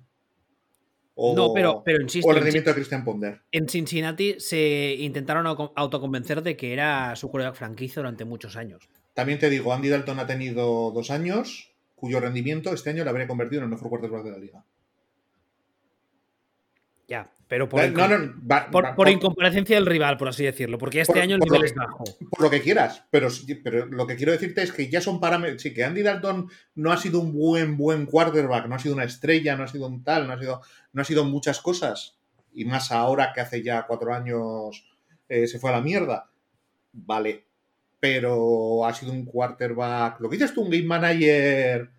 O, 1.16 1.36
no, 1.36 1.54
pero, 1.54 1.84
pero 1.86 2.02
insisto. 2.02 2.28
O 2.28 2.32
el 2.32 2.38
rendimiento 2.38 2.72
de 2.72 2.76
Christian 2.76 3.04
Ponder. 3.04 3.42
En 3.52 3.70
Cincinnati 3.70 4.36
se 4.40 4.96
intentaron 5.00 5.46
autoconvencer 5.76 6.42
de 6.42 6.58
que 6.58 6.74
era 6.74 7.16
su 7.16 7.30
coreback 7.30 7.56
franquicia 7.56 8.02
durante 8.02 8.26
muchos 8.26 8.56
años. 8.56 8.90
También 9.14 9.38
te 9.38 9.50
digo, 9.50 9.74
Andy 9.74 9.90
Dalton 9.90 10.20
ha 10.20 10.26
tenido 10.26 10.92
dos 10.92 11.12
años, 11.12 11.72
cuyo 11.96 12.20
rendimiento 12.20 12.74
este 12.74 12.90
año 12.90 13.04
le 13.04 13.12
habría 13.12 13.28
convertido 13.28 13.60
en 13.60 13.66
el 13.66 13.70
mejor 13.70 13.90
quarterback 13.90 14.24
de 14.24 14.32
la 14.32 14.40
liga. 14.40 14.66
Ya, 17.14 17.30
pero 17.48 17.70
por, 17.70 19.08
incomparecencia 19.08 19.76
del 19.76 19.86
rival, 19.86 20.18
por 20.18 20.30
así 20.30 20.44
decirlo, 20.44 20.80
porque 20.80 21.02
este 21.02 21.22
año 21.22 21.36
el 21.36 21.42
nivel 21.42 21.66
es 21.66 21.76
bajo. 21.76 22.04
Por 22.32 22.42
lo 22.42 22.50
que 22.50 22.60
quieras, 22.60 23.06
pero, 23.12 23.28
pero 23.64 23.86
lo 23.86 24.08
que 24.08 24.16
quiero 24.16 24.32
decirte 24.32 24.64
es 24.64 24.72
que 24.72 24.90
ya 24.90 25.00
son 25.00 25.20
parámetros. 25.20 25.62
Sí, 25.62 25.76
que 25.76 25.84
Andy 25.84 26.02
Dalton 26.02 26.50
no 26.74 26.92
ha 26.92 26.98
sido 26.98 27.20
un 27.20 27.32
buen, 27.32 27.78
buen 27.78 28.08
quarterback, 28.08 28.66
no 28.66 28.74
ha 28.74 28.80
sido 28.80 28.96
una 28.96 29.04
estrella, 29.04 29.56
no 29.56 29.64
ha 29.64 29.68
sido 29.68 29.86
un 29.86 30.04
tal, 30.04 30.26
no 30.26 30.34
ha 30.34 30.40
sido, 30.40 30.62
no 30.92 31.04
ha 31.04 31.06
sido 31.06 31.24
muchas 31.26 31.60
cosas, 31.60 32.18
y 32.52 32.66
más 32.66 32.92
ahora 32.92 33.32
que 33.32 33.42
hace 33.42 33.62
ya 33.62 33.86
cuatro 33.86 34.12
años 34.12 34.84
eh, 35.30 35.46
se 35.46 35.60
fue 35.60 35.70
a 35.70 35.74
la 35.74 35.82
mierda. 35.82 36.32
Vale, 36.94 37.46
pero 38.00 38.88
ha 38.88 38.94
sido 38.96 39.12
un 39.12 39.26
quarterback. 39.26 40.20
Lo 40.20 40.32
que 40.32 40.38
dices 40.38 40.52
tú, 40.52 40.64
un 40.64 40.72
game 40.72 40.86
manager. 40.86 41.92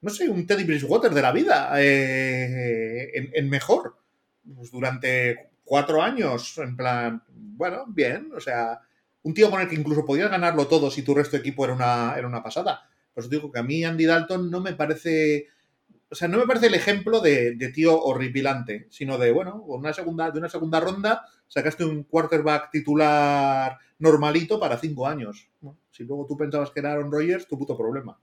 No 0.00 0.10
sé, 0.10 0.28
un 0.28 0.46
Teddy 0.46 0.62
Bridgewater 0.62 1.10
de 1.10 1.22
la 1.22 1.32
vida. 1.32 1.72
Eh, 1.78 3.32
en 3.34 3.50
mejor 3.50 4.01
pues, 4.54 4.70
durante 4.70 5.50
cuatro 5.64 6.02
años, 6.02 6.58
en 6.58 6.76
plan, 6.76 7.22
bueno, 7.28 7.84
bien, 7.88 8.30
o 8.34 8.40
sea, 8.40 8.80
un 9.22 9.34
tío 9.34 9.50
con 9.50 9.60
el 9.60 9.68
que 9.68 9.76
incluso 9.76 10.04
podías 10.04 10.30
ganarlo 10.30 10.66
todo 10.66 10.90
si 10.90 11.02
tu 11.02 11.14
resto 11.14 11.36
de 11.36 11.40
equipo 11.40 11.64
era 11.64 11.74
una, 11.74 12.14
era 12.16 12.26
una 12.26 12.42
pasada. 12.42 12.88
Pues 13.14 13.28
digo 13.28 13.52
que 13.52 13.58
a 13.58 13.62
mí 13.62 13.84
Andy 13.84 14.04
Dalton 14.04 14.50
no 14.50 14.60
me 14.60 14.72
parece, 14.72 15.48
o 16.10 16.14
sea, 16.14 16.28
no 16.28 16.38
me 16.38 16.46
parece 16.46 16.66
el 16.66 16.74
ejemplo 16.74 17.20
de, 17.20 17.54
tío 17.74 18.00
horripilante, 18.02 18.86
sino 18.90 19.18
de, 19.18 19.32
bueno, 19.32 19.62
una 19.66 19.92
segunda, 19.92 20.30
de 20.30 20.38
una 20.38 20.48
segunda 20.48 20.80
ronda 20.80 21.24
sacaste 21.46 21.84
un 21.84 22.04
quarterback 22.04 22.70
titular 22.70 23.78
normalito 23.98 24.58
para 24.58 24.78
cinco 24.78 25.06
años. 25.06 25.48
Si 25.90 26.04
luego 26.04 26.26
tú 26.26 26.36
pensabas 26.36 26.70
que 26.70 26.80
era 26.80 26.92
Aaron 26.92 27.12
Rodgers, 27.12 27.46
tu 27.46 27.58
puto 27.58 27.76
problema. 27.76 28.18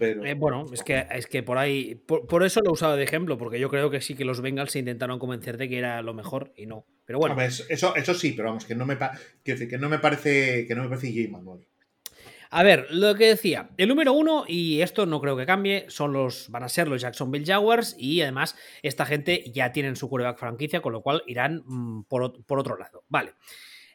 Eh, 0.00 0.34
bueno, 0.34 0.64
es 0.72 0.82
que, 0.82 1.06
es 1.10 1.26
que 1.26 1.42
por 1.42 1.58
ahí. 1.58 1.94
Por, 1.94 2.44
eso 2.44 2.60
lo 2.60 2.70
he 2.70 2.72
usado 2.72 2.96
de 2.96 3.04
ejemplo, 3.04 3.38
porque 3.38 3.58
yo 3.58 3.68
creo 3.68 3.90
que 3.90 4.00
sí 4.00 4.14
que 4.14 4.24
los 4.24 4.40
Bengals 4.40 4.72
se 4.72 4.78
intentaron 4.78 5.18
convencer 5.18 5.56
de 5.56 5.68
que 5.68 5.78
era 5.78 6.02
lo 6.02 6.14
mejor 6.14 6.52
y 6.56 6.66
no. 6.66 6.86
Pero 7.04 7.18
bueno. 7.18 7.40
eso, 7.40 7.94
eso 7.96 8.14
sí, 8.14 8.32
pero 8.32 8.48
vamos, 8.48 8.64
que 8.64 8.74
no 8.74 8.86
me, 8.86 8.98
que 9.44 9.78
no 9.78 9.88
me 9.88 9.98
parece. 9.98 10.66
Que 10.66 10.74
no 10.74 10.82
me 10.82 10.88
parece 10.88 11.12
J. 11.12 11.30
Manuel. 11.30 11.66
A 12.50 12.62
ver, 12.62 12.86
lo 12.90 13.14
que 13.14 13.26
decía, 13.26 13.70
el 13.76 13.88
número 13.88 14.14
uno, 14.14 14.44
y 14.48 14.80
esto 14.80 15.04
no 15.04 15.20
creo 15.20 15.36
que 15.36 15.44
cambie, 15.44 15.84
son 15.88 16.14
los, 16.14 16.48
van 16.48 16.62
a 16.62 16.70
ser 16.70 16.88
los 16.88 17.02
Jacksonville 17.02 17.44
Jaguars, 17.44 17.94
y 17.98 18.22
además 18.22 18.56
esta 18.82 19.04
gente 19.04 19.44
ya 19.52 19.70
tienen 19.70 19.96
su 19.96 20.08
quarterback 20.08 20.38
franquicia, 20.38 20.80
con 20.80 20.94
lo 20.94 21.02
cual 21.02 21.22
irán 21.26 21.62
mm, 21.66 22.04
por, 22.04 22.42
por 22.46 22.58
otro 22.58 22.78
lado. 22.78 23.04
Vale. 23.08 23.34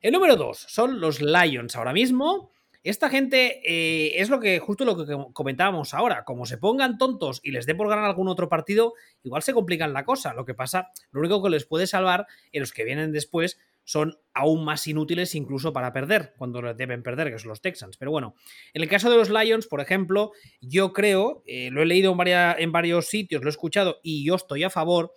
El 0.01 0.11
número 0.11 0.35
dos 0.35 0.65
son 0.67 0.99
los 0.99 1.21
Lions 1.21 1.75
ahora 1.75 1.93
mismo. 1.93 2.51
Esta 2.83 3.09
gente 3.09 3.61
eh, 3.63 4.19
es 4.21 4.29
lo 4.29 4.41
que 4.41 4.59
justo 4.59 4.83
lo 4.83 4.97
que 4.97 5.15
comentábamos 5.31 5.93
ahora. 5.93 6.25
Como 6.25 6.45
se 6.45 6.57
pongan 6.57 6.97
tontos 6.97 7.39
y 7.41 7.51
les 7.51 7.65
dé 7.65 7.75
por 7.75 7.87
ganar 7.87 8.03
algún 8.03 8.27
otro 8.27 8.49
partido, 8.49 8.93
igual 9.23 9.41
se 9.41 9.53
complican 9.53 9.93
la 9.93 10.03
cosa. 10.03 10.33
Lo 10.33 10.43
que 10.43 10.53
pasa, 10.53 10.91
lo 11.11 11.21
único 11.21 11.41
que 11.41 11.49
les 11.49 11.65
puede 11.65 11.87
salvar 11.87 12.27
en 12.51 12.59
los 12.59 12.73
que 12.73 12.83
vienen 12.83 13.13
después 13.13 13.57
son 13.85 14.17
aún 14.33 14.65
más 14.65 14.85
inútiles 14.87 15.35
incluso 15.35 15.73
para 15.73 15.91
perder, 15.93 16.33
cuando 16.37 16.61
deben 16.73 17.03
perder, 17.03 17.31
que 17.31 17.39
son 17.39 17.49
los 17.49 17.61
Texans. 17.61 17.97
Pero 17.97 18.11
bueno, 18.11 18.35
en 18.73 18.81
el 18.81 18.89
caso 18.89 19.09
de 19.09 19.17
los 19.17 19.29
Lions, 19.29 19.67
por 19.67 19.81
ejemplo, 19.81 20.31
yo 20.61 20.93
creo, 20.93 21.43
eh, 21.45 21.69
lo 21.71 21.81
he 21.81 21.85
leído 21.85 22.13
en, 22.13 22.27
en 22.27 22.71
varios 22.71 23.07
sitios, 23.07 23.43
lo 23.43 23.49
he 23.49 23.51
escuchado 23.51 23.99
y 24.03 24.25
yo 24.25 24.35
estoy 24.35 24.63
a 24.63 24.69
favor, 24.69 25.13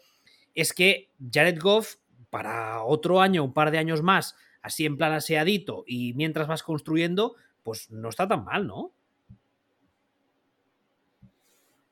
es 0.54 0.72
que 0.72 1.10
Jared 1.32 1.60
Goff, 1.60 1.96
para 2.30 2.82
otro 2.82 3.20
año, 3.20 3.44
un 3.44 3.54
par 3.54 3.70
de 3.70 3.78
años 3.78 4.02
más, 4.02 4.34
así 4.62 4.84
en 4.84 4.96
plan 4.96 5.12
aseadito 5.12 5.84
y 5.86 6.12
mientras 6.14 6.48
vas 6.48 6.64
construyendo, 6.64 7.36
pues 7.66 7.90
no 7.90 8.10
está 8.10 8.28
tan 8.28 8.44
mal, 8.44 8.64
¿no? 8.64 8.92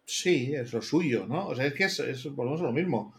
Sí, 0.05 0.55
es 0.55 0.73
lo 0.73 0.81
suyo, 0.81 1.27
¿no? 1.27 1.49
O 1.49 1.55
sea, 1.57 1.67
es 1.67 1.75
que 1.75 1.83
es, 1.83 2.33
volvemos 2.33 2.61
a 2.61 2.65
lo 2.67 2.73
mismo. 2.73 3.13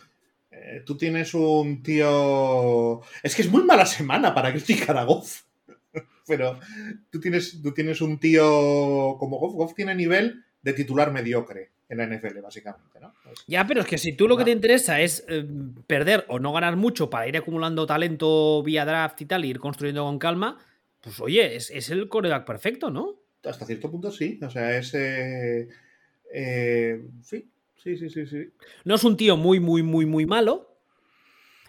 Eh, 0.49 0.81
tú 0.85 0.95
tienes 0.95 1.33
un 1.33 1.83
tío. 1.83 3.01
Es 3.21 3.35
que 3.35 3.41
es 3.41 3.51
muy 3.51 3.65
mala 3.65 3.85
semana 3.85 4.33
para 4.33 4.53
criticar 4.53 4.95
a 4.95 5.03
Goff. 5.03 5.41
Pero 6.27 6.57
tú 7.09 7.19
tienes, 7.19 7.61
tú 7.61 7.73
tienes 7.73 7.99
un 7.99 8.19
tío 8.21 9.17
como 9.19 9.37
Goff. 9.37 9.53
Goff 9.55 9.73
tiene 9.73 9.93
nivel 9.93 10.45
de 10.61 10.71
titular 10.71 11.11
mediocre 11.11 11.71
en 11.89 11.97
la 11.97 12.07
NFL, 12.07 12.39
básicamente, 12.39 13.01
¿no? 13.01 13.13
ya, 13.45 13.67
pero 13.67 13.81
es 13.81 13.85
que 13.85 13.99
si 13.99 14.13
tú 14.13 14.27
lo 14.27 14.35
que 14.37 14.43
te 14.43 14.49
interesa 14.49 15.01
es 15.01 15.23
eh, 15.27 15.45
perder 15.85 16.25
o 16.29 16.39
no 16.39 16.51
ganar 16.51 16.77
mucho 16.77 17.11
para 17.11 17.27
ir 17.27 17.37
acumulando 17.37 17.85
talento 17.85 18.63
vía 18.63 18.85
draft 18.85 19.21
y 19.21 19.25
tal, 19.25 19.45
y 19.45 19.49
ir 19.49 19.59
construyendo 19.59 20.03
con 20.03 20.17
calma, 20.17 20.57
pues 21.05 21.21
oye, 21.21 21.55
es, 21.55 21.89
el 21.91 22.09
coreback 22.09 22.47
perfecto, 22.47 22.89
¿no? 22.89 23.21
Hasta 23.43 23.63
cierto 23.63 23.91
punto 23.91 24.09
sí. 24.09 24.39
O 24.41 24.49
sea, 24.49 24.75
es. 24.75 24.91
Eh, 24.95 25.67
eh, 26.33 27.07
sí, 27.21 27.47
sí, 27.75 27.95
sí, 27.95 28.09
sí, 28.09 28.25
sí. 28.25 28.49
No 28.85 28.95
es 28.95 29.03
un 29.03 29.15
tío 29.15 29.37
muy, 29.37 29.59
muy, 29.59 29.83
muy, 29.83 30.07
muy 30.07 30.25
malo. 30.25 30.79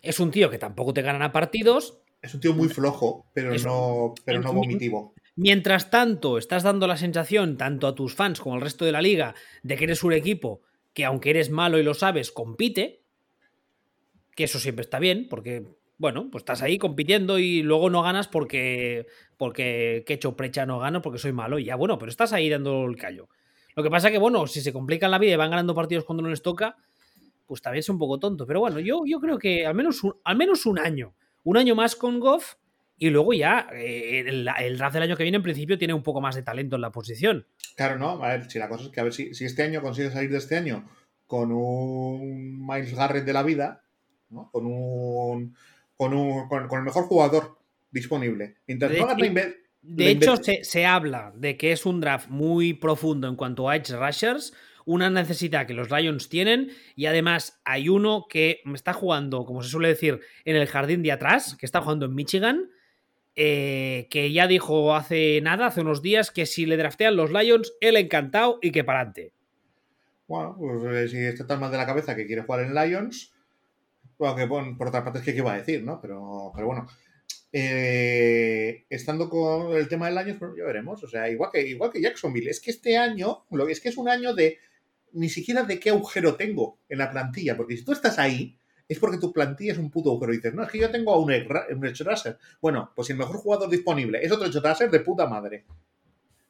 Es 0.01 0.21
un 0.21 0.31
tío 0.31 0.49
que 0.49 0.57
tampoco 0.57 0.95
te 0.95 1.03
gana 1.03 1.33
partidos. 1.33 1.99
Es 2.23 2.33
un 2.33 2.41
tío 2.41 2.55
muy 2.55 2.71
flojo, 2.71 3.27
pero 3.35 3.55
no, 3.59 4.15
pero 4.25 4.41
no 4.41 4.55
vomitivo. 4.55 5.13
Mientras 5.35 5.91
tanto, 5.91 6.39
estás 6.39 6.63
dando 6.63 6.87
la 6.87 6.97
sensación, 6.97 7.59
tanto 7.59 7.89
a 7.89 7.95
tus 7.95 8.15
fans 8.15 8.41
como 8.41 8.55
al 8.55 8.63
resto 8.63 8.87
de 8.87 8.93
la 8.93 9.03
liga, 9.03 9.35
de 9.63 9.77
que 9.77 9.85
eres 9.85 10.03
un 10.03 10.15
equipo 10.15 10.63
que, 10.95 11.05
aunque 11.05 11.29
eres 11.29 11.51
malo 11.51 11.79
y 11.79 11.83
lo 11.83 11.93
sabes, 11.93 12.33
compite. 12.33 13.03
Que 14.35 14.45
eso 14.45 14.59
siempre 14.59 14.83
está 14.83 14.99
bien, 14.99 15.29
porque 15.29 15.67
bueno, 15.99 16.29
pues 16.31 16.43
estás 16.43 16.63
ahí 16.63 16.79
compitiendo 16.79 17.39
y 17.39 17.63
luego 17.63 17.91
no 17.91 18.03
ganas 18.03 18.29
porque, 18.29 19.07
porque 19.37 20.05
que 20.07 20.15
hecho 20.15 20.37
precha 20.37 20.67
no 20.67 20.79
gano 20.79 21.03
porque 21.03 21.19
soy 21.19 21.33
malo 21.33 21.59
y 21.59 21.65
ya, 21.65 21.77
bueno, 21.77 21.99
pero 21.99 22.11
estás 22.11 22.33
ahí 22.33 22.49
dando 22.49 22.85
el 22.85 22.97
callo. 22.97 23.29
Lo 23.75 23.83
que 23.83 23.91
pasa 23.91 24.11
que, 24.11 24.19
bueno, 24.19 24.47
si 24.47 24.61
se 24.61 24.73
complican 24.73 25.11
la 25.11 25.19
vida 25.19 25.33
y 25.33 25.37
van 25.37 25.51
ganando 25.51 25.75
partidos 25.75 26.05
cuando 26.05 26.23
no 26.23 26.31
les 26.31 26.43
toca, 26.43 26.77
pues 27.47 27.63
también 27.63 27.81
es 27.81 27.89
un 27.89 27.99
poco 27.99 28.19
tonto. 28.19 28.47
Pero 28.47 28.61
bueno, 28.61 28.81
yo, 28.81 29.03
yo 29.07 29.21
creo 29.21 29.39
que 29.39 29.67
al 29.67 29.75
menos, 29.75 30.03
un, 30.03 30.15
al 30.25 30.37
menos 30.37 30.67
un 30.67 30.79
año, 30.79 31.15
un 31.45 31.57
año 31.57 31.75
más 31.75 31.95
con 31.95 32.19
Goff 32.19 32.55
y 32.99 33.11
luego 33.11 33.35
ya 33.35 33.69
eh, 33.75 34.25
el, 34.27 34.79
draft 34.79 34.95
del 34.95 35.03
año 35.03 35.17
que 35.17 35.23
viene 35.23 35.37
en 35.37 35.43
principio 35.43 35.77
tiene 35.77 35.93
un 35.93 36.03
poco 36.03 36.21
más 36.21 36.35
de 36.35 36.43
talento 36.43 36.77
en 36.77 36.83
la 36.83 36.91
posición. 36.91 37.47
Claro, 37.77 37.99
no, 37.99 38.23
a 38.25 38.29
ver, 38.29 38.51
si 38.51 38.59
la 38.59 38.69
cosa 38.69 38.85
es 38.85 38.91
que 38.91 39.01
a 39.01 39.05
ver 39.05 39.13
si, 39.13 39.35
si 39.35 39.45
este 39.45 39.63
año 39.63 39.83
consigues 39.83 40.15
salir 40.15 40.31
de 40.31 40.39
este 40.39 40.57
año 40.57 40.89
con 41.27 41.53
un 41.53 42.67
Miles 42.67 42.95
Garrett 42.95 43.25
de 43.25 43.33
la 43.33 43.43
vida, 43.43 43.83
¿no? 44.31 44.51
con 44.51 44.65
un 44.67 45.55
con, 45.97 46.13
el 46.13 46.83
mejor 46.83 47.05
jugador 47.05 47.59
disponible. 47.91 48.57
de, 48.67 50.11
hecho, 50.11 50.37
se, 50.37 50.87
habla 50.87 51.33
de 51.37 51.57
que 51.57 51.73
es 51.73 51.87
un 51.87 52.01
draft 52.01 52.29
muy 52.29 52.75
profundo 52.75 53.29
en 53.29 53.37
cuanto 53.37 53.69
a 53.69 53.77
edge 53.77 53.97
rushers, 53.97 54.53
una 54.85 55.11
necesidad 55.11 55.67
que 55.67 55.75
los 55.75 55.91
Lions 55.91 56.29
tienen 56.29 56.71
y 56.95 57.07
además 57.07 57.61
hay 57.65 57.89
uno 57.89 58.27
que 58.29 58.61
me 58.65 58.75
está 58.75 58.93
jugando, 58.93 59.45
como 59.45 59.63
se 59.63 59.71
suele 59.71 59.89
decir, 59.89 60.21
en 60.45 60.57
el 60.57 60.67
jardín 60.67 61.03
de 61.03 61.13
atrás, 61.13 61.57
que 61.59 61.67
está 61.67 61.81
jugando 61.81 62.07
en 62.07 62.15
Michigan, 62.15 62.71
eh, 63.35 64.07
que 64.11 64.33
ya 64.33 64.47
dijo 64.47 64.95
hace 64.95 65.41
nada, 65.43 65.67
hace 65.67 65.83
unos 65.83 66.03
días, 66.03 66.31
que 66.31 66.47
si 66.47 66.67
le 66.67 66.77
draftean 66.77 67.17
los 67.17 67.33
Lions, 67.33 67.75
él 67.81 67.97
encantado 67.97 68.59
y 68.63 68.71
que 68.71 68.85
para 68.85 69.01
adelante. 69.01 69.33
Bueno, 70.29 70.57
pues 70.59 70.83
eh, 70.85 71.09
si 71.09 71.19
está 71.19 71.47
tan 71.47 71.61
mal 71.61 71.71
de 71.71 71.77
la 71.77 71.87
cabeza 71.87 72.17
que 72.17 72.27
quiere 72.27 72.43
jugar 72.43 72.65
en 72.65 72.75
Lions, 72.75 73.33
bueno, 74.19 74.37
que 74.37 74.47
por 74.47 74.89
otra 74.89 75.05
parte 75.05 75.19
es 75.19 75.25
que 75.25 75.33
qué 75.33 75.39
iba 75.39 75.53
a 75.53 75.59
decir, 75.59 75.83
¿no? 75.83 76.01
Pero, 76.01 76.53
pero 76.55 76.67
bueno. 76.67 76.87
Eh, 77.53 78.85
estando 78.91 79.31
con 79.31 79.75
el 79.77 79.89
tema 79.89 80.07
del 80.07 80.19
año, 80.19 80.37
pues 80.39 80.53
ya 80.59 80.65
veremos. 80.65 81.03
O 81.03 81.09
sea, 81.09 81.29
igual 81.31 81.51
que, 81.53 81.67
igual 81.67 81.91
que 81.91 82.01
Jacksonville. 82.01 82.51
Es 82.51 82.61
que 82.61 82.71
este 82.71 82.97
año, 82.97 83.45
es 83.69 83.81
que 83.81 83.89
es 83.89 83.97
un 83.97 84.09
año 84.09 84.35
de 84.35 84.59
ni 85.13 85.29
siquiera 85.29 85.63
de 85.63 85.81
qué 85.81 85.91
agujero 85.91 86.37
tengo 86.37 86.79
en 86.89 86.99
la 86.99 87.11
plantilla. 87.11 87.57
Porque 87.57 87.77
si 87.77 87.85
tú 87.85 87.93
estás 87.93 88.19
ahí, 88.19 88.59
es 88.89 88.99
porque 88.99 89.19
tu 89.19 89.33
plantilla 89.33 89.73
es 89.73 89.79
un 89.79 89.91
puto 89.91 90.11
agujero. 90.11 90.33
Dices, 90.33 90.55
no, 90.55 90.63
es 90.63 90.71
que 90.71 90.79
yo 90.79 90.91
tengo 90.91 91.13
a 91.13 91.19
un, 91.19 91.33
un 91.33 92.37
Bueno, 92.61 92.93
pues 92.95 93.11
el 93.11 93.17
mejor 93.17 93.37
jugador 93.37 93.71
disponible 93.71 94.21
es 94.23 94.31
otro 94.33 94.47
Edge 94.47 94.89
de 94.89 95.01
puta 95.01 95.27
madre. 95.27 95.65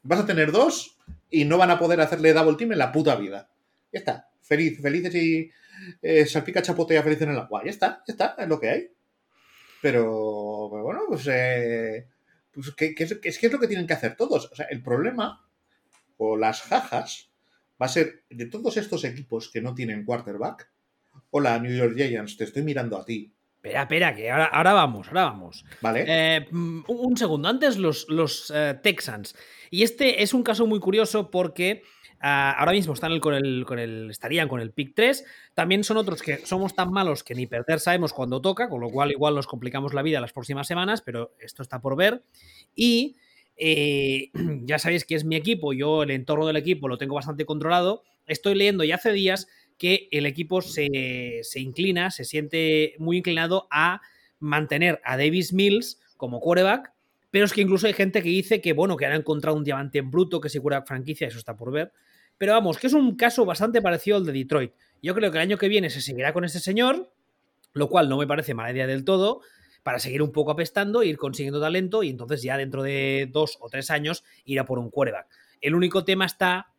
Vas 0.03 0.21
a 0.21 0.27
tener 0.27 0.53
dos 0.53 0.99
y 1.31 1.45
no 1.45 1.59
van 1.59 1.71
a 1.71 1.79
poder 1.79 2.01
hacerle 2.01 2.33
double 2.33 2.57
team 2.57 2.73
en 2.73 2.79
la 2.79 2.93
puta 2.93 3.17
vida. 3.17 3.49
Ya 3.93 4.01
está. 4.01 4.29
Feliz, 4.43 4.81
felices 4.81 5.15
y 5.15 5.51
eh, 6.03 6.27
salpica 6.27 6.63
chapotea 6.63 7.03
feliz 7.03 7.21
en 7.23 7.31
el 7.31 7.39
agua. 7.39 7.63
Ya 7.65 7.71
está, 7.71 8.03
ya 8.07 8.13
está, 8.13 8.35
es 8.39 8.49
lo 8.49 8.61
que 8.61 8.69
hay. 8.69 8.91
Pero, 9.81 10.69
bueno, 10.69 11.01
pues, 11.09 11.27
eh, 11.31 12.07
pues 12.51 12.73
¿qué, 12.73 12.95
es, 12.99 13.13
es 13.23 13.53
lo 13.53 13.59
que 13.59 13.69
tienen 13.69 13.87
que 13.87 13.93
hacer 13.93 14.17
todos. 14.17 14.51
O 14.51 14.55
sea, 14.55 14.67
el 14.67 14.83
problema, 14.83 15.47
o 16.17 16.37
las 16.37 16.63
jajas, 16.63 17.31
va 17.81 17.87
a 17.87 17.91
ser 17.91 18.25
de 18.31 18.47
todos 18.47 18.77
estos 18.77 19.05
equipos 19.05 19.51
que 19.51 19.61
no 19.61 19.75
tienen 19.75 20.05
quarterback. 20.05 20.71
Hola, 21.31 21.59
New 21.59 21.75
York 21.75 21.95
Giants, 21.97 22.37
te 22.37 22.45
estoy 22.45 22.63
mirando 22.63 22.99
a 22.99 23.05
ti. 23.05 23.33
Espera, 23.57 23.83
espera, 23.83 24.15
que 24.15 24.31
ahora, 24.31 24.47
ahora 24.47 24.73
vamos, 24.73 25.09
ahora 25.09 25.25
vamos. 25.25 25.65
Vale. 25.81 26.05
Eh, 26.07 26.47
mm, 26.51 26.85
un 26.89 27.17
segundo, 27.17 27.49
antes 27.49 27.77
los, 27.79 28.09
los 28.09 28.53
Texans. 28.83 29.35
Y 29.71 29.83
este 29.83 30.23
es 30.23 30.35
un 30.35 30.43
caso 30.43 30.67
muy 30.67 30.79
curioso 30.79 31.31
porque 31.31 31.83
ahora 32.21 32.73
mismo 32.73 32.95
están 32.95 33.19
con, 33.21 33.35
el, 33.35 33.65
con 33.67 33.79
el, 33.79 34.11
estarían 34.11 34.49
con 34.49 34.61
el 34.61 34.73
pick 34.73 34.95
3. 34.95 35.25
También 35.55 35.85
son 35.85 35.97
otros 35.97 36.23
que 36.23 36.39
somos 36.39 36.75
tan 36.75 36.91
malos 36.91 37.23
que 37.23 37.35
ni 37.35 37.47
perder 37.47 37.81
sabemos 37.81 38.13
cuándo 38.13 38.41
toca, 38.41 38.69
con 38.69 38.81
lo 38.81 38.91
cual 38.91 39.13
igual 39.13 39.35
nos 39.35 39.47
complicamos 39.47 39.95
la 39.95 40.03
vida 40.03 40.21
las 40.21 40.33
próximas 40.33 40.67
semanas, 40.67 41.03
pero 41.03 41.35
esto 41.39 41.63
está 41.63 41.81
por 41.81 41.97
ver. 41.97 42.23
Y 42.75 43.17
eh, 43.57 44.31
ya 44.65 44.79
sabéis 44.79 45.05
que 45.05 45.15
es 45.15 45.25
mi 45.25 45.37
equipo, 45.37 45.73
yo 45.73 46.03
el 46.03 46.11
entorno 46.11 46.47
del 46.47 46.57
equipo 46.57 46.89
lo 46.89 46.99
tengo 46.99 47.15
bastante 47.15 47.45
controlado. 47.45 48.03
Estoy 48.27 48.55
leyendo 48.55 48.85
ya 48.85 48.97
hace 48.97 49.13
días 49.13 49.49
que 49.79 50.09
el 50.11 50.27
equipo 50.27 50.63
se, 50.63 51.41
se 51.43 51.61
inclina, 51.61 52.11
se 52.11 52.25
siente 52.25 52.95
muy 52.99 53.19
inclinado 53.19 53.69
a 53.71 54.01
mantener 54.39 55.01
a 55.05 55.17
Davis 55.17 55.53
Mills 55.53 56.01
como 56.17 56.41
quarterback, 56.41 56.93
pero 57.37 57.45
es 57.45 57.53
que 57.53 57.61
incluso 57.61 57.87
hay 57.87 57.93
gente 57.93 58.23
que 58.23 58.31
dice 58.31 58.63
que, 58.63 58.73
bueno, 58.73 58.97
que 58.97 59.05
han 59.05 59.13
encontrado 59.13 59.59
un 59.59 59.63
diamante 59.63 59.99
en 59.99 60.11
bruto, 60.11 60.41
que 60.41 60.49
se 60.49 60.59
cura 60.59 60.81
franquicia, 60.87 61.29
eso 61.29 61.37
está 61.37 61.55
por 61.55 61.71
ver. 61.71 61.93
Pero 62.39 62.55
vamos, 62.55 62.79
que 62.79 62.87
es 62.87 62.95
un 62.95 63.15
caso 63.15 63.45
bastante 63.45 63.83
parecido 63.83 64.17
al 64.17 64.25
de 64.25 64.33
Detroit. 64.33 64.73
Yo 65.03 65.15
creo 65.15 65.31
que 65.31 65.37
el 65.37 65.43
año 65.43 65.59
que 65.59 65.69
viene 65.69 65.91
se 65.91 66.01
seguirá 66.01 66.33
con 66.33 66.47
este 66.47 66.61
señor, 66.61 67.13
lo 67.75 67.91
cual 67.91 68.09
no 68.09 68.17
me 68.17 68.27
parece 68.27 68.55
mala 68.55 68.73
idea 68.73 68.87
del 68.87 69.05
todo, 69.05 69.43
para 69.83 69.99
seguir 69.99 70.23
un 70.23 70.33
poco 70.33 70.53
apestando, 70.53 71.03
ir 71.03 71.19
consiguiendo 71.19 71.61
talento 71.61 72.03
y 72.03 72.09
entonces 72.09 72.41
ya 72.41 72.57
dentro 72.57 72.83
de 72.83 73.29
dos 73.31 73.59
o 73.61 73.69
tres 73.69 73.91
años 73.91 74.25
ir 74.47 74.59
a 74.59 74.65
por 74.65 74.79
un 74.79 74.89
quarterback. 74.89 75.27
El 75.61 75.75
único 75.75 76.07
tema 76.07 76.25
está, 76.25 76.73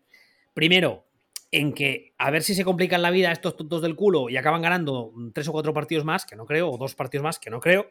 primero, 0.55 1.05
en 1.51 1.71
que 1.71 2.15
a 2.17 2.31
ver 2.31 2.41
si 2.41 2.55
se 2.55 2.65
complican 2.65 3.03
la 3.03 3.11
vida 3.11 3.31
estos 3.31 3.55
tontos 3.57 3.83
del 3.83 3.95
culo 3.95 4.27
y 4.27 4.37
acaban 4.37 4.63
ganando 4.63 5.13
tres 5.35 5.47
o 5.49 5.51
cuatro 5.51 5.71
partidos 5.71 6.03
más, 6.03 6.25
que 6.25 6.35
no 6.35 6.47
creo, 6.47 6.71
o 6.71 6.79
dos 6.79 6.95
partidos 6.95 7.23
más, 7.23 7.37
que 7.37 7.51
no 7.51 7.59
creo. 7.59 7.85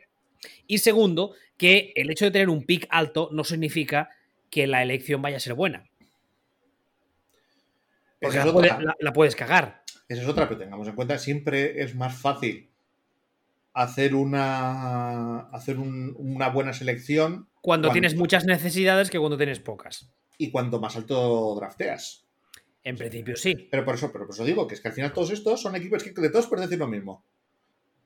Y 0.66 0.78
segundo, 0.78 1.34
que 1.56 1.92
el 1.94 2.10
hecho 2.10 2.26
de 2.26 2.30
tener 2.30 2.48
un 2.48 2.64
pick 2.64 2.86
alto 2.90 3.28
no 3.32 3.44
significa 3.44 4.10
que 4.50 4.66
la 4.66 4.82
elección 4.82 5.22
vaya 5.22 5.36
a 5.36 5.40
ser 5.40 5.54
buena. 5.54 5.88
Porque 8.20 8.38
la, 9.00 9.12
puedes 9.12 9.36
cagar. 9.36 9.82
Esa 10.08 10.22
es 10.22 10.28
otra, 10.28 10.48
pero 10.48 10.60
tengamos 10.60 10.88
en 10.88 10.94
cuenta, 10.94 11.18
siempre 11.18 11.82
es 11.82 11.94
más 11.94 12.18
fácil 12.18 12.70
hacer 13.74 14.14
una, 14.14 15.40
hacer 15.50 15.78
una 15.78 16.48
buena 16.48 16.72
selección. 16.72 17.48
Cuando, 17.60 17.90
tienes 17.90 18.16
muchas 18.16 18.44
necesidades 18.46 19.10
que 19.10 19.18
cuando 19.18 19.36
tienes 19.36 19.60
pocas. 19.60 20.10
Y 20.38 20.50
cuanto 20.50 20.80
más 20.80 20.96
alto 20.96 21.54
drafteas. 21.56 22.24
En 22.82 22.96
principio 22.96 23.36
sí. 23.36 23.68
Pero 23.70 23.84
por 23.84 23.96
eso, 23.96 24.12
pero 24.12 24.26
por 24.26 24.34
eso 24.34 24.44
digo 24.44 24.66
que 24.68 24.76
es 24.76 24.80
que 24.80 24.88
al 24.88 24.94
final 24.94 25.12
todos 25.12 25.32
estos 25.32 25.60
son 25.60 25.74
equipos 25.74 26.04
que 26.04 26.12
de 26.12 26.30
todos 26.30 26.46
pueden 26.46 26.66
decir 26.66 26.78
lo 26.78 26.86
mismo. 26.86 27.24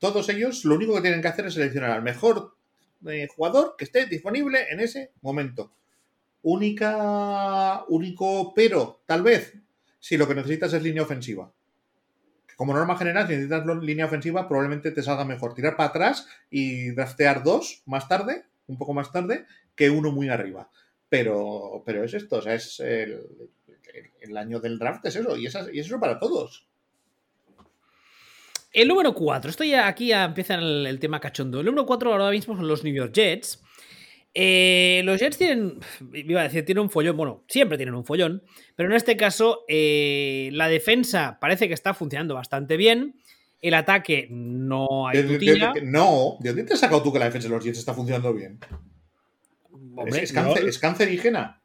Todos 0.00 0.30
ellos 0.30 0.64
lo 0.64 0.74
único 0.74 0.94
que 0.94 1.02
tienen 1.02 1.20
que 1.20 1.28
hacer 1.28 1.46
es 1.46 1.54
seleccionar 1.54 1.90
al 1.90 2.02
mejor 2.02 2.56
eh, 3.06 3.28
jugador 3.28 3.76
que 3.76 3.84
esté 3.84 4.06
disponible 4.06 4.66
en 4.70 4.80
ese 4.80 5.12
momento. 5.20 5.72
Única, 6.42 7.84
único 7.88 8.54
pero, 8.54 9.02
tal 9.04 9.22
vez, 9.22 9.54
si 9.98 10.16
lo 10.16 10.26
que 10.26 10.34
necesitas 10.34 10.72
es 10.72 10.82
línea 10.82 11.02
ofensiva. 11.02 11.52
Como 12.56 12.72
norma 12.72 12.96
general, 12.96 13.26
si 13.26 13.34
necesitas 13.34 13.66
línea 13.82 14.06
ofensiva, 14.06 14.48
probablemente 14.48 14.90
te 14.90 15.02
salga 15.02 15.26
mejor 15.26 15.54
tirar 15.54 15.76
para 15.76 15.90
atrás 15.90 16.26
y 16.50 16.90
draftear 16.92 17.42
dos 17.42 17.82
más 17.84 18.08
tarde, 18.08 18.46
un 18.68 18.78
poco 18.78 18.94
más 18.94 19.12
tarde, 19.12 19.44
que 19.74 19.90
uno 19.90 20.12
muy 20.12 20.30
arriba. 20.30 20.70
Pero, 21.10 21.82
pero 21.84 22.04
es 22.04 22.14
esto, 22.14 22.36
o 22.36 22.42
sea, 22.42 22.54
es 22.54 22.80
el, 22.80 23.26
año 24.34 24.60
del 24.60 24.78
draft, 24.78 25.04
es 25.04 25.16
eso, 25.16 25.36
y, 25.36 25.46
es 25.46 25.56
eso 25.56 26.00
para 26.00 26.18
todos. 26.18 26.69
El 28.72 28.88
número 28.88 29.14
4, 29.14 29.50
esto 29.50 29.64
ya 29.64 29.88
aquí 29.88 30.08
ya 30.08 30.24
empieza 30.24 30.54
el, 30.54 30.98
tema 31.00 31.20
cachondo. 31.20 31.60
El 31.60 31.66
número 31.66 31.86
4 31.86 32.12
ahora 32.12 32.30
mismo 32.30 32.56
son 32.56 32.68
los 32.68 32.84
New 32.84 32.94
York 32.94 33.12
Jets. 33.12 33.62
Eh, 34.32 35.02
los 35.04 35.18
Jets 35.18 35.38
tienen, 35.38 35.80
iba 36.12 36.40
a 36.40 36.44
decir, 36.44 36.64
tienen 36.64 36.82
un 36.82 36.90
follón, 36.90 37.16
bueno, 37.16 37.44
siempre 37.48 37.76
tienen 37.76 37.96
un 37.96 38.04
follón, 38.04 38.44
pero 38.76 38.88
en 38.88 38.94
este 38.94 39.16
caso 39.16 39.64
eh, 39.66 40.50
la 40.52 40.68
defensa 40.68 41.38
parece 41.40 41.66
que 41.66 41.74
está 41.74 41.94
funcionando 41.94 42.34
bastante 42.34 42.76
bien. 42.76 43.16
El 43.60 43.74
ataque 43.74 44.28
no 44.30 45.08
hay 45.08 45.22
de, 45.22 45.82
No, 45.82 46.36
¿de 46.40 46.50
dónde 46.50 46.64
te 46.64 46.74
has 46.74 46.80
sacado 46.80 47.02
tú 47.02 47.12
que 47.12 47.18
la 47.18 47.26
defensa 47.26 47.48
de 47.48 47.54
los 47.54 47.64
Jets 47.64 47.78
está 47.78 47.92
funcionando 47.92 48.32
bien? 48.32 48.58
¿Es, 50.06 50.78
cancerígena? 50.78 51.60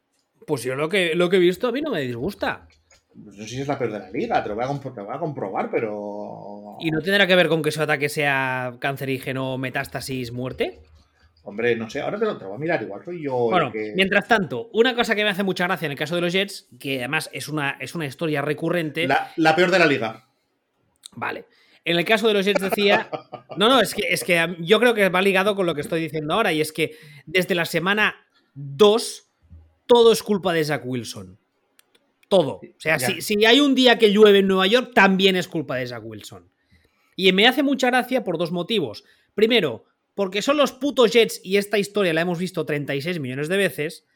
Pues 0.46 0.62
yo 0.62 0.74
lo 0.74 0.88
que, 0.88 1.14
lo 1.14 1.30
que 1.30 1.36
he 1.36 1.40
visto 1.40 1.68
a 1.68 1.72
mí 1.72 1.80
no 1.80 1.90
me 1.90 2.02
disgusta. 2.02 2.68
No 3.14 3.32
sé 3.32 3.48
si 3.48 3.60
es 3.60 3.68
la 3.68 3.78
peor 3.78 3.92
de 3.92 3.98
la 3.98 4.10
liga, 4.10 4.42
te 4.42 4.50
lo 4.50 4.54
voy 4.54 4.64
a, 4.64 5.18
comprobar, 5.18 5.70
pero. 5.70 6.55
¿Y 6.80 6.90
no 6.90 7.00
tendrá 7.00 7.26
que 7.26 7.36
ver 7.36 7.48
con 7.48 7.62
que 7.62 7.70
su 7.70 7.82
ataque 7.82 8.08
sea 8.08 8.76
cancerígeno, 8.80 9.58
metástasis, 9.58 10.32
muerte? 10.32 10.80
Hombre, 11.46 11.76
no 11.76 11.88
sé, 11.88 12.00
ahora 12.00 12.18
te 12.18 12.24
lo, 12.24 12.36
voy 12.38 12.56
a 12.56 12.58
mirar, 12.58 12.82
igual 12.82 13.04
soy 13.04 13.22
yo. 13.22 13.34
Bueno, 13.34 13.72
mientras 13.94 14.26
tanto, 14.26 14.68
una 14.72 14.96
cosa 14.96 15.14
que 15.14 15.22
me 15.22 15.30
hace 15.30 15.44
mucha 15.44 15.64
gracia 15.64 15.86
en 15.86 15.92
el 15.92 15.98
caso 15.98 16.16
de 16.16 16.20
los 16.20 16.32
Jets, 16.32 16.68
que 16.80 16.98
además 16.98 17.30
es 17.32 17.48
una, 17.48 17.76
es 17.78 17.94
una 17.94 18.04
historia 18.04 18.42
recurrente. 18.42 19.06
La, 19.36 19.54
peor 19.54 19.70
de 19.70 19.78
la 19.78 19.86
liga. 19.86 20.26
Vale. 21.12 21.46
En 21.84 21.96
el 21.96 22.04
caso 22.04 22.26
de 22.26 22.34
los 22.34 22.44
Jets 22.44 22.60
decía. 22.60 23.08
No, 23.56 23.70
no, 23.70 23.80
es 23.80 23.94
que, 23.94 24.02
es 24.10 24.22
que 24.22 24.54
yo 24.58 24.78
creo 24.80 24.92
que 24.92 25.08
va 25.08 25.22
ligado 25.22 25.56
con 25.56 25.64
lo 25.64 25.74
que 25.74 25.80
estoy 25.80 25.98
diciendo 25.98 26.34
ahora, 26.34 26.52
y 26.52 26.60
es 26.60 26.72
que 26.72 26.94
desde 27.24 27.54
la 27.54 27.64
semana 27.64 28.14
2, 28.52 29.30
todo 29.86 30.12
es 30.12 30.22
culpa 30.22 30.52
de 30.52 30.62
Zach 30.62 30.82
Wilson. 30.84 31.38
Todo. 32.28 32.56
O 32.56 32.80
sea, 32.80 32.98
si, 32.98 33.22
si, 33.22 33.46
hay 33.46 33.60
un 33.60 33.74
día 33.74 33.98
que 33.98 34.12
llueve 34.12 34.40
en 34.40 34.48
Nueva 34.48 34.66
York, 34.66 34.90
también 34.94 35.36
es 35.36 35.48
culpa 35.48 35.76
de 35.76 35.86
Zach 35.86 36.02
Wilson. 36.04 36.50
Y 37.16 37.32
me 37.32 37.48
hace 37.48 37.62
mucha 37.62 37.88
gracia 37.88 38.22
por 38.22 38.38
dos 38.38 38.52
motivos. 38.52 39.04
Primero, 39.34 39.84
porque 40.14 40.42
son 40.42 40.56
los 40.56 40.72
putos 40.72 41.12
Jets 41.12 41.40
y 41.42 41.56
esta 41.56 41.78
historia 41.78 42.14
la 42.14 42.20
hemos 42.20 42.38
visto 42.38 42.64
36 42.64 43.18
millones 43.18 43.48
de 43.48 43.56
veces. 43.56 44.06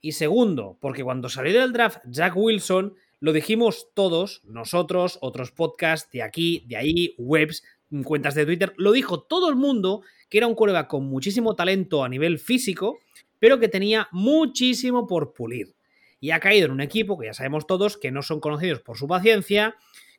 Y 0.00 0.12
segundo, 0.12 0.78
porque 0.80 1.04
cuando 1.04 1.28
salió 1.28 1.60
del 1.60 1.72
draft 1.72 1.98
Jack 2.06 2.36
Wilson, 2.36 2.94
lo 3.18 3.32
dijimos 3.32 3.88
todos, 3.94 4.42
nosotros, 4.44 5.18
otros 5.20 5.50
podcasts 5.50 6.10
de 6.12 6.22
aquí, 6.22 6.64
de 6.68 6.76
ahí, 6.76 7.14
webs, 7.18 7.64
cuentas 8.04 8.34
de 8.34 8.44
Twitter, 8.44 8.74
lo 8.76 8.92
dijo 8.92 9.22
todo 9.22 9.48
el 9.48 9.56
mundo 9.56 10.02
que 10.28 10.38
era 10.38 10.46
un 10.46 10.54
quarterback 10.54 10.88
con 10.88 11.04
muchísimo 11.06 11.54
talento 11.54 12.04
a 12.04 12.08
nivel 12.08 12.38
físico, 12.38 12.98
pero 13.38 13.58
que 13.58 13.68
tenía 13.68 14.08
muchísimo 14.12 15.06
por 15.06 15.32
pulir. 15.32 15.74
Y 16.20 16.30
ha 16.30 16.40
caído 16.40 16.66
en 16.66 16.72
un 16.72 16.80
equipo 16.80 17.18
que 17.18 17.26
ya 17.26 17.34
sabemos 17.34 17.66
todos 17.66 17.96
que 17.96 18.10
no 18.10 18.22
son 18.22 18.40
conocidos 18.40 18.80
por 18.80 18.98
su 18.98 19.06
paciencia, 19.06 19.76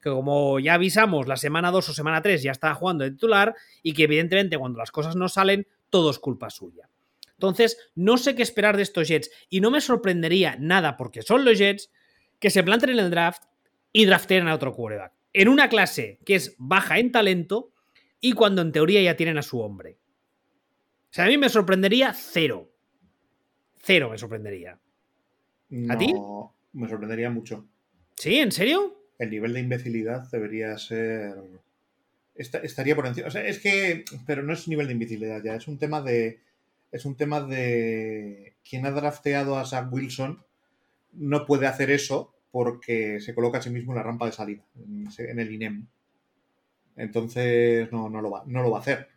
que 0.09 0.15
como 0.15 0.59
ya 0.59 0.75
avisamos, 0.75 1.27
la 1.27 1.37
semana 1.37 1.71
2 1.71 1.89
o 1.89 1.93
semana 1.93 2.21
3 2.21 2.43
ya 2.43 2.51
está 2.51 2.73
jugando 2.73 3.03
de 3.03 3.11
titular 3.11 3.55
y 3.83 3.93
que 3.93 4.03
evidentemente 4.03 4.57
cuando 4.57 4.79
las 4.79 4.91
cosas 4.91 5.15
no 5.15 5.29
salen, 5.29 5.67
todo 5.89 6.09
es 6.09 6.19
culpa 6.19 6.49
suya. 6.49 6.89
Entonces, 7.33 7.77
no 7.95 8.17
sé 8.17 8.35
qué 8.35 8.41
esperar 8.41 8.77
de 8.77 8.83
estos 8.83 9.07
Jets 9.07 9.29
y 9.49 9.61
no 9.61 9.69
me 9.69 9.81
sorprendería 9.81 10.55
nada 10.59 10.97
porque 10.97 11.21
son 11.21 11.45
los 11.45 11.57
Jets 11.57 11.91
que 12.39 12.49
se 12.49 12.63
planten 12.63 12.91
en 12.91 12.99
el 12.99 13.11
draft 13.11 13.43
y 13.93 14.05
draften 14.05 14.47
a 14.47 14.55
otro 14.55 14.73
quarterback. 14.73 15.13
En 15.33 15.49
una 15.49 15.69
clase 15.69 16.19
que 16.25 16.35
es 16.35 16.55
baja 16.57 16.97
en 16.97 17.11
talento 17.11 17.71
y 18.19 18.33
cuando 18.33 18.61
en 18.61 18.71
teoría 18.71 19.01
ya 19.01 19.15
tienen 19.15 19.37
a 19.37 19.43
su 19.43 19.59
hombre. 19.59 19.99
O 21.09 21.13
sea, 21.13 21.25
a 21.25 21.27
mí 21.27 21.37
me 21.37 21.49
sorprendería 21.49 22.13
cero. 22.13 22.71
Cero 23.77 24.09
me 24.09 24.17
sorprendería. 24.17 24.79
¿A 25.89 25.97
ti? 25.97 26.13
Me 26.73 26.89
sorprendería 26.89 27.29
mucho. 27.29 27.67
¿Sí? 28.15 28.39
¿En 28.39 28.51
serio? 28.51 28.96
El 29.19 29.29
nivel 29.29 29.53
de 29.53 29.61
imbecilidad 29.61 30.29
debería 30.31 30.77
ser. 30.77 31.35
estaría 32.35 32.95
por 32.95 33.07
encima. 33.07 33.27
O 33.27 33.31
sea, 33.31 33.45
es 33.45 33.59
que. 33.59 34.05
Pero 34.25 34.43
no 34.43 34.53
es 34.53 34.67
nivel 34.67 34.87
de 34.87 34.93
imbecilidad 34.93 35.43
ya, 35.43 35.55
es 35.55 35.67
un 35.67 35.77
tema 35.77 36.01
de. 36.01 36.39
Es 36.91 37.05
un 37.05 37.15
tema 37.15 37.41
de. 37.41 38.55
Quien 38.67 38.85
ha 38.85 38.91
drafteado 38.91 39.57
a 39.57 39.65
Zach 39.65 39.91
Wilson 39.91 40.43
no 41.13 41.45
puede 41.45 41.67
hacer 41.67 41.91
eso 41.91 42.33
porque 42.51 43.19
se 43.19 43.33
coloca 43.33 43.57
a 43.57 43.61
sí 43.61 43.69
mismo 43.69 43.91
en 43.91 43.97
la 43.97 44.03
rampa 44.03 44.25
de 44.25 44.31
salida, 44.31 44.63
en 44.75 45.39
el 45.39 45.51
INEM. 45.51 45.87
Entonces, 46.95 47.91
no, 47.91 48.09
no, 48.09 48.21
lo, 48.21 48.31
va, 48.31 48.43
no 48.47 48.63
lo 48.63 48.71
va 48.71 48.77
a 48.77 48.81
hacer. 48.81 49.09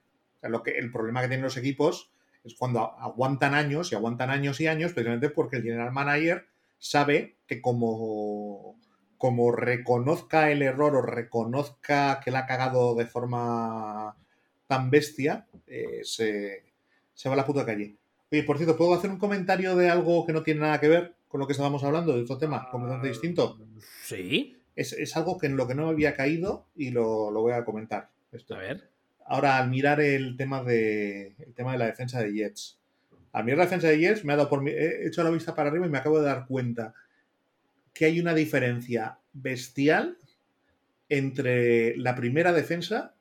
lo 0.43 0.63
que, 0.63 0.73
el 0.73 0.93
problema 0.93 1.23
que 1.23 1.29
tienen 1.29 1.45
los 1.45 1.57
equipos 1.57 2.11
es 2.45 2.55
cuando 2.55 2.81
aguantan 2.99 3.55
años 3.55 3.93
y 3.93 3.95
aguantan 3.95 4.31
años 4.31 4.61
y 4.61 4.67
años, 4.67 4.93
precisamente 4.93 5.31
porque 5.31 5.57
el 5.57 5.63
general 5.63 5.93
manager 5.93 6.47
sabe 6.79 7.37
que 7.47 7.61
como 7.61 8.77
como 9.21 9.53
reconozca 9.53 10.51
el 10.51 10.63
error 10.63 10.97
o 10.97 11.03
reconozca 11.03 12.23
que 12.25 12.31
la 12.31 12.39
ha 12.39 12.47
cagado 12.47 12.95
de 12.95 13.05
forma 13.05 14.17
tan 14.67 14.89
bestia, 14.89 15.47
eh, 15.67 16.01
se, 16.05 16.63
va 17.27 17.35
a 17.35 17.37
la 17.37 17.45
puta 17.45 17.67
calle. 17.67 17.97
Oye, 18.33 18.43
por 18.45 18.57
cierto, 18.57 18.79
¿puedo 18.79 18.95
hacer 18.95 19.11
un 19.11 19.19
comentario 19.19 19.77
de 19.77 19.91
algo 19.91 20.25
que 20.25 20.33
no 20.33 20.43
tiene 20.43 20.61
nada 20.61 20.81
que 20.81 20.89
ver 20.89 21.17
con 21.29 21.39
lo 21.39 21.47
que 21.47 21.53
estábamos 21.53 21.85
hablando, 21.85 22.15
de 22.15 22.23
otro 22.23 22.39
tema 22.39 22.71
completamente 22.71 23.09
ah, 23.09 23.11
distinto? 23.11 23.59
Sí. 24.05 24.57
Es, 24.75 25.15
algo 25.15 25.37
que 25.37 25.49
en 25.49 25.59
lo 25.59 25.69
que 25.69 25.75
no 25.75 25.85
me 25.85 25.91
había 25.91 26.15
caído 26.15 26.65
y 26.75 26.91
lo, 26.91 27.31
voy 27.31 27.53
a 27.53 27.67
comentar. 27.67 28.09
A 28.49 28.57
ver. 28.57 28.89
Ahora, 29.27 29.59
al 29.59 29.69
mirar 29.69 30.01
el 30.01 30.39
tema 30.39 30.63
de, 30.63 31.35
el 31.41 31.53
tema 31.53 31.73
de 31.73 31.79
la 31.79 31.87
defensa 31.87 32.23
de 32.23 32.33
Jets. 32.33 32.79
Al 33.33 33.45
mirar 33.45 33.59
la 33.59 33.65
defensa 33.65 33.89
de 33.89 33.99
Jets, 33.99 34.25
me 34.25 34.33
ha 34.33 34.37
dado 34.37 34.49
por 34.49 34.67
he 34.67 35.07
hecho 35.07 35.23
la 35.23 35.29
vista 35.29 35.55
para 35.55 35.69
arriba 35.69 35.85
y 35.85 35.91
me 35.91 35.99
acabo 35.99 36.19
de 36.21 36.25
dar 36.25 36.47
cuenta 36.47 36.95
que 37.93 38.07
hay 38.07 38.21
una 38.21 38.35
diferencia 38.35 39.19
bestial 39.33 40.19
entre 41.09 41.97
la 41.97 42.15
primera 42.15 42.53
defensa, 42.53 43.15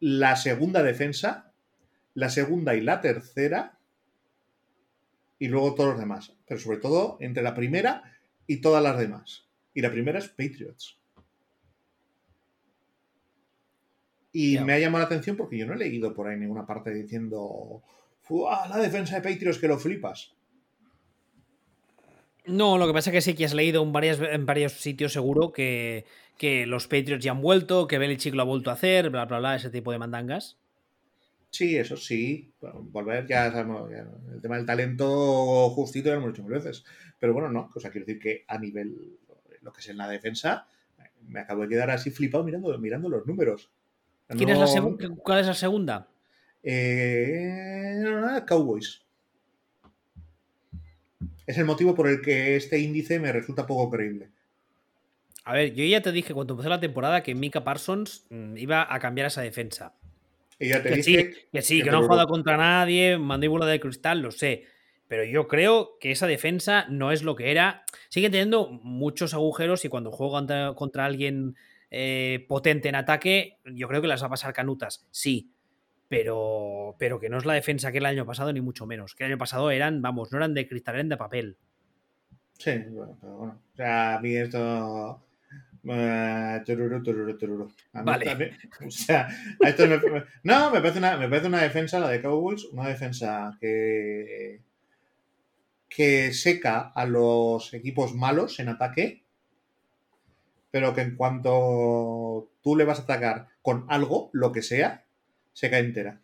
la 0.00 0.36
segunda 0.36 0.82
defensa, 0.82 1.52
la 2.14 2.30
segunda 2.30 2.74
y 2.74 2.80
la 2.80 3.00
tercera, 3.00 3.78
y 5.38 5.48
luego 5.48 5.74
todos 5.74 5.90
los 5.90 5.98
demás. 5.98 6.32
Pero 6.46 6.60
sobre 6.60 6.78
todo 6.78 7.18
entre 7.20 7.42
la 7.42 7.54
primera 7.54 8.02
y 8.46 8.60
todas 8.60 8.82
las 8.82 8.98
demás. 8.98 9.48
Y 9.74 9.82
la 9.82 9.90
primera 9.90 10.18
es 10.18 10.28
Patriots. 10.28 10.98
Y 14.32 14.58
me 14.58 14.74
ha 14.74 14.78
llamado 14.78 15.02
la 15.02 15.06
atención 15.06 15.36
porque 15.36 15.58
yo 15.58 15.66
no 15.66 15.74
he 15.74 15.78
leído 15.78 16.14
por 16.14 16.28
ahí 16.28 16.38
ninguna 16.38 16.66
parte 16.66 16.92
diciendo, 16.92 17.82
la 18.68 18.78
defensa 18.78 19.20
de 19.20 19.28
Patriots 19.28 19.58
que 19.58 19.68
lo 19.68 19.78
flipas! 19.78 20.37
No, 22.48 22.78
lo 22.78 22.86
que 22.86 22.92
pasa 22.92 23.10
es 23.10 23.14
que 23.14 23.20
sí 23.20 23.34
que 23.34 23.44
has 23.44 23.54
leído 23.54 23.82
en, 23.82 23.92
varias, 23.92 24.20
en 24.20 24.46
varios 24.46 24.72
sitios 24.72 25.12
seguro 25.12 25.52
que, 25.52 26.04
que 26.38 26.66
los 26.66 26.86
Patriots 26.86 27.22
ya 27.22 27.32
han 27.32 27.42
vuelto, 27.42 27.86
que 27.86 27.98
Belichick 27.98 28.34
lo 28.34 28.42
ha 28.42 28.46
vuelto 28.46 28.70
a 28.70 28.74
hacer, 28.74 29.10
bla, 29.10 29.26
bla, 29.26 29.38
bla, 29.38 29.56
ese 29.56 29.70
tipo 29.70 29.92
de 29.92 29.98
mandangas. 29.98 30.56
Sí, 31.50 31.76
eso 31.76 31.96
sí. 31.96 32.52
volver, 32.60 33.26
ya 33.26 33.50
sabemos, 33.50 33.90
el 33.90 34.40
tema 34.40 34.56
del 34.56 34.66
talento 34.66 35.70
justito 35.70 36.08
ya 36.08 36.14
lo 36.14 36.20
hemos 36.20 36.32
dicho 36.32 36.42
mil 36.42 36.52
veces. 36.52 36.84
Pero 37.18 37.32
bueno, 37.32 37.48
no. 37.50 37.70
O 37.74 37.80
sea, 37.80 37.90
quiero 37.90 38.06
decir 38.06 38.20
que 38.20 38.44
a 38.46 38.58
nivel, 38.58 39.18
lo 39.62 39.72
que 39.72 39.80
es 39.80 39.88
en 39.88 39.96
la 39.96 40.08
defensa, 40.08 40.66
me 41.26 41.40
acabo 41.40 41.62
de 41.62 41.68
quedar 41.68 41.90
así 41.90 42.10
flipado 42.10 42.44
mirando, 42.44 42.76
mirando 42.78 43.08
los 43.08 43.26
números. 43.26 43.70
¿Quién 44.28 44.50
es 44.50 44.58
la 44.58 44.66
¿Cuál 45.22 45.40
es 45.40 45.46
la 45.46 45.54
segunda? 45.54 46.06
Eh, 46.62 48.02
Cowboys. 48.46 49.02
Es 51.48 51.56
el 51.56 51.64
motivo 51.64 51.94
por 51.94 52.08
el 52.08 52.20
que 52.20 52.56
este 52.56 52.78
índice 52.78 53.18
me 53.18 53.32
resulta 53.32 53.66
poco 53.66 53.88
creíble. 53.88 54.28
A 55.44 55.54
ver, 55.54 55.72
yo 55.72 55.82
ya 55.82 56.02
te 56.02 56.12
dije 56.12 56.34
cuando 56.34 56.52
empezó 56.52 56.68
la 56.68 56.78
temporada 56.78 57.22
que 57.22 57.34
Mika 57.34 57.64
Parsons 57.64 58.26
mm, 58.28 58.58
iba 58.58 58.86
a 58.94 58.98
cambiar 58.98 59.28
esa 59.28 59.40
defensa. 59.40 59.94
Y 60.58 60.68
ya 60.68 60.82
te 60.82 60.90
que 60.90 60.96
dije 60.96 61.02
sí, 61.02 61.40
que 61.50 61.62
sí, 61.62 61.82
que, 61.82 61.90
no 61.90 62.00
ha 62.00 62.02
jugado 62.02 62.28
contra 62.28 62.58
nadie, 62.58 63.16
mandíbula 63.16 63.64
de 63.64 63.80
cristal, 63.80 64.20
lo 64.20 64.30
sé. 64.30 64.66
Pero 65.08 65.24
yo 65.24 65.48
creo 65.48 65.96
que 65.98 66.10
esa 66.10 66.26
defensa 66.26 66.84
no 66.90 67.12
es 67.12 67.22
lo 67.22 67.34
que 67.34 67.50
era. 67.50 67.82
Sigue 68.10 68.28
teniendo 68.28 68.68
muchos 68.68 69.32
agujeros 69.32 69.86
y 69.86 69.88
cuando 69.88 70.12
juega 70.12 70.74
contra, 70.74 71.06
alguien 71.06 71.56
eh, 71.90 72.44
potente 72.46 72.90
en 72.90 72.94
ataque, 72.94 73.56
yo 73.64 73.88
creo 73.88 74.02
que 74.02 74.08
las 74.08 74.22
va 74.22 74.26
a 74.26 74.30
pasar 74.30 74.52
canutas. 74.52 75.06
Sí, 75.12 75.54
pero, 76.08 76.96
pero 76.98 77.20
que 77.20 77.28
no 77.28 77.38
es 77.38 77.44
la 77.44 77.54
defensa 77.54 77.92
que 77.92 77.98
el 77.98 78.06
año 78.06 78.24
pasado, 78.24 78.52
ni 78.52 78.60
mucho 78.60 78.86
menos. 78.86 79.14
Que 79.14 79.24
el 79.24 79.32
año 79.32 79.38
pasado 79.38 79.70
eran, 79.70 80.00
vamos, 80.00 80.32
no 80.32 80.38
eran 80.38 80.54
de 80.54 80.66
cristal, 80.66 80.94
eran 80.96 81.10
de 81.10 81.16
papel. 81.16 81.58
Sí, 82.58 82.72
bueno, 82.90 83.16
pero 83.20 83.36
bueno. 83.36 83.62
O 83.72 83.76
sea, 83.76 84.16
a 84.16 84.20
mí 84.20 84.34
esto. 84.34 85.24
Uh, 85.84 86.62
tururu, 86.64 87.02
tururu, 87.02 87.38
tururu. 87.38 87.72
vale. 87.92 88.58
o 88.86 88.90
sea, 88.90 89.28
esto 89.60 89.86
me, 89.86 90.00
no, 90.42 90.70
me 90.70 90.80
parece, 90.80 90.98
una, 90.98 91.16
me 91.16 91.28
parece 91.28 91.46
una 91.46 91.62
defensa, 91.62 92.00
la 92.00 92.08
de 92.08 92.20
Cowboys, 92.20 92.64
una 92.72 92.88
defensa 92.88 93.56
que, 93.60 94.60
que 95.88 96.32
seca 96.32 96.92
a 96.94 97.06
los 97.06 97.72
equipos 97.74 98.14
malos 98.14 98.58
en 98.58 98.68
ataque, 98.68 99.22
pero 100.70 100.94
que 100.94 101.02
en 101.02 101.16
cuanto 101.16 102.50
tú 102.60 102.76
le 102.76 102.84
vas 102.84 102.98
a 102.98 103.02
atacar 103.02 103.48
con 103.62 103.86
algo, 103.88 104.30
lo 104.32 104.52
que 104.52 104.62
sea, 104.62 105.06
se 105.52 105.70
cae 105.70 105.80
entera. 105.80 106.20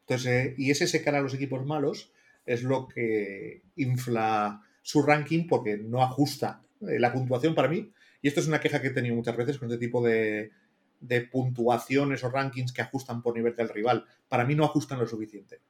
Entonces, 0.00 0.46
eh, 0.46 0.54
y 0.56 0.70
ese 0.70 0.86
secar 0.86 1.14
a 1.14 1.20
los 1.20 1.34
equipos 1.34 1.64
malos 1.66 2.12
es 2.44 2.62
lo 2.62 2.88
que 2.88 3.62
infla 3.76 4.62
su 4.82 5.02
ranking 5.02 5.48
porque 5.48 5.76
no 5.76 6.02
ajusta 6.02 6.62
eh, 6.82 6.98
la 6.98 7.12
puntuación 7.12 7.54
para 7.54 7.68
mí. 7.68 7.90
Y 8.22 8.28
esto 8.28 8.40
es 8.40 8.46
una 8.46 8.60
queja 8.60 8.80
que 8.80 8.88
he 8.88 8.92
tenido 8.92 9.16
muchas 9.16 9.36
veces 9.36 9.58
con 9.58 9.70
este 9.70 9.84
tipo 9.84 10.04
de, 10.06 10.50
de 11.00 11.20
puntuaciones 11.22 12.22
o 12.24 12.30
rankings 12.30 12.72
que 12.72 12.82
ajustan 12.82 13.22
por 13.22 13.34
nivel 13.34 13.56
del 13.56 13.68
rival. 13.68 14.04
Para 14.28 14.44
mí 14.44 14.54
no 14.54 14.64
ajustan 14.64 14.98
lo 14.98 15.06
suficiente. 15.06 15.60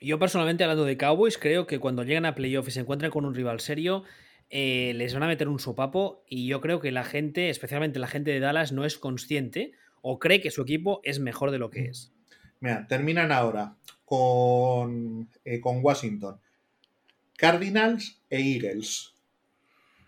Yo 0.00 0.18
personalmente, 0.18 0.62
hablando 0.64 0.84
de 0.84 0.96
Cowboys, 0.96 1.38
creo 1.38 1.66
que 1.66 1.78
cuando 1.78 2.04
llegan 2.04 2.26
a 2.26 2.34
playoff 2.34 2.68
y 2.68 2.70
se 2.70 2.80
encuentran 2.80 3.10
con 3.10 3.24
un 3.24 3.34
rival 3.34 3.60
serio, 3.60 4.04
eh, 4.50 4.92
les 4.94 5.14
van 5.14 5.22
a 5.22 5.26
meter 5.26 5.48
un 5.48 5.58
sopapo 5.58 6.24
y 6.28 6.46
yo 6.46 6.60
creo 6.60 6.80
que 6.80 6.92
la 6.92 7.04
gente, 7.04 7.48
especialmente 7.48 7.98
la 7.98 8.06
gente 8.06 8.30
de 8.30 8.40
Dallas, 8.40 8.72
no 8.72 8.84
es 8.84 8.98
consciente 8.98 9.72
o 10.08 10.20
cree 10.20 10.40
que 10.40 10.52
su 10.52 10.62
equipo 10.62 11.00
es 11.02 11.18
mejor 11.18 11.50
de 11.50 11.58
lo 11.58 11.68
que 11.68 11.86
es. 11.86 12.12
Mira, 12.60 12.86
terminan 12.86 13.32
ahora 13.32 13.76
con, 14.04 15.28
eh, 15.44 15.60
con 15.60 15.84
Washington, 15.84 16.38
Cardinals 17.36 18.22
e 18.30 18.38
Eagles. 18.38 19.14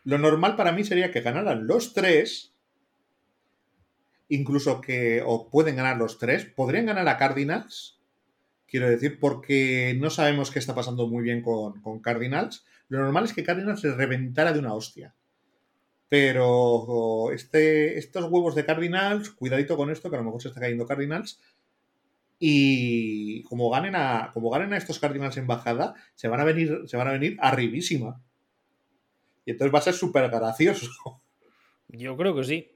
Lo 0.05 0.19
normal 0.19 0.55
para 0.55 0.71
mí 0.71 0.85
sería 0.85 1.11
que 1.11 1.21
ganaran 1.21 1.67
los 1.67 1.95
tres, 1.95 2.55
incluso 4.29 4.81
que, 4.81 5.21
o 5.27 5.51
pueden 5.51 5.75
ganar 5.75 5.97
los 5.97 6.19
tres, 6.19 6.45
podrían 6.45 6.87
ganar 6.87 7.09
a 7.09 7.17
Cardinals, 7.17 7.99
quiero 8.69 8.89
decir, 8.89 9.19
porque 9.19 9.97
no 9.99 10.11
sabemos 10.11 10.53
qué 10.53 10.61
está 10.61 10.77
pasando 10.77 11.09
muy 11.09 11.25
bien 11.25 11.43
con, 11.43 11.83
con 11.83 11.99
Cardinals. 11.99 12.65
Lo 12.89 13.01
normal 13.01 13.25
es 13.25 13.33
que 13.33 13.43
Cardinals 13.43 13.83
les 13.83 13.97
reventara 13.97 14.53
de 14.53 14.61
una 14.61 14.75
hostia. 14.75 15.17
Pero 16.09 17.31
este, 17.33 17.99
estos 17.99 18.25
huevos 18.31 18.55
de 18.55 18.65
Cardinals, 18.65 19.31
cuidadito 19.31 19.77
con 19.77 19.91
esto, 19.91 20.09
que 20.09 20.17
a 20.17 20.21
lo 20.21 20.25
mejor 20.25 20.41
se 20.41 20.49
está 20.49 20.61
cayendo 20.61 20.87
Cardinals. 20.87 21.41
Y 22.41 23.43
como 23.43 23.69
ganen 23.69 23.97
a, 23.97 24.31
como 24.33 24.49
ganen 24.51 24.73
a 24.73 24.77
estos 24.77 24.99
Cardinals 24.99 25.37
en 25.37 25.47
bajada, 25.47 25.95
se 26.15 26.29
van 26.29 26.41
a 26.41 26.45
venir, 26.45 26.83
se 26.87 26.97
van 26.97 27.09
a 27.09 27.13
venir 27.13 27.37
arribísima. 27.41 28.23
Y 29.45 29.53
entonces 29.53 29.75
va 29.75 29.81
a 29.81 29.83
ser 29.83 29.95
súper 29.95 30.31
gracioso. 30.31 31.21
Yo 31.89 32.17
creo 32.17 32.35
que 32.35 32.45
sí. 32.45 32.71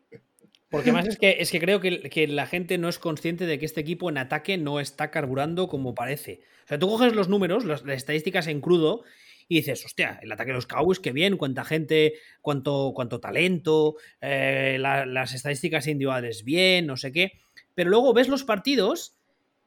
Porque 0.71 0.91
más 0.91 1.07
es 1.07 1.19
que, 1.19 1.37
es 1.39 1.51
que 1.51 1.61
creo 1.61 1.81
que, 1.81 2.01
que, 2.09 2.27
la 2.27 2.47
gente 2.47 2.79
no 2.79 2.89
es 2.89 2.99
consciente 2.99 3.45
de 3.45 3.59
que 3.59 3.67
este 3.67 3.83
equipo 3.83 4.09
en 4.09 4.17
ataque 4.17 4.57
no 4.57 4.81
está 4.81 5.11
carburando 5.11 5.69
como 5.69 5.95
parece. 5.95 6.41
O 6.65 6.69
sea, 6.69 6.79
tú 6.79 6.89
coges 6.89 7.13
los 7.15 7.29
números, 7.29 7.67
las 7.67 7.85
estadísticas 7.87 8.47
en 8.47 8.63
crudo, 8.63 9.05
y 9.49 9.57
dices, 9.57 9.85
hostia, 9.85 10.19
el 10.23 10.33
ataque 10.33 10.51
de 10.51 10.57
los 10.57 10.67
Cowboys, 10.67 11.01
qué 11.01 11.13
bien, 11.13 11.37
cuánta 11.37 11.65
gente, 11.65 12.15
cuánto, 12.41 12.93
cuánto 12.95 13.21
talento, 13.21 13.97
eh, 14.21 14.77
las 14.79 15.35
estadísticas 15.35 15.87
individuales 15.87 16.45
bien, 16.45 16.87
no 16.87 16.97
sé 16.97 17.13
qué. 17.13 17.33
Pero 17.75 17.91
luego 17.91 18.13
ves 18.13 18.29
los 18.29 18.45
partidos 18.45 19.19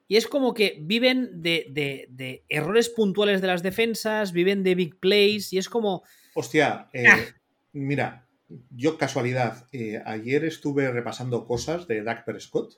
y 0.07 0.17
es 0.17 0.27
como 0.27 0.53
que 0.53 0.77
viven 0.81 1.41
de, 1.41 2.43
errores 2.49 2.89
puntuales 2.89 3.41
de 3.41 3.47
las 3.47 3.63
defensas, 3.63 4.31
viven 4.31 4.63
de 4.63 4.75
big 4.75 4.99
plays 4.99 5.51
y 5.53 5.57
es 5.57 5.69
como... 5.69 6.03
Hostia, 6.35 6.89
eh, 6.93 7.07
ah. 7.07 7.19
mira, 7.73 8.27
yo 8.69 8.97
casualidad, 8.97 9.67
eh, 9.71 10.01
ayer 10.05 10.45
estuve 10.45 10.91
repasando 10.91 11.45
cosas 11.45 11.87
de 11.87 12.03
Dak 12.03 12.25
Prescott 12.25 12.73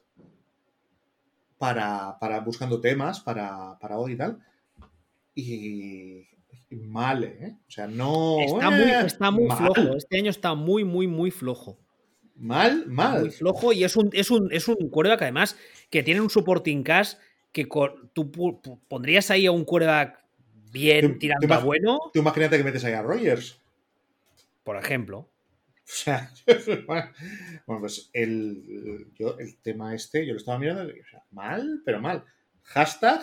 para, 1.58 2.18
para 2.20 2.40
buscando 2.40 2.80
temas 2.80 3.20
para, 3.20 3.78
para 3.80 3.98
hoy 3.98 4.14
y 4.14 4.18
tal. 4.18 4.40
Y 5.36 6.28
mal, 6.70 7.24
¿eh? 7.24 7.58
O 7.68 7.72
sea, 7.72 7.88
no. 7.88 8.38
Está 8.42 8.70
muy, 8.70 8.82
eh, 8.82 9.02
está 9.06 9.32
muy 9.32 9.50
flojo. 9.50 9.98
Este 9.98 10.18
año 10.18 10.30
está 10.30 10.54
muy, 10.54 10.84
muy, 10.84 11.08
muy 11.08 11.32
flojo. 11.32 11.80
Mal, 12.36 12.86
mal. 12.88 13.22
Muy 13.22 13.32
flojo 13.32 13.74
y 13.74 13.84
es 13.84 13.96
un, 13.96 14.10
es 14.14 14.30
un, 14.30 14.52
es 14.52 14.68
un 14.68 14.90
quarterback 14.90 15.24
además 15.24 15.58
que 15.90 16.04
tiene 16.04 16.22
un 16.22 16.30
supporting 16.30 16.84
cast 16.84 17.20
que 17.52 17.68
tú 18.14 18.32
pondrías 18.88 19.32
ahí 19.32 19.48
a 19.48 19.52
un 19.52 19.66
quarterback 19.66 20.24
bien 20.72 21.18
tirando 21.18 21.52
a 21.54 21.60
bueno. 21.60 22.00
Tú 22.14 22.20
imagínate 22.20 22.58
que 22.58 22.64
metes 22.64 22.84
ahí 22.84 22.94
a 22.94 23.02
Rogers. 23.02 23.60
Por 24.64 24.78
ejemplo. 24.78 25.30
O 25.88 25.90
sea, 25.90 26.32
bueno, 26.86 27.80
pues 27.80 28.10
el, 28.12 29.08
yo, 29.18 29.38
el 29.40 29.58
tema 29.60 29.96
este, 29.96 30.26
yo 30.26 30.34
lo 30.34 30.38
estaba 30.38 30.60
mirando, 30.60 30.84
o 30.84 31.10
sea, 31.10 31.24
mal, 31.32 31.82
pero 31.86 32.02
mal. 32.02 32.26
Hashtag 32.64 33.22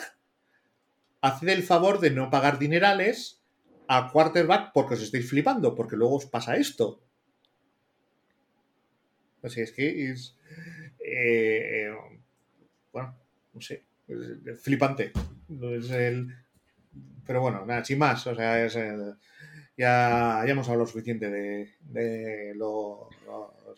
haced 1.21 1.49
el 1.49 1.63
favor 1.63 1.99
de 1.99 2.11
no 2.11 2.29
pagar 2.29 2.59
dinerales 2.59 3.41
a 3.87 4.11
quarterback 4.11 4.71
porque 4.73 4.95
os 4.95 5.01
estáis 5.01 5.29
flipando, 5.29 5.75
porque 5.75 5.95
luego 5.95 6.15
os 6.15 6.25
pasa 6.25 6.57
esto. 6.57 7.01
Así 9.43 9.61
es 9.61 9.71
que 9.71 10.11
es. 10.11 10.37
Eh, 10.99 11.93
bueno, 12.91 13.15
no 13.53 13.61
sé. 13.61 13.83
flipante. 14.61 15.11
Es 15.77 15.91
el, 15.91 16.35
pero 17.25 17.41
bueno, 17.41 17.65
nada, 17.65 17.83
sin 17.83 17.99
más. 17.99 18.25
O 18.27 18.35
sea, 18.35 18.65
es 18.65 18.75
el, 18.75 19.15
ya, 19.77 20.43
ya 20.45 20.51
hemos 20.51 20.67
hablado 20.69 20.87
suficiente 20.87 21.29
de, 21.29 21.69
de 21.81 22.53
lo. 22.55 23.09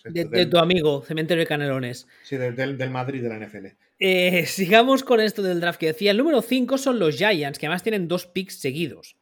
de, 0.05 0.45
tu 0.45 0.57
amigo, 0.57 1.01
Cementerio 1.01 1.43
de 1.43 1.47
Canelones. 1.47 2.07
Sí, 2.23 2.37
del 2.37 2.89
Madrid 2.89 3.21
de 3.21 3.29
la 3.29 3.39
NFL. 3.39 3.67
Eh, 3.99 4.45
sigamos 4.47 5.03
con 5.03 5.19
esto 5.19 5.41
del 5.41 5.59
draft 5.59 5.79
que 5.79 5.87
decía. 5.87 6.11
El 6.11 6.17
número 6.17 6.41
5 6.41 6.77
son 6.77 6.99
los 6.99 7.17
Giants, 7.17 7.59
que 7.59 7.65
además 7.65 7.83
tienen 7.83 8.07
dos 8.07 8.27
picks 8.27 8.59
seguidos. 8.59 9.17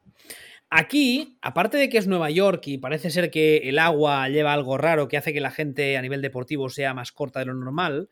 Aquí, 0.70 1.38
aparte 1.42 1.78
de 1.78 1.90
que 1.90 1.98
es 1.98 2.08
Nueva 2.08 2.30
York 2.30 2.68
y 2.68 2.78
parece 2.78 3.10
ser 3.10 3.30
que 3.32 3.70
el 3.70 3.80
agua 3.80 4.28
lleva 4.30 4.52
algo 4.52 4.78
raro 4.78 5.08
que 5.08 5.16
hace 5.16 5.32
que 5.32 5.40
la 5.40 5.52
gente 5.52 5.96
a 5.96 6.02
nivel 6.02 6.22
deportivo 6.22 6.70
sea 6.70 6.94
más 6.94 7.12
corta 7.12 7.40
de 7.40 7.46
lo 7.46 7.54
normal, 7.54 8.10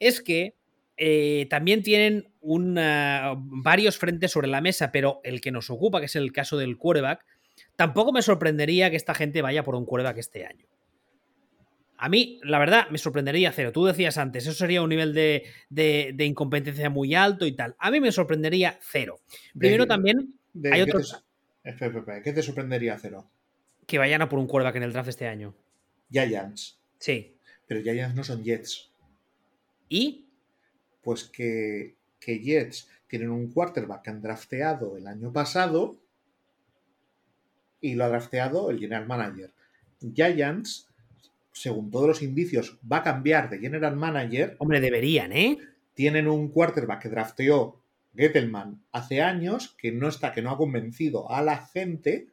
es 0.00 0.20
que 0.20 0.56
eh, 0.96 1.46
también 1.48 1.82
tienen 1.82 2.28
varios 2.42 3.96
frentes 3.96 4.32
sobre 4.32 4.48
la 4.48 4.60
mesa, 4.60 4.92
pero 4.92 5.20
el 5.24 5.40
que 5.40 5.52
nos 5.52 5.70
ocupa, 5.70 6.00
que 6.00 6.06
es 6.06 6.16
el 6.16 6.32
caso 6.32 6.58
del 6.58 6.76
quarterback, 6.76 7.24
tampoco 7.76 8.12
me 8.12 8.22
sorprendería 8.22 8.90
que 8.90 8.96
esta 8.96 9.14
gente 9.14 9.42
vaya 9.42 9.62
por 9.64 9.74
un 9.74 9.84
quarterback 9.84 10.18
este 10.18 10.46
año. 10.46 10.66
A 11.96 12.08
mí, 12.08 12.40
la 12.42 12.58
verdad, 12.58 12.88
me 12.90 12.98
sorprendería 12.98 13.52
cero. 13.52 13.72
Tú 13.72 13.86
decías 13.86 14.18
antes, 14.18 14.46
eso 14.46 14.52
sería 14.52 14.82
un 14.82 14.90
nivel 14.90 15.14
de, 15.14 16.14
incompetencia 16.18 16.90
muy 16.90 17.14
alto 17.14 17.46
y 17.46 17.52
tal. 17.52 17.76
A 17.78 17.90
mí 17.90 18.00
me 18.00 18.12
sorprendería 18.12 18.78
cero. 18.82 19.20
Primero 19.56 19.86
también 19.86 20.34
hay 20.70 20.82
otros... 20.82 21.24
¿Qué 21.62 22.32
te 22.32 22.42
sorprendería 22.42 22.98
cero? 22.98 23.30
Que 23.86 23.98
vayan 23.98 24.22
a 24.22 24.28
por 24.28 24.38
un 24.38 24.46
quarterback 24.46 24.76
en 24.76 24.82
el 24.82 24.92
draft 24.92 25.08
este 25.08 25.28
año. 25.28 25.54
Giants. 26.10 26.78
Sí. 26.98 27.38
Pero 27.66 27.80
Giants 27.80 28.14
no 28.14 28.24
son 28.24 28.44
Jets. 28.44 28.90
¿Y? 29.88 30.26
Pues 31.02 31.24
que, 31.24 31.96
que 32.20 32.38
Jets 32.38 32.88
tienen 33.06 33.30
un 33.30 33.50
quarterback 33.50 34.02
que 34.02 34.10
han 34.10 34.20
drafteado 34.20 34.96
el 34.96 35.06
año 35.06 35.32
pasado 35.32 35.96
y 37.84 37.94
lo 37.94 38.04
ha 38.04 38.08
drafteado 38.08 38.70
el 38.70 38.78
general 38.78 39.06
manager. 39.06 39.52
Giants, 40.14 40.88
según 41.52 41.90
todos 41.90 42.08
los 42.08 42.22
indicios, 42.22 42.78
va 42.90 42.98
a 42.98 43.02
cambiar 43.02 43.50
de 43.50 43.58
general 43.58 43.94
manager. 43.94 44.56
Hombre, 44.58 44.80
deberían, 44.80 45.32
¿eh? 45.32 45.58
Tienen 45.92 46.26
un 46.26 46.48
quarterback 46.48 47.02
que 47.02 47.08
drafteó 47.10 47.82
Gettelman 48.16 48.82
hace 48.90 49.20
años 49.20 49.76
que 49.78 49.92
no 49.92 50.08
está, 50.08 50.32
que 50.32 50.40
no 50.40 50.50
ha 50.50 50.56
convencido 50.56 51.30
a 51.30 51.42
la 51.42 51.58
gente 51.58 52.28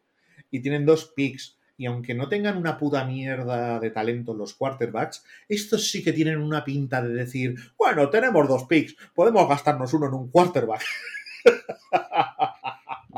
y 0.50 0.62
tienen 0.62 0.86
dos 0.86 1.12
picks. 1.16 1.58
Y 1.76 1.86
aunque 1.86 2.14
no 2.14 2.30
tengan 2.30 2.58
una 2.58 2.78
puta 2.78 3.04
mierda 3.04 3.80
de 3.80 3.90
talento 3.90 4.34
los 4.34 4.54
quarterbacks, 4.54 5.26
estos 5.50 5.92
sí 5.92 6.02
que 6.02 6.14
tienen 6.14 6.38
una 6.38 6.64
pinta 6.64 7.02
de 7.02 7.14
decir, 7.14 7.56
bueno, 7.78 8.10
tenemos 8.10 8.48
dos 8.48 8.64
picks, 8.66 8.96
podemos 9.14 9.50
gastarnos 9.50 9.94
uno 9.94 10.08
en 10.08 10.14
un 10.14 10.30
quarterback. 10.30 10.84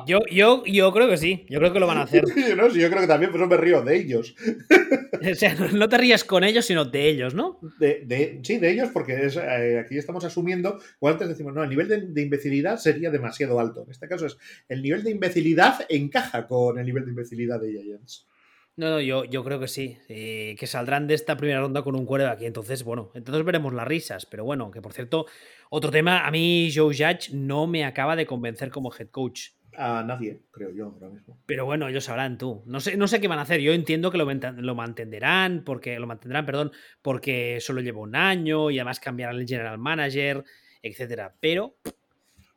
Yo, 0.07 0.19
yo, 0.31 0.63
yo 0.65 0.91
creo 0.91 1.09
que 1.09 1.17
sí, 1.17 1.45
yo 1.49 1.59
creo 1.59 1.73
que 1.73 1.79
lo 1.79 1.87
van 1.87 1.97
a 1.97 2.03
hacer. 2.03 2.23
¿no? 2.57 2.69
Sí, 2.69 2.79
yo 2.79 2.89
creo 2.89 3.01
que 3.01 3.07
también, 3.07 3.31
pero 3.31 3.47
me 3.47 3.57
río 3.57 3.81
de 3.81 3.95
ellos. 3.95 4.35
o 5.31 5.35
sea, 5.35 5.55
no 5.55 5.89
te 5.89 5.97
rías 5.97 6.23
con 6.23 6.43
ellos, 6.43 6.65
sino 6.65 6.85
de 6.85 7.09
ellos, 7.09 7.33
¿no? 7.33 7.59
De, 7.79 8.39
sí, 8.43 8.57
de 8.57 8.71
ellos, 8.71 8.89
porque 8.93 9.25
es, 9.25 9.37
eh, 9.37 9.79
aquí 9.79 9.97
estamos 9.97 10.23
asumiendo, 10.25 10.79
o 10.99 11.09
antes 11.09 11.27
decimos, 11.27 11.53
no, 11.53 11.63
el 11.63 11.69
nivel 11.69 12.13
de, 12.13 12.21
imbecilidad 12.21 12.77
sería 12.77 13.11
demasiado 13.11 13.59
alto. 13.59 13.83
En 13.83 13.91
este 13.91 14.07
caso 14.07 14.25
es, 14.25 14.37
el 14.69 14.81
nivel 14.81 15.03
de 15.03 15.11
imbecilidad 15.11 15.85
encaja 15.89 16.47
con 16.47 16.79
el 16.79 16.85
nivel 16.85 17.05
de 17.05 17.11
imbecilidad 17.11 17.59
de 17.59 17.71
Giants. 17.71 18.27
No, 18.75 18.89
no, 18.89 18.99
yo, 18.99 19.23
yo 19.25 19.43
creo 19.43 19.59
que 19.59 19.67
sí. 19.67 19.97
Eh, 20.09 20.55
que 20.57 20.65
saldrán 20.65 21.05
de 21.05 21.13
esta 21.13 21.37
primera 21.37 21.61
ronda 21.61 21.83
con 21.83 21.95
un 21.95 22.05
cuero 22.05 22.27
aquí. 22.29 22.45
Entonces, 22.45 22.83
bueno, 22.83 23.11
entonces 23.13 23.45
veremos 23.45 23.73
las 23.73 23.87
risas. 23.87 24.25
Pero 24.25 24.45
bueno, 24.45 24.71
que 24.71 24.81
por 24.81 24.93
cierto, 24.93 25.27
otro 25.69 25.91
tema, 25.91 26.25
a 26.25 26.31
mí 26.31 26.71
Joe 26.73 26.93
Judge 26.95 27.33
no 27.33 27.67
me 27.67 27.85
acaba 27.85 28.15
de 28.15 28.25
convencer 28.25 28.71
como 28.71 28.91
head 28.91 29.09
coach. 29.09 29.49
A 29.75 30.03
nadie, 30.03 30.41
creo 30.51 30.71
yo, 30.71 30.85
ahora 30.85 31.09
mismo. 31.09 31.37
Pero 31.45 31.65
bueno, 31.65 31.87
ellos 31.87 32.05
sabrán 32.05 32.37
tú. 32.37 32.63
No 32.65 32.79
sé, 32.79 32.97
no 32.97 33.07
sé 33.07 33.19
qué 33.19 33.27
van 33.27 33.39
a 33.39 33.43
hacer. 33.43 33.61
Yo 33.61 33.73
entiendo 33.73 34.11
que 34.11 34.17
lo, 34.17 34.25
lo 34.25 34.75
mantendrán, 34.75 35.63
porque 35.63 35.99
lo 35.99 36.07
mantendrán, 36.07 36.45
perdón, 36.45 36.71
porque 37.01 37.59
solo 37.59 37.81
lleva 37.81 38.01
un 38.01 38.15
año 38.15 38.71
y 38.71 38.79
además 38.79 38.99
cambiarán 38.99 39.37
el 39.37 39.47
general 39.47 39.77
manager, 39.77 40.43
etcétera. 40.81 41.35
Pero 41.39 41.77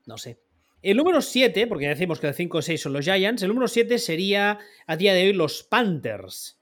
no 0.07 0.19
sé. 0.19 0.39
El 0.83 0.97
número 0.97 1.21
7, 1.21 1.67
porque 1.67 1.89
decimos 1.89 2.21
que 2.21 2.29
el 2.29 2.35
5 2.35 2.59
o 2.59 2.63
6 2.63 2.81
son 2.81 2.93
los 2.93 3.05
Giants, 3.05 3.43
el 3.43 3.49
número 3.49 3.67
7 3.67 3.99
sería 3.99 4.59
a 4.87 4.97
día 4.97 5.15
de 5.15 5.27
hoy 5.27 5.33
los 5.33 5.65
Panthers. 5.65 6.61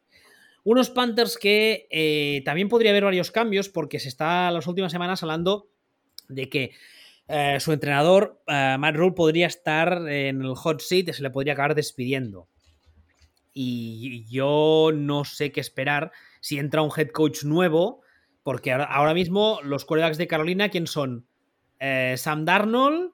Unos 0.63 0.89
Panthers 0.89 1.37
que 1.37 1.87
eh, 1.91 2.41
también 2.45 2.71
podría 2.71 2.91
haber 2.91 3.05
varios 3.05 3.31
cambios 3.31 3.69
porque 3.69 3.99
se 3.99 4.09
está 4.09 4.51
las 4.51 4.67
últimas 4.67 4.93
semanas 4.93 5.23
hablando 5.23 5.69
de 6.29 6.49
que 6.49 6.71
eh, 7.27 7.59
su 7.59 7.73
entrenador, 7.73 8.43
eh, 8.47 8.77
Matt 8.79 8.97
Rule, 8.97 9.13
podría 9.13 9.47
estar 9.47 10.09
en 10.09 10.43
el 10.43 10.55
hot 10.55 10.81
seat 10.81 11.09
y 11.09 11.13
se 11.13 11.23
le 11.23 11.31
podría 11.31 11.55
acabar 11.55 11.75
despidiendo. 11.75 12.49
Y 13.53 14.25
yo 14.29 14.91
no 14.93 15.25
sé 15.25 15.53
qué 15.53 15.61
esperar 15.61 16.13
si 16.41 16.59
entra 16.59 16.83
un 16.83 16.91
head 16.95 17.09
coach 17.09 17.45
nuevo, 17.45 18.03
porque 18.43 18.73
ahora, 18.73 19.15
mismo 19.15 19.61
los 19.63 19.87
quarterbacks 19.87 20.19
de 20.19 20.27
Carolina, 20.27 20.69
¿quién 20.69 20.87
son? 20.87 21.27
Eh, 21.81 22.15
Sam 22.19 22.45
Darnold, 22.45 23.13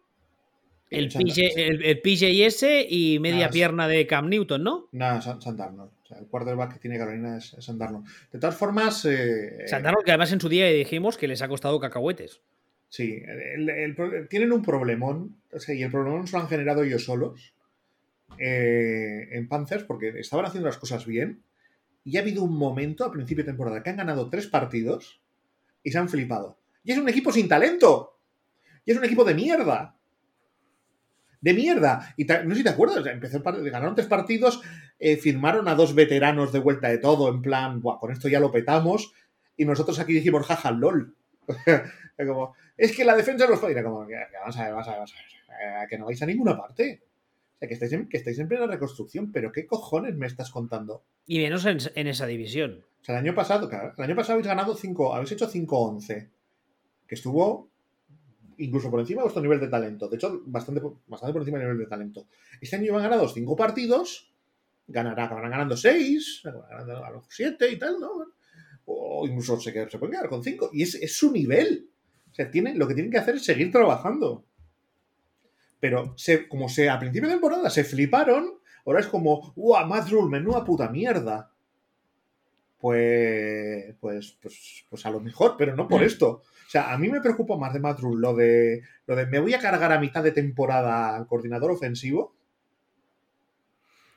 el, 0.88 1.08
PJS 1.08 2.64
y 2.88 3.18
media 3.20 3.48
pierna 3.50 3.86
de 3.86 4.08
Cam 4.08 4.28
Newton, 4.28 4.64
¿no? 4.64 4.88
No, 4.90 5.22
Sam, 5.22 5.38
Darnold. 5.56 5.92
el 6.18 6.26
quarterback 6.26 6.72
que 6.72 6.78
tiene 6.80 6.98
Carolina 6.98 7.36
es, 7.36 7.54
Sam 7.60 7.78
Darnold. 7.78 8.06
De 8.32 8.40
todas 8.40 8.56
formas. 8.56 9.06
Sam 9.66 9.82
Darnold, 9.84 10.04
que 10.04 10.10
además 10.10 10.32
en 10.32 10.40
su 10.40 10.48
día 10.48 10.66
dijimos 10.66 11.16
que 11.16 11.28
les 11.28 11.42
ha 11.42 11.48
costado 11.48 11.78
cacahuetes. 11.78 12.40
Sí, 12.90 13.22
tienen 14.28 14.50
un 14.50 14.62
problemón, 14.62 15.36
y 15.68 15.82
el 15.82 15.90
problemón 15.92 16.26
se 16.26 16.36
lo 16.36 16.42
han 16.42 16.48
generado 16.48 16.82
ellos 16.82 17.04
solos 17.04 17.54
eh, 18.36 19.28
en 19.30 19.48
Panthers 19.48 19.84
porque 19.84 20.08
estaban 20.18 20.44
haciendo 20.44 20.68
las 20.68 20.76
cosas 20.76 21.06
bien 21.06 21.44
y 22.02 22.16
ha 22.16 22.20
habido 22.20 22.42
un 22.42 22.56
momento 22.56 23.04
a 23.04 23.12
principio 23.12 23.44
de 23.44 23.50
temporada 23.50 23.82
que 23.82 23.90
han 23.90 23.96
ganado 23.96 24.28
tres 24.28 24.48
partidos 24.48 25.22
y 25.84 25.92
se 25.92 25.98
han 25.98 26.08
flipado. 26.08 26.58
Y 26.82 26.90
es 26.90 26.98
un 26.98 27.08
equipo 27.08 27.30
sin 27.30 27.46
talento. 27.46 28.18
Y 28.84 28.90
es 28.90 28.98
un 28.98 29.04
equipo 29.04 29.22
de 29.22 29.34
mierda. 29.34 29.96
De 31.40 31.54
mierda. 31.54 32.12
Y 32.16 32.24
no 32.24 32.50
sé 32.50 32.56
si 32.56 32.64
te 32.64 32.70
acuerdas, 32.70 33.06
empezó 33.06 33.40
ganaron 33.40 33.94
tres 33.94 34.08
partidos, 34.08 34.62
eh, 34.98 35.16
firmaron 35.16 35.68
a 35.68 35.76
dos 35.76 35.94
veteranos 35.94 36.52
de 36.52 36.58
vuelta 36.58 36.88
de 36.88 36.98
todo, 36.98 37.28
en 37.28 37.40
plan, 37.40 37.80
Buah, 37.80 38.00
con 38.00 38.10
esto 38.10 38.28
ya 38.28 38.40
lo 38.40 38.50
petamos. 38.50 39.12
Y 39.56 39.64
nosotros 39.64 40.00
aquí 40.00 40.12
dijimos, 40.12 40.44
jaja, 40.44 40.72
lol. 40.72 41.14
como, 42.26 42.54
es 42.80 42.96
que 42.96 43.04
la 43.04 43.14
defensa 43.14 43.46
los 43.46 43.60
puede 43.60 43.82
como, 43.82 44.06
que, 44.06 44.14
vamos 44.40 44.56
a 44.56 44.62
ver, 44.64 44.72
vamos 44.72 44.88
a 44.88 44.90
ver, 44.92 44.98
vamos 45.00 45.14
a 45.14 45.78
ver, 45.78 45.88
que 45.88 45.98
no 45.98 46.06
vais 46.06 46.22
a 46.22 46.26
ninguna 46.26 46.56
parte. 46.56 47.02
O 47.54 47.58
sea, 47.58 47.68
que 47.68 47.74
estáis, 47.74 47.92
en, 47.92 48.08
que 48.08 48.16
estáis 48.16 48.38
en 48.38 48.48
plena 48.48 48.66
reconstrucción, 48.66 49.30
pero 49.32 49.52
¿qué 49.52 49.66
cojones 49.66 50.16
me 50.16 50.26
estás 50.26 50.50
contando? 50.50 51.04
Y 51.26 51.40
menos 51.40 51.66
en, 51.66 52.06
esa 52.06 52.26
división. 52.26 52.82
O 53.02 53.04
sea, 53.04 53.16
el 53.16 53.26
año 53.26 53.34
pasado, 53.34 53.68
claro, 53.68 53.92
el 53.94 54.04
año 54.04 54.16
pasado 54.16 54.34
habéis 54.34 54.46
ganado 54.46 54.74
5, 54.74 55.14
habéis 55.14 55.32
hecho 55.32 55.50
5-11, 55.50 56.30
que 57.06 57.14
estuvo 57.14 57.68
incluso 58.56 58.90
por 58.90 59.00
encima 59.00 59.20
de 59.20 59.24
vuestro 59.24 59.42
nivel 59.42 59.60
de 59.60 59.68
talento. 59.68 60.08
De 60.08 60.16
hecho, 60.16 60.40
bastante, 60.46 60.80
bastante 61.06 61.34
por 61.34 61.42
encima 61.42 61.58
del 61.58 61.66
nivel 61.66 61.84
de 61.84 61.90
talento. 61.90 62.28
Este 62.62 62.76
año 62.76 62.94
van 62.94 63.02
ganados 63.02 63.34
5 63.34 63.56
partidos, 63.56 64.32
ganará, 64.86 65.24
acabarán 65.24 65.50
ganando 65.50 65.76
6, 65.76 66.40
ganando 66.44 67.04
a 67.04 67.10
los 67.10 67.26
7 67.28 67.70
y 67.70 67.78
tal, 67.78 68.00
¿no? 68.00 68.10
O 68.86 69.26
incluso 69.26 69.60
se, 69.60 69.70
se 69.70 69.98
pueden 69.98 70.12
quedar 70.12 70.30
con 70.30 70.42
5. 70.42 70.70
Y 70.72 70.82
es, 70.82 70.94
es 70.94 71.14
su 71.14 71.30
nivel. 71.30 71.90
O 72.30 72.34
sea, 72.34 72.50
lo 72.74 72.88
que 72.88 72.94
tienen 72.94 73.10
que 73.10 73.18
hacer 73.18 73.36
es 73.36 73.44
seguir 73.44 73.72
trabajando. 73.72 74.44
Pero 75.80 76.14
se, 76.16 76.48
como 76.48 76.68
se 76.68 76.88
a 76.88 76.98
principio 76.98 77.28
de 77.28 77.34
temporada 77.34 77.70
se 77.70 77.84
fliparon, 77.84 78.60
ahora 78.86 79.00
es 79.00 79.06
como, 79.06 79.52
¡Uah, 79.56 79.86
Matt 79.86 80.10
Rule, 80.10 80.30
menuda 80.30 80.64
puta 80.64 80.88
mierda! 80.88 81.50
Pues, 82.78 83.94
pues, 84.00 84.38
pues, 84.40 84.84
pues 84.88 85.06
a 85.06 85.10
lo 85.10 85.20
mejor, 85.20 85.56
pero 85.58 85.74
no 85.74 85.88
por 85.88 86.00
mm. 86.00 86.04
esto. 86.04 86.28
O 86.66 86.70
sea, 86.70 86.92
a 86.92 86.98
mí 86.98 87.08
me 87.08 87.20
preocupa 87.20 87.56
más 87.56 87.74
de 87.74 87.80
Matt 87.80 88.00
Rule 88.00 88.20
lo 88.20 88.34
de, 88.34 88.82
lo 89.06 89.16
de 89.16 89.26
me 89.26 89.40
voy 89.40 89.54
a 89.54 89.58
cargar 89.58 89.92
a 89.92 90.00
mitad 90.00 90.22
de 90.22 90.32
temporada 90.32 91.16
al 91.16 91.26
coordinador 91.26 91.72
ofensivo. 91.72 92.34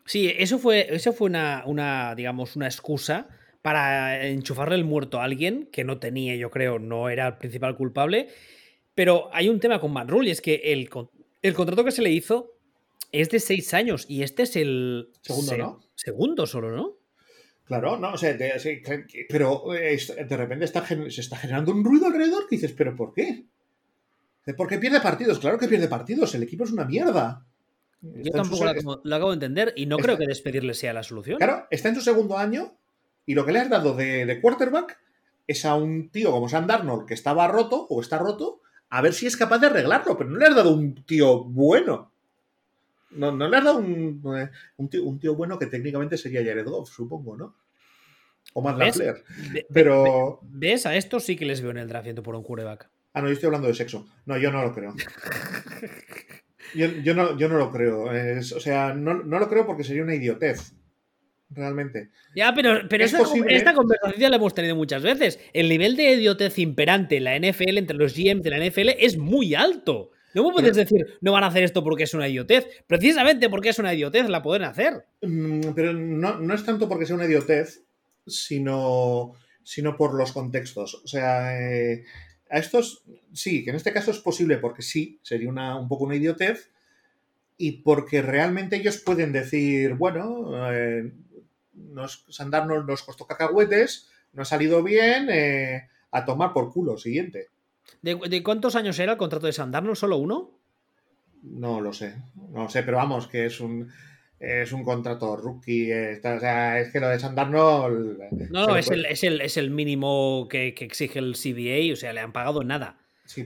Sí, 0.05 0.31
eso 0.37 0.59
fue, 0.59 0.93
eso 0.93 1.13
fue 1.13 1.27
una, 1.27 1.63
una, 1.65 2.13
digamos, 2.13 2.55
una 2.55 2.67
excusa 2.67 3.27
para 3.63 4.27
enchufarle 4.27 4.75
el 4.75 4.83
muerto 4.83 5.19
a 5.19 5.23
alguien 5.23 5.69
que 5.71 5.85
no 5.85 5.97
tenía, 5.97 6.35
yo 6.35 6.51
creo, 6.51 6.79
no 6.79 7.09
era 7.09 7.27
el 7.27 7.37
principal 7.37 7.75
culpable. 7.77 8.27
Pero 8.93 9.29
hay 9.33 9.49
un 9.49 9.59
tema 9.59 9.79
con 9.79 9.93
Matt 9.93 10.09
Rule 10.09 10.27
y 10.27 10.31
es 10.31 10.41
que 10.41 10.55
el, 10.65 10.89
el 11.41 11.53
contrato 11.53 11.85
que 11.85 11.91
se 11.91 12.01
le 12.01 12.11
hizo 12.11 12.51
es 13.13 13.29
de 13.29 13.39
seis 13.39 13.73
años 13.73 14.05
y 14.09 14.21
este 14.21 14.43
es 14.43 14.57
el 14.57 15.09
segundo, 15.21 15.57
¿no? 15.57 15.79
Segundo 15.95 16.45
solo, 16.45 16.75
¿no? 16.75 16.97
Claro, 17.63 17.97
no, 17.97 18.11
o 18.11 18.17
sea, 18.17 18.37
pero 19.29 19.73
eh, 19.73 19.97
de 19.97 20.37
repente 20.37 20.65
está, 20.65 20.85
se 20.85 21.21
está 21.21 21.37
generando 21.37 21.71
un 21.71 21.85
ruido 21.85 22.07
alrededor 22.07 22.47
que 22.49 22.57
dices, 22.57 22.73
¿pero 22.73 22.93
por 22.95 23.13
qué? 23.13 23.45
¿Por 24.57 24.67
qué 24.67 24.77
pierde 24.77 24.99
partidos? 24.99 25.39
Claro 25.39 25.57
que 25.57 25.69
pierde 25.69 25.87
partidos, 25.87 26.35
el 26.35 26.43
equipo 26.43 26.65
es 26.65 26.71
una 26.71 26.83
mierda. 26.83 27.45
Yo 28.01 28.31
tampoco 28.33 28.65
lo, 28.65 29.15
acabo 29.15 29.29
de 29.29 29.35
entender 29.35 29.73
y 29.77 29.85
no 29.85 29.97
creo 29.97 30.17
que 30.17 30.27
despedirle 30.27 30.73
sea 30.73 30.91
la 30.91 31.03
solución. 31.03 31.37
Claro, 31.37 31.65
está 31.71 31.87
en 31.87 31.95
su 31.95 32.01
segundo 32.01 32.37
año 32.37 32.77
y 33.25 33.35
lo 33.35 33.45
que 33.45 33.51
le 33.51 33.59
has 33.59 33.69
dado 33.69 33.95
de, 33.95 34.39
quarterback 34.41 34.99
es 35.47 35.65
a 35.65 35.75
un 35.75 36.09
tío 36.09 36.31
como 36.31 36.49
Sam 36.49 36.67
Darnold 36.67 37.05
que 37.05 37.13
estaba 37.13 37.47
roto 37.47 37.85
o 37.89 38.01
está 38.01 38.17
roto, 38.17 38.61
a 38.89 39.01
ver 39.01 39.13
si 39.13 39.25
es 39.25 39.37
capaz 39.37 39.59
de 39.59 39.67
arreglarlo, 39.67 40.17
pero 40.17 40.29
no 40.29 40.37
le 40.37 40.45
has 40.45 40.55
dado 40.55 40.73
un 40.73 41.03
tío 41.05 41.43
bueno. 41.43 42.11
No, 43.11 43.31
no 43.31 43.47
le 43.47 43.57
has 43.57 43.63
dado 43.63 43.77
un, 43.77 44.21
eh, 44.37 44.49
un, 44.77 45.19
tío, 45.19 45.35
bueno 45.35 45.59
que 45.59 45.67
técnicamente 45.67 46.17
sería 46.17 46.43
Jared 46.43 46.65
Goff, 46.65 46.89
supongo, 46.89 47.37
¿no? 47.37 47.55
O 48.53 48.61
más 48.61 48.77
Lafleur. 48.77 49.23
Pero. 49.73 50.39
¿Ves? 50.43 50.85
A 50.85 50.95
estos 50.95 51.23
sí 51.23 51.35
que 51.35 51.45
les 51.45 51.61
veo 51.61 51.71
en 51.71 51.77
el 51.77 51.87
draft 51.87 52.19
por 52.21 52.35
un 52.35 52.43
quarterback. 52.43 52.89
Ah, 53.13 53.21
no, 53.21 53.27
yo 53.27 53.33
estoy 53.33 53.47
hablando 53.47 53.67
de 53.67 53.75
sexo. 53.75 54.07
No, 54.25 54.37
yo 54.37 54.51
no 54.51 54.63
lo 54.63 54.73
creo. 54.73 54.93
Yo, 56.73 57.13
no, 57.13 57.37
yo 57.37 57.49
no 57.49 57.57
lo 57.59 57.71
creo. 57.71 58.05
o 58.05 58.59
sea, 58.59 58.95
no, 58.95 59.13
no, 59.13 59.37
lo 59.37 59.47
creo 59.47 59.67
porque 59.67 59.83
sería 59.83 60.01
una 60.01 60.15
idiotez 60.15 60.73
realmente. 61.53 62.09
Ya, 62.35 62.53
pero, 62.53 62.87
pero 62.89 63.05
esta, 63.05 63.73
conversación 63.73 64.31
la 64.31 64.37
hemos 64.37 64.53
tenido 64.53 64.75
muchas 64.75 65.03
veces. 65.03 65.39
El 65.53 65.69
nivel 65.69 65.95
de 65.95 66.13
idiotez 66.13 66.59
imperante 66.59 67.17
en 67.17 67.23
la 67.25 67.37
NFL, 67.37 67.77
entre 67.77 67.97
los 67.97 68.15
GMs 68.15 68.43
de 68.43 68.49
la 68.49 68.65
NFL, 68.65 68.89
es 68.99 69.17
muy 69.17 69.55
alto. 69.55 70.11
No 70.33 70.47
me 70.47 70.53
puedes 70.53 70.75
decir, 70.75 71.05
no 71.21 71.31
van 71.31 71.43
a 71.43 71.47
hacer 71.47 71.63
esto 71.63 71.83
porque 71.83 72.03
es 72.03 72.13
una 72.13 72.27
idiotez. 72.27 72.67
Precisamente 72.87 73.49
porque 73.49 73.69
es 73.69 73.79
una 73.79 73.93
idiotez 73.93 74.29
la 74.29 74.41
pueden 74.41 74.63
hacer. 74.63 75.05
Mm, 75.21 75.73
pero 75.75 75.93
no, 75.93 76.53
es 76.53 76.65
tanto 76.65 76.89
porque 76.89 77.05
sea 77.05 77.15
una 77.15 77.25
idiotez, 77.25 77.83
sino, 78.25 79.33
sino 79.63 79.95
por 79.95 80.15
los 80.15 80.31
contextos. 80.31 80.95
O 81.03 81.07
sea, 81.07 81.61
eh, 81.61 82.03
a 82.49 82.57
estos, 82.57 83.03
sí, 83.31 83.63
que 83.63 83.69
en 83.69 83.75
este 83.75 83.93
caso 83.93 84.11
es 84.11 84.19
posible 84.19 84.57
porque 84.57 84.81
sí, 84.81 85.19
sería 85.21 85.49
una, 85.49 85.75
un 85.75 85.87
poco 85.87 86.05
una 86.05 86.15
idiotez, 86.15 86.71
y 87.57 87.83
porque 87.83 88.21
realmente 88.21 88.75
ellos 88.77 88.97
pueden 88.97 89.31
decir, 89.31 89.93
bueno, 89.93 90.71
eh, 90.73 91.11
nos, 91.73 92.25
Sandarnos 92.29 92.85
nos 92.85 93.03
costó 93.03 93.25
cacahuetes, 93.25 94.09
no 94.33 94.41
ha 94.41 94.45
salido 94.45 94.83
bien, 94.83 95.29
eh, 95.29 95.89
a 96.11 96.25
tomar 96.25 96.53
por 96.53 96.71
culo, 96.71 96.97
siguiente. 96.97 97.49
¿De, 98.01 98.43
cuántos 98.43 98.75
años 98.75 98.99
era 98.99 99.13
el 99.13 99.17
contrato 99.17 99.47
de 99.47 99.53
Sandarno? 99.53 99.95
¿Solo 99.95 100.17
uno? 100.17 100.51
No 101.41 101.81
lo 101.81 101.93
sé, 101.93 102.15
no 102.51 102.63
lo 102.63 102.69
sé, 102.69 102.83
pero 102.83 102.97
vamos, 102.97 103.27
que 103.27 103.45
es 103.45 103.59
un... 103.59 103.91
es 104.39 104.71
un 104.71 104.83
contrato 104.83 105.35
rookie. 105.35 105.91
o 105.91 106.39
sea, 106.39 106.79
es 106.79 106.91
que 106.91 106.99
lo 106.99 107.09
de 107.09 107.19
Sandarno. 107.19 107.89
No, 107.89 108.67
no, 108.67 108.77
es 108.77 108.89
el, 108.89 109.05
es, 109.05 109.23
el, 109.23 109.41
es 109.41 109.57
el, 109.57 109.71
mínimo 109.71 110.47
que, 110.49 110.73
que, 110.73 110.85
exige 110.85 111.19
el 111.19 111.35
CBA, 111.35 111.93
o 111.93 111.95
sea, 111.95 112.13
le 112.13 112.21
han 112.21 112.33
pagado 112.33 112.63
nada. 112.63 112.97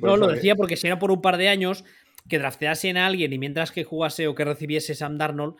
no, 0.02 0.18
lo 0.18 0.28
decía 0.28 0.56
porque 0.56 0.78
si 0.78 0.88
era 0.88 1.00
por 1.00 1.12
un 1.12 1.22
par 1.22 1.38
de 1.38 1.50
años 1.50 1.84
que 2.28 2.40
drafteasen 2.40 2.98
a 2.98 3.08
alguien 3.08 3.34
y 3.34 3.40
mientras 3.40 3.72
que 3.72 3.84
jugase 3.84 4.28
o 4.28 4.36
que 4.36 4.46
recibiese 4.46 4.96
Sam 4.96 5.18
Darnold, 5.18 5.56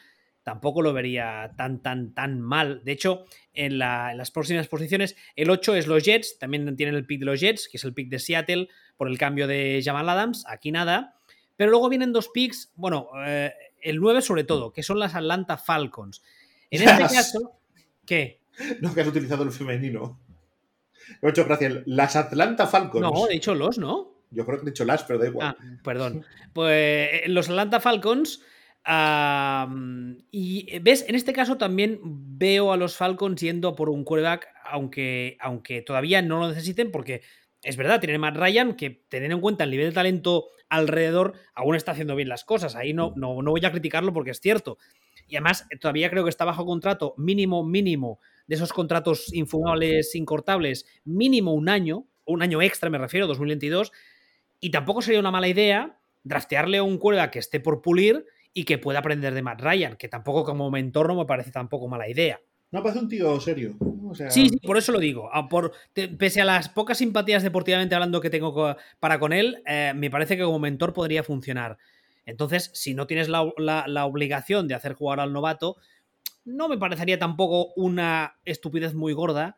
tampoco 0.48 0.82
lo 0.82 0.94
vería 0.94 1.52
tan, 1.58 1.82
tan, 1.82 2.14
tan 2.14 2.40
mal. 2.40 2.82
De 2.86 2.94
hecho, 2.94 3.26
en, 3.54 3.80
las 3.80 4.32
próximas 4.32 4.70
posiciones, 4.70 5.18
el 5.36 5.50
8 5.50 5.76
es 5.76 5.88
los 5.88 6.06
Jets, 6.06 6.40
también 6.40 6.74
tienen 6.78 6.96
el 6.96 7.06
pick 7.06 7.20
de 7.20 7.26
los 7.26 7.42
Jets, 7.42 7.68
que 7.68 7.76
es 7.76 7.84
el 7.84 7.94
pick 7.94 8.08
de 8.08 8.18
Seattle 8.18 8.70
por 8.96 9.10
el 9.10 9.18
cambio 9.18 9.46
de 9.46 9.82
Jamal 9.84 10.08
Adams, 10.08 10.46
aquí 10.48 10.72
nada. 10.72 11.18
Pero 11.58 11.70
luego 11.70 11.90
vienen 11.90 12.14
dos 12.14 12.30
picks, 12.30 12.72
bueno, 12.78 13.10
eh, 13.26 13.52
el 13.82 14.00
9 14.00 14.22
sobre 14.22 14.46
todo, 14.46 14.72
que 14.72 14.84
son 14.84 15.00
las 15.00 15.16
Atlanta 15.16 15.58
Falcons. 15.58 16.24
En 16.72 16.84
este 16.84 17.02
caso, 17.14 17.60
¿qué? 18.06 18.40
No, 18.80 18.94
que 18.94 19.02
has 19.02 19.08
utilizado 19.10 19.44
el 19.44 19.52
femenino. 19.52 20.18
Me 21.22 21.28
ha 21.28 21.32
hecho 21.32 21.44
gracia. 21.44 21.84
Las 21.88 22.16
Atlanta 22.16 22.68
Falcons. 22.68 23.02
No, 23.02 23.28
he 23.28 23.34
dicho 23.34 23.54
los, 23.54 23.78
¿no? 23.78 24.14
Yo 24.32 24.46
creo 24.46 24.60
que 24.60 24.68
he 24.68 24.72
dicho 24.72 24.86
las, 24.86 25.04
pero 25.04 25.20
da 25.20 25.28
igual. 25.28 25.58
Ah, 25.60 25.78
perdón. 25.84 26.26
Pues 26.54 27.10
eh, 27.12 27.24
los 27.28 27.50
Atlanta 27.50 27.82
Falcons. 27.82 28.42
Y 28.90 30.80
ves, 30.80 31.06
en 31.08 31.16
este 31.16 31.34
caso 31.34 31.58
también 31.58 32.00
veo 32.04 32.72
a 32.72 32.78
los 32.78 32.96
Falcons 32.96 33.42
yendo 33.42 33.76
por 33.76 33.90
un 33.90 34.04
quarterback, 34.04 34.48
aunque, 34.64 35.38
aunque 35.42 35.82
todavía 35.82 36.22
no 36.22 36.40
lo 36.40 36.50
necesiten, 36.50 36.92
porque 36.92 37.22
es 37.64 37.76
verdad, 37.76 38.00
tienen 38.00 38.22
Matt 38.22 38.38
Ryan, 38.38 38.76
que 38.76 39.04
teniendo 39.10 39.36
en 39.36 39.42
cuenta 39.42 39.66
el 39.66 39.72
nivel 39.72 39.88
de 39.88 39.94
talento 39.94 40.48
alrededor, 40.70 41.34
aún 41.54 41.76
está 41.76 41.92
haciendo 41.92 42.16
bien 42.16 42.30
las 42.30 42.46
cosas. 42.46 42.76
Ahí 42.76 42.94
no, 42.94 43.14
no, 43.16 43.42
no 43.42 43.52
voy 43.52 43.66
a 43.66 43.72
criticarlo 43.72 44.14
porque 44.14 44.32
es 44.32 44.40
cierto. 44.40 44.78
Y 45.28 45.36
además, 45.36 45.68
todavía 45.82 46.10
creo 46.10 46.24
que 46.24 46.30
está 46.30 46.46
bajo 46.46 46.66
contrato 46.66 47.14
mínimo, 47.18 47.66
mínimo, 47.66 48.20
de 48.48 48.56
esos 48.56 48.72
contratos 48.72 49.34
infumables, 49.34 50.16
incortables, 50.16 50.86
mínimo 51.04 51.54
un 51.54 51.68
año, 51.68 52.06
un 52.26 52.42
año 52.42 52.62
extra 52.62 52.90
me 52.90 52.98
refiero, 52.98 53.28
2022, 53.28 53.92
y 54.62 54.70
tampoco 54.72 55.02
sería 55.02 55.20
una 55.20 55.32
mala 55.32 55.50
idea 55.50 56.00
draftearle 56.24 56.78
a 56.78 56.84
un 56.84 56.98
cuerda 56.98 57.32
que 57.32 57.40
esté 57.40 57.60
por 57.60 57.82
pulir 57.82 58.26
y 58.58 58.64
que 58.64 58.80
pueda 58.80 58.98
aprender 58.98 59.36
de 59.36 59.44
Matt 59.44 59.62
Ryan, 59.62 59.98
que 59.98 60.10
tampoco 60.10 60.44
como 60.44 60.72
mentor 60.72 61.10
no 61.10 61.16
me 61.16 61.26
parece 61.28 61.52
tampoco 61.52 61.88
mala 61.88 62.10
idea. 62.10 62.42
No, 62.72 62.82
parece 62.82 63.02
un 63.02 63.08
tío 63.08 63.40
serio. 63.40 63.78
Sí, 64.30 64.50
sí, 64.50 64.58
por 64.66 64.80
eso 64.80 64.92
lo 64.92 64.98
digo. 64.98 65.30
Por, 65.48 65.74
pese 66.18 66.42
a 66.42 66.46
las 66.46 66.68
pocas 66.68 66.98
simpatías 66.98 67.44
deportivamente 67.44 67.94
hablando 67.94 68.20
que 68.20 68.32
tengo 68.32 68.76
para 69.00 69.20
con 69.20 69.32
él, 69.32 69.62
eh, 69.68 69.94
me 69.96 70.10
parece 70.10 70.38
que 70.38 70.44
como 70.44 70.58
mentor 70.58 70.94
podría 70.94 71.22
funcionar. 71.22 71.78
Entonces, 72.26 72.72
si 72.74 72.96
no 72.96 73.06
tienes 73.06 73.30
la, 73.30 73.54
la, 73.58 74.06
obligación 74.08 74.68
de 74.68 74.74
hacer 74.74 74.94
jugar 74.94 75.20
al 75.20 75.34
novato, 75.34 75.78
no 76.44 76.68
me 76.68 76.80
parecería 76.80 77.20
tampoco 77.20 77.74
una 77.76 78.40
estupidez 78.44 78.96
muy 78.96 79.14
gorda 79.14 79.56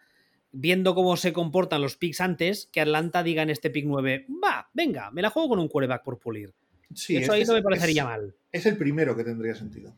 viendo 0.52 0.94
cómo 0.94 1.16
se 1.16 1.32
comportan 1.32 1.82
los 1.82 1.96
picks 1.96 2.20
antes, 2.20 2.68
que 2.74 2.82
Atlanta 2.82 3.24
diga 3.24 3.44
en 3.44 3.50
este 3.50 3.70
pick 3.70 3.86
9, 3.86 4.26
va, 4.44 4.70
venga, 4.74 5.10
me 5.12 5.22
la 5.22 5.30
juego 5.30 5.48
con 5.48 5.60
un 5.60 5.70
quarterback 5.70 6.04
por 6.04 6.20
pulir. 6.20 6.54
Sí, 6.94 7.18
Eso 7.18 7.34
ahí 7.34 7.44
no 7.44 7.54
me 7.54 7.62
parecería 7.62 8.04
mal. 8.04 8.36
Es 8.52 8.66
el 8.66 8.78
primero 8.78 9.16
que 9.16 9.24
tendría 9.24 9.56
sentido. 9.56 9.96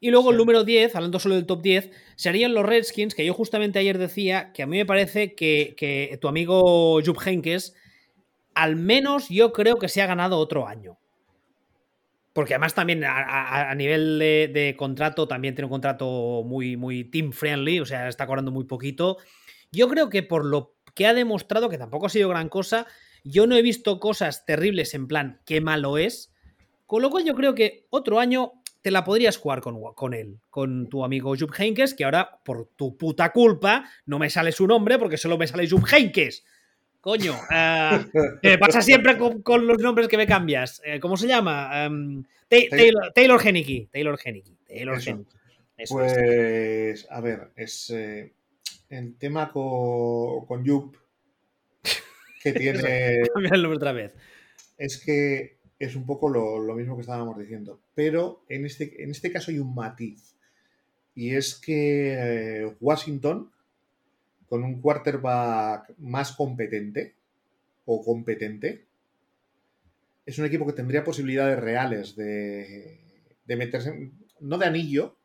Y 0.00 0.10
luego 0.10 0.32
el 0.32 0.36
número 0.36 0.64
10, 0.64 0.96
hablando 0.96 1.18
solo 1.18 1.36
del 1.36 1.46
top 1.46 1.62
10, 1.62 1.90
serían 2.16 2.52
los 2.52 2.66
Redskins, 2.66 3.14
que 3.14 3.24
yo 3.24 3.32
justamente 3.32 3.78
ayer 3.78 3.96
decía 3.96 4.52
que 4.52 4.62
a 4.62 4.66
mí 4.66 4.76
me 4.76 4.84
parece 4.84 5.34
que, 5.34 6.18
tu 6.20 6.28
amigo 6.28 7.00
Jupp 7.02 7.20
Henkes, 7.24 7.74
al 8.54 8.76
menos 8.76 9.28
yo 9.28 9.52
creo 9.52 9.78
que 9.78 9.88
se 9.88 10.02
ha 10.02 10.06
ganado 10.06 10.38
otro 10.38 10.66
año. 10.66 10.98
Porque 12.34 12.54
además 12.54 12.74
también 12.74 13.04
a, 13.04 13.72
nivel 13.76 14.18
de, 14.18 14.50
de, 14.52 14.76
contrato, 14.76 15.28
también 15.28 15.54
tiene 15.54 15.66
un 15.66 15.70
contrato 15.70 16.42
muy, 16.44 16.76
muy 16.76 17.04
team 17.04 17.32
friendly, 17.32 17.80
o 17.80 17.86
sea, 17.86 18.08
está 18.08 18.26
cobrando 18.26 18.50
muy 18.50 18.64
poquito. 18.64 19.18
Yo 19.70 19.88
creo 19.88 20.10
que 20.10 20.22
por 20.22 20.44
lo 20.44 20.74
que 20.94 21.06
ha 21.06 21.14
demostrado, 21.14 21.68
que 21.68 21.78
tampoco 21.78 22.06
ha 22.06 22.10
sido 22.10 22.28
gran 22.28 22.48
cosa, 22.48 22.86
yo 23.24 23.46
no 23.46 23.56
he 23.56 23.62
visto 23.62 23.98
cosas 23.98 24.44
terribles 24.46 24.94
en 24.94 25.08
plan, 25.08 25.40
qué 25.44 25.60
malo 25.60 25.98
es. 25.98 26.32
Con 26.86 27.02
lo 27.02 27.10
cual 27.10 27.24
yo 27.24 27.34
creo 27.34 27.54
que 27.54 27.86
otro 27.90 28.20
año 28.20 28.52
te 28.82 28.90
la 28.90 29.02
podrías 29.02 29.38
jugar 29.38 29.62
con, 29.62 29.80
con 29.94 30.12
él, 30.12 30.38
con 30.50 30.88
tu 30.88 31.04
amigo 31.04 31.34
Jupp 31.34 31.58
Heynckes, 31.58 31.94
que 31.94 32.04
ahora, 32.04 32.38
por 32.44 32.68
tu 32.76 32.98
puta 32.98 33.32
culpa, 33.32 33.90
no 34.04 34.18
me 34.18 34.28
sale 34.28 34.52
su 34.52 34.66
nombre 34.66 34.98
porque 34.98 35.16
solo 35.16 35.38
me 35.38 35.46
sale 35.46 35.68
Jupp 35.68 35.86
Heynckes. 35.90 36.44
Coño, 37.00 37.32
uh, 37.32 38.18
me 38.42 38.58
pasa 38.58 38.82
siempre 38.82 39.16
con, 39.16 39.66
los 39.66 39.78
nombres 39.78 40.08
que 40.08 40.16
me 40.16 40.26
cambias. 40.26 40.80
Eh, 40.84 41.00
¿Cómo 41.00 41.16
se 41.16 41.26
llama? 41.26 41.88
Um, 41.88 42.24
Taylor, 42.48 43.12
Taylor 43.14 43.42
Taylor 43.90 44.18
Taylor 44.66 44.98
pues, 45.88 47.06
a 47.10 47.20
ver, 47.20 47.50
es... 47.56 47.90
Eh, 47.90 48.32
el 48.90 49.16
tema 49.16 49.50
con, 49.50 50.46
con 50.46 50.64
Yup 50.64 50.96
que 52.44 52.52
tiene. 52.52 53.22
otra 53.66 53.92
vez. 53.92 54.14
Es 54.78 54.98
que 54.98 55.58
es 55.78 55.96
un 55.96 56.06
poco 56.06 56.28
lo, 56.28 56.74
mismo 56.74 56.94
que 56.94 57.00
estábamos 57.00 57.38
diciendo. 57.38 57.80
Pero 57.94 58.44
en 58.48 58.66
este, 58.66 59.02
en 59.02 59.10
este 59.10 59.32
caso 59.32 59.50
hay 59.50 59.58
un 59.58 59.74
matiz. 59.74 60.36
Y 61.14 61.34
es 61.34 61.54
que 61.54 62.14
eh, 62.16 62.76
Washington, 62.80 63.50
con 64.46 64.62
un 64.62 64.80
quarterback 64.80 65.94
más 65.98 66.32
competente 66.32 67.14
o 67.86 68.04
competente, 68.04 68.86
es 70.26 70.38
un 70.38 70.46
equipo 70.46 70.66
que 70.66 70.72
tendría 70.72 71.04
posibilidades 71.04 71.58
reales 71.58 72.16
de, 72.16 73.00
de 73.44 73.56
meterse, 73.56 74.10
no 74.40 74.58
de 74.58 74.66
anillo, 74.66 75.16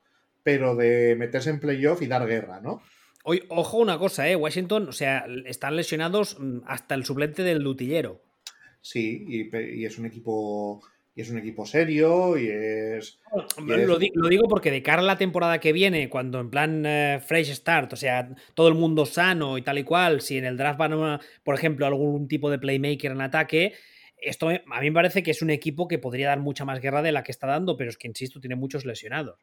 pero 0.44 0.76
de 0.76 1.16
meterse 1.18 1.50
en 1.50 1.60
playoff 1.60 2.02
y 2.02 2.08
dar 2.08 2.28
guerra, 2.28 2.60
¿no? 2.60 2.82
Hoy, 3.24 3.44
ojo 3.50 3.78
una 3.78 3.98
cosa, 3.98 4.30
¿eh? 4.30 4.36
Washington, 4.36 4.90
o 4.90 4.92
sea, 4.94 5.26
están 5.46 5.76
lesionados 5.76 6.38
mm, 6.40 6.60
hasta 6.66 6.96
el 6.96 7.06
suplente 7.06 7.44
del 7.44 7.62
Lutillero. 7.62 8.22
Sí, 8.82 9.26
y, 9.28 9.86
es 9.86 9.98
un 9.98 10.06
equipo. 10.06 10.82
Y 11.16 11.22
es 11.22 11.30
un 11.30 11.38
equipo 11.38 11.66
serio 11.66 12.38
y 12.38 12.48
es. 12.48 13.20
lo, 13.58 13.98
digo 13.98 14.48
porque 14.48 14.72
de 14.72 14.82
cara 14.82 15.02
a 15.02 15.06
la 15.06 15.18
temporada 15.18 15.60
que 15.60 15.74
viene, 15.74 16.10
cuando 16.10 16.40
en 16.40 16.50
plan 16.50 16.86
eh, 16.86 17.20
fresh 17.20 17.56
start, 17.56 17.92
o 17.92 17.96
sea, 17.98 18.34
todo 18.54 18.70
el 18.70 18.76
mundo 18.76 19.06
sano 19.06 19.58
y 19.58 19.62
tal 19.62 19.80
y 19.80 19.84
cual, 19.84 20.22
si 20.22 20.38
en 20.38 20.46
el 20.46 20.56
draft 20.56 20.80
van, 20.80 21.20
por 21.44 21.56
ejemplo, 21.56 21.86
algún 21.86 22.30
tipo 22.30 22.50
de 22.50 22.58
playmaker 22.58 23.12
en 23.12 23.22
ataque, 23.22 23.74
esto 24.22 24.48
a 24.48 24.80
mí 24.80 24.90
me 24.90 24.94
parece 24.94 25.22
que 25.22 25.32
es 25.32 25.42
un 25.42 25.50
equipo 25.50 25.90
que 25.90 26.00
podría 26.00 26.28
dar 26.28 26.40
mucha 26.40 26.64
más 26.64 26.80
guerra 26.80 27.02
de 27.02 27.12
la 27.12 27.24
que 27.24 27.32
está 27.32 27.48
dando, 27.48 27.76
pero 27.76 27.90
es 27.90 27.98
que, 27.98 28.08
insisto, 28.08 28.40
tiene 28.40 28.56
muchos 28.56 28.86
lesionados. 28.86 29.40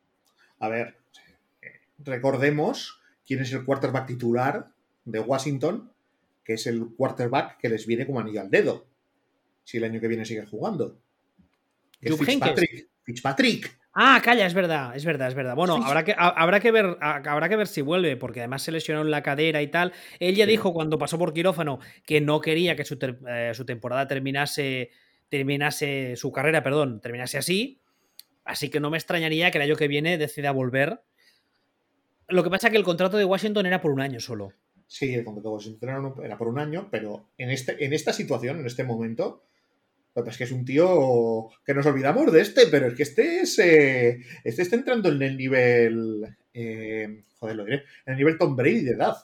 A 0.61 0.71
ver, 0.71 0.95
recordemos 1.99 3.03
quién 3.27 3.41
es 3.41 3.53
el 3.53 3.65
quarterback 3.65 4.07
titular 4.07 4.69
de 5.05 5.21
Washington, 5.21 5.91
que 6.45 6.55
es 6.55 6.67
el 6.67 6.87
quarterback 6.97 7.59
que 7.59 7.69
les 7.69 7.87
viene 7.87 8.07
como 8.07 8.21
anillo 8.21 8.41
al 8.41 8.51
dedo, 8.51 8.87
si 9.65 9.79
el 9.79 9.85
año 9.85 10.01
que 10.01 10.09
viene 10.09 10.25
sigue 10.25 10.47
jugando. 10.47 10.99
Es 12.01 12.17
Fitzpatrick. 12.17 12.89
Fitzpatrick. 13.03 13.79
Ah, 13.99 14.21
calla, 14.23 14.45
es 14.45 14.53
verdad, 14.53 14.95
es 14.95 15.07
verdad, 15.07 15.29
es 15.29 15.35
verdad. 15.35 15.55
Bueno, 15.55 15.77
habrá 15.83 16.05
que, 16.05 16.15
habrá, 16.17 16.61
que 16.61 16.71
ver, 16.71 16.99
habrá 17.01 17.49
que 17.49 17.57
ver 17.57 17.67
si 17.67 17.81
vuelve, 17.81 18.17
porque 18.19 18.41
además 18.41 18.63
se 18.63 18.71
lesionó 18.71 19.01
en 19.01 19.11
la 19.11 19.23
cadera 19.23 19.63
y 19.63 19.69
tal. 19.69 19.93
Él 20.21 20.35
ya 20.35 20.45
dijo 20.45 20.75
cuando 20.75 20.99
pasó 20.99 21.19
por 21.19 21.33
quirófano 21.33 21.81
que 22.05 22.21
no 22.21 22.43
quería 22.43 22.77
que 22.77 22.85
su, 22.85 22.99
eh, 23.27 23.53
su, 23.55 23.65
temporada 23.65 24.07
terminase, 24.07 24.91
terminase, 25.31 26.15
su 26.17 26.31
carrera, 26.31 26.63
perdón, 26.63 27.01
terminase 27.01 27.39
así. 27.39 27.81
Así 28.45 28.69
que 28.69 28.81
no 28.81 28.91
me 28.91 28.99
extrañaría 28.99 29.51
que 29.51 29.57
el 29.57 29.63
año 29.63 29.77
que 29.77 29.89
viene 29.89 30.19
decida 30.19 30.51
volver 30.51 31.01
lo 32.29 32.43
que 32.43 32.51
pasa 32.51 32.69
es 32.69 32.73
que 32.73 32.79
el 32.79 32.85
contrato 32.85 33.17
de 33.17 33.25
Washington 33.25 33.67
era 33.67 33.81
por 33.81 33.93
un 33.93 34.01
año 34.01 34.21
solo. 34.21 34.53
Sí, 34.87 35.15
el 35.15 35.25
contrato 35.25 35.49
de 35.49 35.55
Washington 35.55 36.15
era 36.23 36.39
por 36.39 36.49
un 36.49 36.59
año, 36.59 36.89
pero 36.91 37.31
en, 37.39 37.51
este, 37.51 37.85
en 37.85 37.93
esta 37.93 38.13
situación, 38.13 38.61
en 38.61 38.67
este 38.67 38.85
momento, 38.85 39.43
es 40.25 40.39
que 40.39 40.45
es 40.45 40.53
un 40.53 40.65
tío 40.65 41.51
que 41.65 41.75
nos 41.75 41.85
olvidamos 41.85 42.33
de 42.33 42.41
este, 42.41 42.67
pero 42.69 42.87
es 42.87 42.95
que 42.95 43.03
este 43.03 43.41
es. 43.41 43.59
Eh, 43.59 44.19
este 44.45 44.63
está 44.63 44.77
entrando 44.77 45.11
en 45.11 45.21
el 45.21 45.37
nivel. 45.37 46.37
Eh, 46.55 47.25
joder, 47.39 47.57
lo 47.57 47.65
diré. 47.65 47.85
En 48.07 48.13
el 48.13 48.17
nivel 48.17 48.39
Tom 48.39 48.57
Brady 48.57 48.83
de 48.83 48.93
edad. 48.93 49.17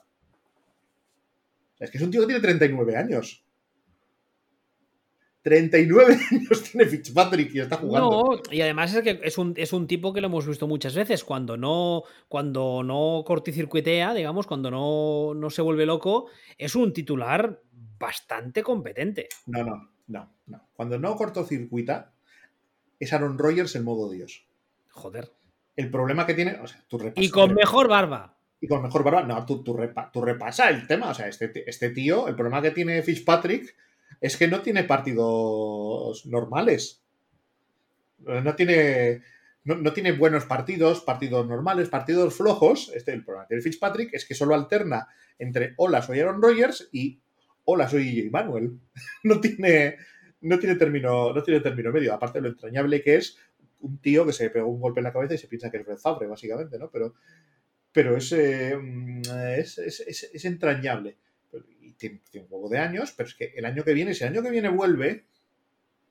Es 1.78 1.90
que 1.90 1.98
es 1.98 2.04
un 2.04 2.10
tío 2.10 2.20
que 2.20 2.26
tiene 2.26 2.42
39 2.42 2.96
años. 2.96 3.41
39 5.42 6.18
años 6.30 6.62
tiene 6.62 6.86
Fitzpatrick 6.86 7.54
y 7.54 7.60
está 7.60 7.76
jugando. 7.76 8.10
No, 8.10 8.52
y 8.52 8.60
además 8.60 8.94
es 8.94 9.02
que 9.02 9.20
es 9.22 9.38
un, 9.38 9.54
es 9.56 9.72
un, 9.72 9.86
tipo 9.86 10.12
que 10.12 10.20
lo 10.20 10.28
hemos 10.28 10.46
visto 10.46 10.68
muchas 10.68 10.94
veces. 10.94 11.24
Cuando 11.24 11.56
no, 11.56 12.04
cuando 12.28 12.82
no 12.84 13.24
corticircuitea, 13.26 14.14
digamos, 14.14 14.46
cuando 14.46 14.70
no, 14.70 15.34
no 15.34 15.50
se 15.50 15.62
vuelve 15.62 15.84
loco, 15.84 16.28
es 16.56 16.76
un 16.76 16.92
titular 16.92 17.60
bastante 17.98 18.62
competente. 18.62 19.28
No, 19.46 19.64
no, 19.64 19.90
no, 20.06 20.32
no. 20.46 20.68
Cuando 20.74 20.98
no 20.98 21.16
cortocircuita, 21.16 22.12
es 23.00 23.12
Aaron 23.12 23.36
Rodgers 23.36 23.74
en 23.74 23.84
modo 23.84 24.10
Dios. 24.10 24.46
Joder. 24.90 25.32
El 25.74 25.90
problema 25.90 26.24
que 26.24 26.34
tiene. 26.34 26.60
O 26.60 26.66
sea, 26.66 26.84
tú 26.88 27.00
y 27.16 27.30
con 27.30 27.54
mejor 27.54 27.88
barba. 27.88 28.36
Y 28.60 28.68
con 28.68 28.82
mejor 28.82 29.02
barba. 29.02 29.24
No, 29.24 29.44
tú, 29.44 29.64
tú, 29.64 29.74
repasa 29.74 30.68
el 30.68 30.86
tema. 30.86 31.10
O 31.10 31.14
sea, 31.14 31.26
este, 31.26 31.68
este 31.68 31.90
tío, 31.90 32.28
el 32.28 32.36
problema 32.36 32.62
que 32.62 32.70
tiene 32.70 33.02
Fitzpatrick 33.02 33.74
es 34.20 34.36
que 34.36 34.48
no 34.48 34.62
tiene 34.62 34.84
partidos 34.84 36.26
normales. 36.26 37.02
No 38.18 38.54
tiene. 38.54 39.22
no, 39.64 39.92
tiene 39.92 40.12
buenos 40.12 40.44
partidos, 40.44 41.00
partidos 41.00 41.46
normales, 41.46 41.88
partidos 41.88 42.34
flojos. 42.34 42.92
Este, 42.94 43.12
el 43.12 43.24
problema 43.24 43.46
del 43.48 43.62
Fitzpatrick 43.62 44.14
es 44.14 44.24
que 44.24 44.34
solo 44.34 44.54
alterna 44.54 45.08
entre 45.38 45.74
hola, 45.76 46.02
soy 46.02 46.20
Aaron 46.20 46.40
Rodgers 46.40 46.88
y 46.92 47.20
hola, 47.64 47.88
soy 47.88 48.16
J. 48.16 48.30
Manuel. 48.30 48.78
no 49.24 49.40
tiene, 49.40 49.96
no 50.40 50.58
tiene 50.58 50.76
término, 50.76 51.32
no 51.32 51.42
tiene 51.42 51.60
término 51.60 51.90
medio. 51.92 52.14
Aparte 52.14 52.38
de 52.38 52.42
lo 52.42 52.48
entrañable 52.50 53.02
que 53.02 53.16
es 53.16 53.38
un 53.82 53.98
tío 53.98 54.24
que 54.24 54.32
se 54.32 54.50
pegó 54.50 54.68
un 54.68 54.80
golpe 54.80 55.00
en 55.00 55.04
la 55.04 55.12
cabeza 55.12 55.34
y 55.34 55.38
se 55.38 55.48
piensa 55.48 55.70
que 55.70 55.78
es 55.78 55.84
Brett 55.84 55.98
Favre, 55.98 56.26
básicamente, 56.26 56.78
¿no? 56.78 56.90
Pero, 56.90 57.14
pero 57.90 58.16
es, 58.16 58.32
eh, 58.32 58.78
es, 59.58 59.78
es, 59.78 60.30
es, 60.32 60.44
entrañable. 60.44 61.18
Un 62.08 62.48
poco 62.48 62.68
de 62.68 62.78
años, 62.78 63.12
pero 63.16 63.28
es 63.28 63.34
que 63.34 63.52
el 63.56 63.64
año 63.64 63.84
que 63.84 63.94
viene, 63.94 64.14
si 64.14 64.24
el 64.24 64.30
año 64.30 64.42
que 64.42 64.50
viene 64.50 64.68
vuelve, 64.68 65.24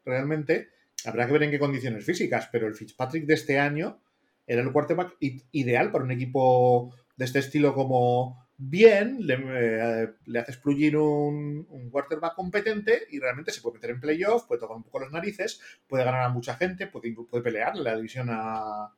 realmente 0.05 0.69
Habrá 1.05 1.25
que 1.25 1.33
ver 1.33 1.43
en 1.43 1.51
qué 1.51 1.59
condiciones 1.59 2.05
físicas, 2.05 2.49
pero 2.51 2.67
el 2.67 2.75
Fitzpatrick 2.75 3.25
de 3.25 3.33
este 3.33 3.59
año 3.59 3.99
era 4.45 4.61
el 4.61 4.71
quarterback 4.71 5.17
ideal 5.19 5.91
para 5.91 6.03
un 6.03 6.11
equipo 6.11 6.93
de 7.15 7.25
este 7.25 7.39
estilo 7.39 7.73
como 7.73 8.47
bien, 8.57 9.25
le, 9.25 9.37
eh, 9.39 10.09
haces 10.39 10.57
plugin 10.57 10.95
un, 10.95 11.65
un, 11.69 11.89
quarterback 11.89 12.35
competente 12.35 13.07
y 13.09 13.19
realmente 13.19 13.51
se 13.51 13.61
puede 13.61 13.75
meter 13.75 13.89
en 13.91 13.99
playoff, 13.99 14.43
puede 14.43 14.61
tocar 14.61 14.77
un 14.77 14.83
poco 14.83 14.99
las 14.99 15.11
narices, 15.11 15.59
puede 15.87 16.03
ganar 16.03 16.23
a 16.23 16.29
mucha 16.29 16.55
gente, 16.55 16.85
puede, 16.85 17.15
pelear 17.41 17.75
la 17.75 17.95
división 17.95 18.27
a, 18.29 18.93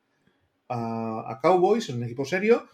a, 0.68 1.38
Cowboys 1.40 1.88
en 1.88 1.96
un 1.96 2.04
equipo 2.04 2.26
serio, 2.26 2.68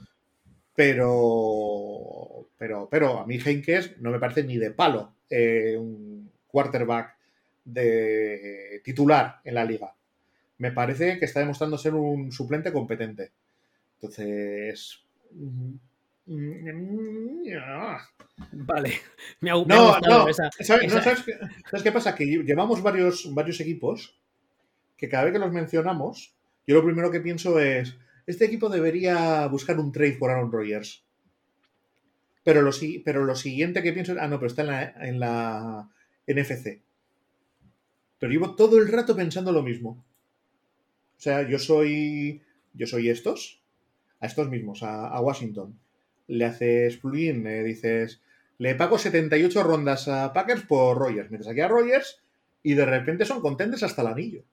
pero, 0.75 2.47
pero, 2.57 2.89
pero 2.91 3.18
a 3.21 3.27
mí 3.27 3.39
Heinkes 3.45 4.01
no 4.01 4.11
me 4.11 4.18
parece 4.18 4.45
ni 4.45 4.57
de 4.57 4.71
palo 4.71 5.12
eh, 5.29 5.77
un 5.79 6.31
quarterback 6.47 7.16
de 7.64 8.81
titular 8.85 9.41
en 9.45 9.55
la 9.55 9.64
liga. 9.64 9.95
Me 10.59 10.73
parece 10.73 11.18
que 11.18 11.25
está 11.25 11.41
demostrando 11.41 11.79
ser 11.79 11.95
un 11.95 12.33
suplente 12.33 12.73
competente. 12.73 13.33
Entonces. 13.95 15.03
Vale. 18.53 19.01
Me 19.41 19.51
ha, 19.51 19.55
no, 19.55 19.99
no. 20.01 20.33
¿sabes, 20.33 21.25
qué, 21.83 21.93
pasa? 21.93 22.14
Que 22.14 22.25
llevamos 22.25 22.83
varios, 22.83 23.33
varios 23.35 23.61
equipos 23.61 24.18
que 24.97 25.09
cada 25.09 25.25
vez 25.25 25.33
que 25.33 25.39
los 25.39 25.53
mencionamos, 25.53 26.35
yo 26.66 26.75
lo 26.75 26.85
primero 26.85 27.11
que 27.11 27.21
pienso 27.21 27.59
es. 27.59 27.97
Este 28.31 28.45
equipo 28.45 28.68
debería 28.68 29.45
buscar 29.49 29.81
un 29.81 29.91
trade 29.91 30.12
por 30.12 30.31
Aaron 30.31 30.53
Rodgers. 30.53 31.05
Pero 32.45 32.62
lo, 32.62 32.70
pero 33.05 33.24
lo 33.24 33.35
siguiente 33.35 33.83
que 33.83 33.93
pienso 33.93 34.12
es. 34.12 34.18
Ah, 34.20 34.28
no, 34.28 34.39
pero 34.39 34.47
está 34.47 34.62
en 35.03 35.18
la, 35.18 35.91
en 36.26 36.41
NFC. 36.41 36.81
Pero 38.20 38.33
llevo 38.33 38.55
todo 38.55 38.78
el 38.78 38.87
rato 38.87 39.16
pensando 39.16 39.51
lo 39.51 39.64
mismo. 39.64 40.05
O 41.18 41.20
sea, 41.20 41.43
yo 41.49 41.59
soy. 41.59 42.41
Yo 42.72 42.87
soy 42.87 43.11
estos. 43.11 43.61
A 44.20 44.26
estos 44.26 44.49
mismos, 44.49 44.83
a, 44.85 45.20
Washington. 45.20 45.76
Le 46.28 46.45
haces 46.45 46.99
plugin, 46.99 47.43
le 47.43 47.64
dices. 47.64 48.22
Le 48.59 48.76
pago 48.76 48.97
78 48.97 49.62
rondas 49.64 50.07
a 50.07 50.33
Packers 50.33 50.62
por 50.62 50.99
Rogers. 50.99 51.33
Metes 51.33 51.49
aquí 51.49 51.61
a 51.61 51.68
Rogers 51.68 52.22
y 52.62 52.74
de 52.74 52.85
repente 52.85 53.24
son 53.24 53.41
contentes 53.41 53.83
hasta 53.83 54.03
el 54.03 54.09
anillo. 54.09 54.45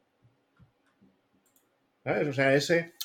¿Sabes? 2.04 2.28
O 2.28 2.34
sea, 2.34 2.56
ese. 2.56 2.97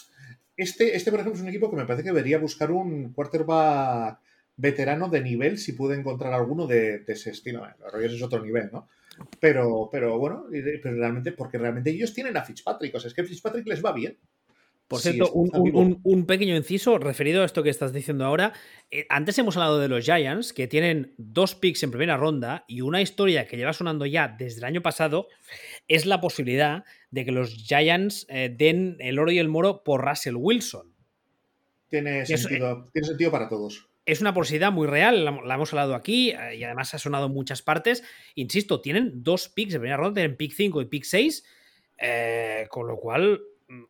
Este, 0.57 0.97
este, 0.97 1.11
por 1.11 1.21
ejemplo, 1.21 1.37
es 1.37 1.43
un 1.43 1.49
equipo 1.49 1.71
que 1.71 1.77
me 1.77 1.87
parece 1.87 2.03
que 2.03 2.11
debería 2.11 2.39
buscar 2.39 2.71
un 2.71 3.13
quarterback 3.13 4.21
veterano 4.57 5.09
de 5.09 5.23
nivel 5.23 5.59
si 5.59 5.73
puede 5.73 5.99
encontrar 5.99 6.33
alguno 6.33 6.67
de, 6.67 7.05
ese 7.07 7.31
estilo. 7.31 7.67
Rogers 7.91 8.15
es 8.15 8.23
otro 8.23 8.43
nivel, 8.43 8.71
¿no? 8.73 8.89
Pero, 9.41 9.89
pero 9.91 10.19
bueno, 10.19 10.47
pero 10.51 10.97
realmente, 10.97 11.33
porque 11.33 11.59
realmente 11.59 11.91
ellos 11.91 12.15
tienen 12.15 12.37
a 12.37 12.45
Fitzpatrick, 12.45 12.95
o 12.95 13.01
sea, 13.01 13.09
es 13.09 13.15
que 13.15 13.25
Fitzpatrick 13.25 13.67
les 13.67 13.85
va 13.85 13.93
bien. 13.93 14.19
Por 14.93 15.01
cierto, 15.01 15.32
un, 15.32 16.26
pequeño 16.26 16.57
inciso 16.57 16.99
referido 16.99 17.43
a 17.43 17.47
esto 17.47 17.62
que 17.62 17.70
estás 17.70 17.93
diciendo 17.93 18.24
ahora. 18.24 18.53
Eh, 18.90 19.07
antes 19.09 19.38
hemos 19.38 19.57
hablado 19.57 19.80
de 19.80 19.88
los 19.88 20.05
Giants, 20.05 20.53
que 20.53 20.68
tienen 20.68 21.14
dos 21.16 21.55
picks 21.55 21.82
en 21.82 21.90
primera 21.90 22.16
ronda 22.16 22.64
y 22.68 22.82
una 22.82 23.01
historia 23.01 23.47
que 23.47 23.57
lleva 23.57 23.72
sonando 23.72 24.05
ya 24.05 24.28
desde 24.28 24.59
el 24.59 24.64
año 24.64 24.82
pasado 24.82 25.28
es 25.88 26.05
la 26.05 26.20
posibilidad 26.20 26.84
de 27.11 27.24
que 27.24 27.32
los 27.32 27.55
Giants 27.55 28.26
eh, 28.28 28.55
den 28.55 28.97
el 29.01 29.18
oro 29.18 29.32
y 29.32 29.38
el 29.38 29.49
moro 29.49 29.82
por 29.82 30.07
Russell 30.07 30.36
Wilson. 30.36 30.93
Tiene 31.88 32.26
sentido, 32.26 32.90
tiene 32.93 33.09
sentido 33.09 33.30
para 33.30 33.49
todos 33.49 33.88
es 34.05 34.20
una 34.20 34.34
posibilidad 34.34 34.72
muy 34.72 34.86
real, 34.86 35.24
la, 35.24 35.55
hemos 35.55 35.72
hablado 35.72 35.95
aquí 35.95 36.30
eh, 36.30 36.57
y 36.57 36.64
además 36.64 36.93
ha 36.95 36.99
sonado 36.99 37.26
en 37.26 37.32
muchas 37.32 37.62
partes. 37.62 38.03
Insisto, 38.34 38.80
tienen 38.80 39.22
dos 39.22 39.49
picks 39.49 39.72
de 39.72 39.78
primera 39.78 39.97
ronda, 39.97 40.20
tienen 40.20 40.36
pick 40.36 40.53
5 40.53 40.82
y 40.82 40.86
pick 40.86 41.05
6, 41.05 41.45
eh, 41.99 42.66
con 42.68 42.88
lo 42.88 42.97
cual, 42.97 43.40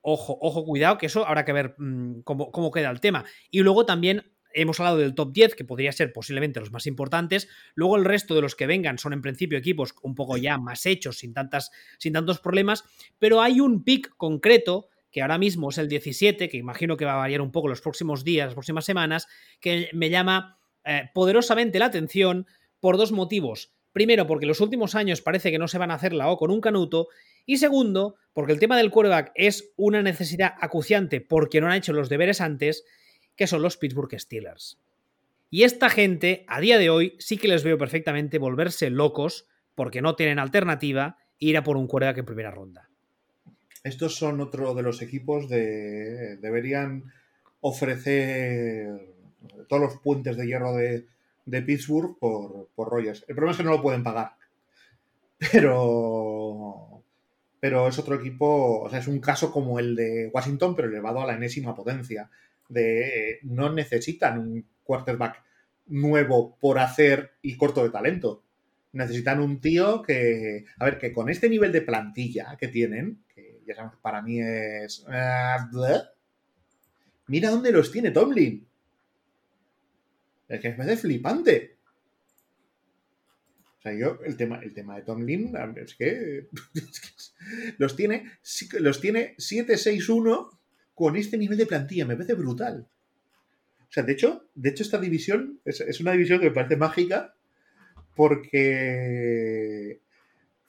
ojo, 0.00 0.38
ojo, 0.40 0.64
cuidado, 0.64 0.98
que 0.98 1.06
eso 1.06 1.26
habrá 1.26 1.44
que 1.44 1.52
ver 1.52 1.74
mm, 1.78 2.20
cómo, 2.22 2.70
queda 2.70 2.90
el 2.90 3.00
tema. 3.00 3.24
Y 3.50 3.60
luego 3.60 3.86
también 3.86 4.32
hemos 4.54 4.78
hablado 4.80 4.98
del 4.98 5.14
top 5.14 5.32
10, 5.32 5.54
que 5.54 5.64
podría 5.64 5.92
ser 5.92 6.12
posiblemente 6.12 6.60
los 6.60 6.72
más 6.72 6.86
importantes. 6.86 7.48
Luego 7.74 7.96
el 7.96 8.04
resto 8.04 8.34
de 8.34 8.42
los 8.42 8.54
que 8.54 8.66
vengan 8.66 8.98
son 8.98 9.12
en 9.12 9.22
principio 9.22 9.58
equipos 9.58 9.94
un 10.02 10.14
poco 10.14 10.36
ya 10.36 10.58
más 10.58 10.84
hechos, 10.86 11.18
sin, 11.18 11.32
tantas, 11.32 11.70
sin 11.98 12.12
tantos 12.12 12.40
problemas, 12.40 12.84
pero 13.18 13.40
hay 13.40 13.60
un 13.60 13.82
pick 13.82 14.14
concreto 14.16 14.88
que 15.10 15.22
ahora 15.22 15.38
mismo 15.38 15.70
es 15.70 15.78
el 15.78 15.88
17, 15.88 16.48
que 16.48 16.56
imagino 16.56 16.96
que 16.96 17.04
va 17.04 17.14
a 17.14 17.16
variar 17.16 17.42
un 17.42 17.52
poco 17.52 17.68
los 17.68 17.82
próximos 17.82 18.24
días, 18.24 18.46
las 18.46 18.54
próximas 18.54 18.84
semanas, 18.84 19.28
que 19.60 19.90
me 19.92 20.08
llama 20.08 20.58
eh, 20.84 21.10
poderosamente 21.12 21.78
la 21.78 21.86
atención 21.86 22.46
por 22.80 22.96
dos 22.96 23.12
motivos. 23.12 23.74
Primero, 23.92 24.26
porque 24.26 24.46
los 24.46 24.60
últimos 24.60 24.94
años 24.94 25.20
parece 25.20 25.50
que 25.50 25.58
no 25.58 25.68
se 25.68 25.78
van 25.78 25.90
a 25.90 25.94
hacer 25.94 26.14
la 26.14 26.28
O 26.28 26.38
con 26.38 26.50
un 26.50 26.60
canuto. 26.60 27.08
Y 27.46 27.58
segundo, 27.58 28.16
porque 28.32 28.52
el 28.52 28.60
tema 28.60 28.76
del 28.76 28.90
quarterback 28.90 29.32
es 29.34 29.72
una 29.76 30.02
necesidad 30.02 30.54
acuciante 30.60 31.20
porque 31.20 31.60
no 31.60 31.68
han 31.68 31.76
hecho 31.76 31.92
los 31.92 32.08
deberes 32.08 32.40
antes, 32.40 32.84
que 33.36 33.46
son 33.46 33.62
los 33.62 33.76
Pittsburgh 33.76 34.18
Steelers. 34.18 34.78
Y 35.50 35.64
esta 35.64 35.90
gente, 35.90 36.44
a 36.48 36.60
día 36.60 36.78
de 36.78 36.88
hoy, 36.88 37.14
sí 37.18 37.36
que 37.36 37.48
les 37.48 37.62
veo 37.62 37.76
perfectamente 37.76 38.38
volverse 38.38 38.88
locos 38.88 39.46
porque 39.74 40.00
no 40.00 40.16
tienen 40.16 40.38
alternativa 40.38 41.18
e 41.38 41.46
ir 41.46 41.56
a 41.56 41.62
por 41.62 41.76
un 41.76 41.86
quarterback 41.86 42.18
en 42.18 42.24
primera 42.24 42.50
ronda. 42.50 42.88
Estos 43.84 44.14
son 44.14 44.40
otro 44.40 44.74
de 44.74 44.82
los 44.82 45.02
equipos 45.02 45.48
de. 45.48 46.36
deberían 46.40 47.12
ofrecer 47.60 49.12
todos 49.68 49.82
los 49.82 49.98
puentes 49.98 50.36
de 50.36 50.46
hierro 50.46 50.74
de, 50.74 51.06
Pittsburgh 51.62 52.16
por, 52.18 52.68
por 52.74 52.88
Rogers. 52.88 53.24
El 53.28 53.34
problema 53.34 53.52
es 53.52 53.56
que 53.56 53.64
no 53.64 53.72
lo 53.72 53.82
pueden 53.82 54.04
pagar. 54.04 54.36
Pero. 55.52 56.91
Pero 57.62 57.86
es 57.86 57.96
otro 57.96 58.16
equipo. 58.16 58.80
O 58.80 58.90
sea, 58.90 58.98
es 58.98 59.06
un 59.06 59.20
caso 59.20 59.52
como 59.52 59.78
el 59.78 59.94
de 59.94 60.30
Washington, 60.34 60.74
pero 60.74 60.88
elevado 60.88 61.20
a 61.20 61.26
la 61.26 61.34
enésima 61.34 61.76
potencia. 61.76 62.28
De 62.68 63.38
no 63.42 63.72
necesitan 63.72 64.40
un 64.40 64.66
quarterback 64.82 65.44
nuevo 65.86 66.56
por 66.58 66.80
hacer 66.80 67.34
y 67.40 67.56
corto 67.56 67.84
de 67.84 67.90
talento. 67.90 68.42
Necesitan 68.90 69.38
un 69.38 69.60
tío 69.60 70.02
que. 70.02 70.64
A 70.78 70.86
ver, 70.86 70.98
que 70.98 71.12
con 71.12 71.28
este 71.28 71.48
nivel 71.48 71.70
de 71.70 71.82
plantilla 71.82 72.56
que 72.58 72.66
tienen, 72.66 73.22
ya 73.64 73.74
sabemos 73.74 73.96
que 73.96 74.02
para 74.02 74.22
mí 74.22 74.40
es... 74.40 75.04
Eh, 75.08 75.56
Mira 77.28 77.50
dónde 77.50 77.70
los 77.70 77.92
tiene 77.92 78.10
Tomlin. 78.10 78.66
Es 80.48 80.60
que 80.60 80.70
me 80.70 80.74
parece 80.74 81.02
flipante. 81.02 81.71
O 83.82 83.88
sea, 83.88 83.94
yo, 83.94 84.20
el 84.24 84.36
tema, 84.36 84.60
el 84.62 84.72
tema 84.74 84.94
de 84.94 85.02
Tomlin 85.02 85.56
es 85.74 85.94
que, 85.98 86.46
los 87.78 87.96
tiene, 87.96 88.30
los 88.78 89.00
tiene 89.00 89.34
7-6-1 89.38 90.56
con 90.94 91.16
este 91.16 91.36
nivel 91.36 91.58
de 91.58 91.66
plantilla. 91.66 92.06
Me 92.06 92.14
parece 92.14 92.34
brutal. 92.34 92.86
O 93.80 93.92
sea, 93.92 94.04
de 94.04 94.12
hecho, 94.12 94.46
de 94.54 94.70
hecho 94.70 94.84
esta 94.84 94.98
división 94.98 95.58
es, 95.64 96.00
una 96.00 96.12
división 96.12 96.38
que 96.38 96.46
me 96.46 96.54
parece 96.54 96.76
mágica 96.76 97.34
porque 98.14 100.00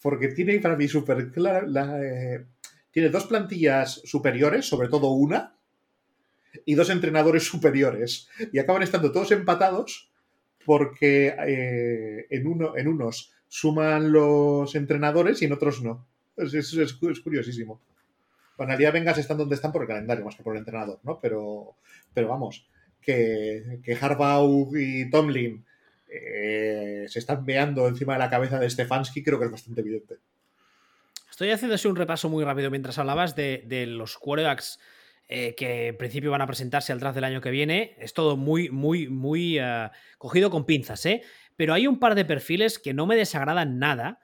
porque 0.02 0.30
tiene 0.30 0.60
para 0.60 0.76
mí 0.76 0.88
súper 0.88 1.32
eh, 1.38 2.46
tiene 2.90 3.10
dos 3.10 3.28
plantillas 3.28 4.02
superiores, 4.06 4.66
sobre 4.66 4.90
todo 4.90 5.12
una, 5.12 5.56
y 6.66 6.74
dos 6.74 6.90
entrenadores 6.90 7.44
superiores. 7.44 8.28
Y 8.52 8.58
acaban 8.58 8.82
estando 8.82 9.12
todos 9.12 9.32
empatados 9.32 10.12
porque 10.66 11.36
eh, 11.48 12.28
en, 12.30 12.48
uno, 12.48 12.78
en 12.78 12.88
unos 12.88 13.34
suman 13.48 14.12
los 14.12 14.76
entrenadores 14.76 15.42
y 15.42 15.46
en 15.46 15.54
otros 15.54 15.82
no. 15.82 16.06
Es, 16.36 16.54
es, 16.54 16.94
curiosísimo. 16.94 17.82
Bueno, 18.58 18.76
vengas 18.92 19.18
están 19.18 19.38
donde 19.38 19.56
están 19.56 19.72
por 19.72 19.82
el 19.84 19.88
calendario, 19.88 20.26
más 20.26 20.36
que 20.36 20.44
por 20.44 20.54
el 20.54 20.60
entrenador, 20.60 21.00
¿no? 21.04 21.20
Pero, 21.20 21.76
pero 22.14 22.28
vamos, 22.28 22.68
que, 23.02 23.80
que 23.84 23.96
Harbaugh 23.96 24.76
y 24.76 25.10
Tomlin 25.10 25.64
eh, 26.08 27.06
se 27.08 27.20
están 27.20 27.44
veando 27.44 27.88
encima 27.88 28.14
de 28.14 28.20
la 28.20 28.30
cabeza 28.30 28.60
de 28.60 28.70
Stefanski, 28.70 29.24
creo 29.24 29.40
que 29.40 29.46
es 29.46 29.52
bastante 29.52 29.82
evidente. 29.82 30.18
Estoy 31.30 31.50
haciendo 31.50 31.74
así 31.74 31.88
un 31.88 31.96
repaso 31.96 32.30
muy 32.30 32.44
rápido 32.44 32.70
mientras 32.70 33.00
hablabas 33.00 33.36
de, 33.36 33.86
los 33.88 34.18
quarterbacks 34.18 34.80
eh, 35.28 35.56
que 35.56 35.88
en 35.88 35.98
principio 35.98 36.32
van 36.32 36.42
a 36.42 36.48
presentarse 36.48 36.92
al 36.92 37.00
draft 37.00 37.16
del 37.16 37.24
año 37.24 37.42
que 37.42 37.50
viene. 37.52 37.96
Es 38.00 38.14
todo 38.14 38.38
muy, 38.38 38.70
muy, 38.70 39.08
muy 39.08 39.58
eh, 39.60 39.90
cogido 40.18 40.50
con 40.50 40.66
pinzas, 40.66 41.06
¿eh? 41.06 41.22
Pero 41.56 41.74
hay 41.74 41.88
un 41.88 42.00
par 42.00 42.16
de 42.16 42.26
perfiles 42.26 42.80
que 42.80 42.94
no 42.94 43.06
me 43.06 43.16
desagradan 43.16 43.80
nada, 43.80 44.20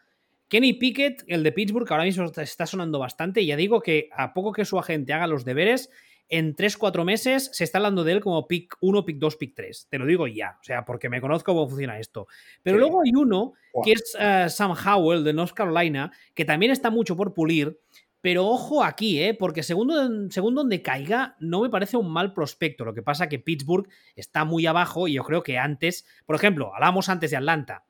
Kenny 0.47 0.73
Pickett, 0.73 1.23
el 1.27 1.43
de 1.43 1.51
Pittsburgh, 1.51 1.87
ahora 1.91 2.05
mismo 2.05 2.25
está 2.25 2.65
sonando 2.65 2.97
bastante. 2.97 3.41
Y 3.41 3.45
ya 3.45 3.55
digo 3.55 3.81
que 3.81 4.09
a 4.11 4.33
poco 4.33 4.51
que 4.51 4.65
su 4.65 4.79
agente 4.79 5.13
haga 5.13 5.27
los 5.27 5.45
deberes, 5.45 5.91
en 6.27 6.55
3-4 6.55 7.05
meses 7.05 7.49
se 7.53 7.63
está 7.63 7.77
hablando 7.77 8.03
de 8.03 8.13
él 8.13 8.19
como 8.19 8.47
pick 8.47 8.75
1, 8.81 9.05
pick 9.05 9.17
2, 9.17 9.35
pick 9.35 9.53
3. 9.55 9.87
Te 9.89 9.99
lo 9.99 10.05
digo 10.07 10.27
ya, 10.27 10.57
o 10.59 10.63
sea, 10.63 10.85
porque 10.85 11.07
me 11.09 11.21
conozco 11.21 11.53
cómo 11.53 11.67
funciona 11.69 11.99
esto. 11.99 12.27
Pero 12.63 12.77
Sí. 12.77 12.81
luego 12.81 13.01
hay 13.03 13.11
uno 13.15 13.53
que 13.83 13.91
es 13.91 14.15
eh, 14.19 14.45
Sam 14.49 14.71
Howell 14.73 15.23
de 15.23 15.33
North 15.33 15.53
Carolina, 15.53 16.11
que 16.33 16.45
también 16.45 16.71
está 16.71 16.89
mucho 16.89 17.15
por 17.15 17.33
pulir. 17.35 17.79
Pero 18.21 18.45
ojo 18.47 18.83
aquí, 18.83 19.21
¿eh? 19.21 19.33
porque 19.33 19.63
según, 19.63 20.29
según 20.31 20.55
donde 20.55 20.81
caiga, 20.81 21.37
no 21.39 21.61
me 21.61 21.69
parece 21.69 21.95
un 21.95 22.11
mal 22.11 22.33
prospecto. 22.33 22.83
Lo 22.83 22.93
que 22.93 23.01
pasa 23.01 23.29
que 23.29 23.39
Pittsburgh 23.39 23.87
está 24.15 24.43
muy 24.43 24.65
abajo 24.65 25.07
y 25.07 25.13
yo 25.13 25.23
creo 25.23 25.41
que 25.41 25.57
antes, 25.57 26.05
por 26.25 26.35
ejemplo, 26.35 26.73
hablamos 26.75 27.07
antes 27.07 27.31
de 27.31 27.37
Atlanta. 27.37 27.85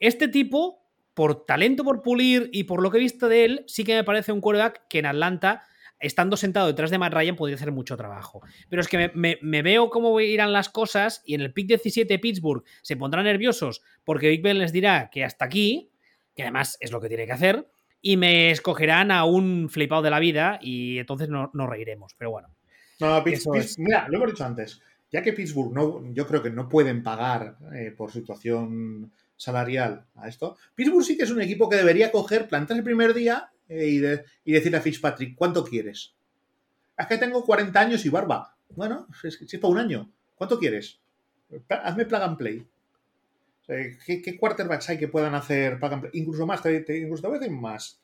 Este 0.00 0.26
tipo, 0.26 0.82
por 1.14 1.46
talento 1.46 1.84
por 1.84 2.02
pulir 2.02 2.50
y 2.52 2.64
por 2.64 2.82
lo 2.82 2.90
que 2.90 2.98
he 2.98 3.00
visto 3.00 3.28
de 3.28 3.44
él, 3.44 3.64
sí 3.66 3.84
que 3.84 3.94
me 3.94 4.04
parece 4.04 4.32
un 4.32 4.40
quarterback 4.40 4.86
que 4.88 4.98
en 4.98 5.06
Atlanta, 5.06 5.64
estando 6.00 6.36
sentado 6.36 6.66
detrás 6.66 6.90
de 6.90 6.98
Matt 6.98 7.14
Ryan, 7.14 7.36
podría 7.36 7.56
hacer 7.56 7.70
mucho 7.70 7.96
trabajo. 7.96 8.40
Pero 8.68 8.82
es 8.82 8.88
que 8.88 9.12
me, 9.14 9.62
veo 9.62 9.90
cómo 9.90 10.20
irán 10.20 10.52
las 10.52 10.68
cosas 10.68 11.22
y 11.24 11.34
en 11.34 11.40
el 11.40 11.52
pick 11.52 11.68
17 11.68 12.18
Pittsburgh 12.18 12.64
se 12.82 12.96
pondrán 12.96 13.24
nerviosos 13.24 13.82
porque 14.02 14.28
Big 14.28 14.42
Ben 14.42 14.58
les 14.58 14.72
dirá 14.72 15.08
que 15.10 15.24
hasta 15.24 15.44
aquí, 15.44 15.92
que 16.34 16.42
además 16.42 16.76
es 16.80 16.90
lo 16.90 17.00
que 17.00 17.08
tiene 17.08 17.26
que 17.26 17.32
hacer, 17.32 17.68
y 18.00 18.16
me 18.16 18.50
escogerán 18.50 19.10
a 19.10 19.24
un 19.24 19.68
flipado 19.70 20.02
de 20.02 20.10
la 20.10 20.20
vida 20.20 20.58
y 20.62 20.98
entonces 20.98 21.28
no- 21.28 21.50
nos 21.54 21.68
reiremos. 21.68 22.14
Pero 22.16 22.30
bueno. 22.30 22.48
No, 23.00 23.22
Pitts- 23.24 23.32
Eso 23.32 23.50
Pitts- 23.50 23.58
es. 23.60 23.78
mira, 23.78 24.06
lo 24.08 24.16
hemos 24.16 24.30
dicho 24.30 24.44
antes. 24.44 24.80
Ya 25.10 25.22
que 25.22 25.32
Pittsburgh 25.32 25.72
no, 25.72 26.02
yo 26.12 26.26
creo 26.26 26.42
que 26.42 26.50
no 26.50 26.68
pueden 26.68 27.02
pagar 27.02 27.56
eh, 27.74 27.94
por 27.96 28.10
situación 28.12 29.10
salarial 29.36 30.04
a 30.16 30.28
esto. 30.28 30.56
Pittsburgh 30.74 31.04
sí 31.04 31.16
que 31.16 31.24
es 31.24 31.30
un 31.30 31.40
equipo 31.40 31.68
que 31.68 31.76
debería 31.76 32.10
coger, 32.10 32.48
plantarse 32.48 32.78
el 32.78 32.84
primer 32.84 33.14
día 33.14 33.50
eh, 33.68 33.86
y, 33.86 33.98
de- 33.98 34.24
y 34.44 34.52
decirle 34.52 34.78
a 34.78 34.82
Fitzpatrick, 34.82 35.34
¿cuánto 35.36 35.64
quieres? 35.64 36.14
Es 36.96 37.06
que 37.06 37.18
tengo 37.18 37.44
40 37.44 37.78
años 37.80 38.04
y 38.04 38.08
barba. 38.08 38.54
Bueno, 38.70 39.06
es, 39.22 39.40
es 39.40 39.58
para 39.60 39.70
un 39.72 39.78
año. 39.78 40.10
¿Cuánto 40.34 40.58
quieres? 40.58 40.98
Hazme 41.68 42.04
plug 42.04 42.22
and 42.22 42.36
play. 42.36 42.66
Sea, 43.68 43.76
¿qué, 44.04 44.22
qué 44.22 44.36
quarterbacks 44.36 44.88
hay 44.88 44.98
que 44.98 45.08
puedan 45.08 45.34
hacer? 45.34 45.78
Incluso 46.14 46.46
más, 46.46 46.62
te, 46.62 46.80
te- 46.80 46.98
incluso 46.98 47.30
más. 47.50 48.00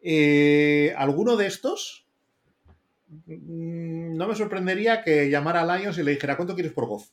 Eh, 0.00 0.94
¿Alguno 0.96 1.36
de 1.36 1.46
estos? 1.46 2.06
Mm, 3.26 4.16
No 4.16 4.28
me 4.28 4.34
sorprendería 4.34 5.02
que 5.02 5.28
llamara 5.28 5.62
a 5.62 5.76
Lions 5.78 5.98
y 5.98 6.02
le 6.02 6.12
dijera, 6.12 6.36
¿cuánto 6.36 6.54
quieres 6.54 6.72
por 6.72 6.86
Goff? 6.86 7.08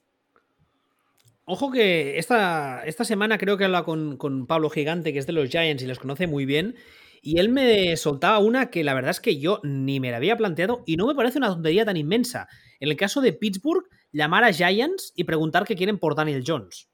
Ojo 1.45 1.71
que 1.71 2.19
esta, 2.19 2.83
esta 2.85 3.03
semana 3.03 3.39
creo 3.39 3.57
que 3.57 3.65
habla 3.65 3.83
con, 3.83 4.17
con 4.17 4.45
Pablo 4.45 4.69
Gigante, 4.69 5.11
que 5.13 5.19
es 5.19 5.25
de 5.25 5.33
los 5.33 5.49
Giants 5.49 5.81
y 5.81 5.87
los 5.87 5.97
conoce 5.99 6.27
muy 6.27 6.45
bien. 6.45 6.75
Y 7.21 7.39
él 7.39 7.49
me 7.49 7.97
soltaba 7.97 8.37
una 8.39 8.69
que 8.69 8.83
la 8.83 8.93
verdad 8.93 9.11
es 9.11 9.19
que 9.19 9.39
yo 9.39 9.59
ni 9.63 9.99
me 9.99 10.11
la 10.11 10.17
había 10.17 10.37
planteado 10.37 10.83
y 10.85 10.95
no 10.95 11.07
me 11.07 11.15
parece 11.15 11.39
una 11.39 11.47
tontería 11.49 11.85
tan 11.85 11.97
inmensa. 11.97 12.47
En 12.79 12.89
el 12.89 12.95
caso 12.95 13.19
de 13.19 13.33
Pittsburgh, 13.33 13.83
llamar 14.11 14.43
a 14.43 14.53
Giants 14.53 15.11
y 15.15 15.23
preguntar 15.25 15.65
qué 15.65 15.75
quieren 15.75 15.97
por 15.97 16.15
Daniel 16.15 16.43
Jones. 16.45 16.87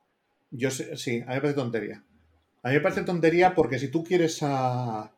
Yo 0.57 0.71
sé, 0.71 0.95
sí, 0.97 1.21
a 1.21 1.29
mí 1.29 1.35
me 1.35 1.41
parece 1.41 1.53
tontería. 1.55 2.03
A 2.63 2.69
mí 2.69 2.75
me 2.75 2.81
parece 2.81 3.03
tontería 3.03 3.53
porque 3.53 3.79
si 3.79 3.89
tú 3.89 4.03
quieres 4.03 4.39
a. 4.41 5.11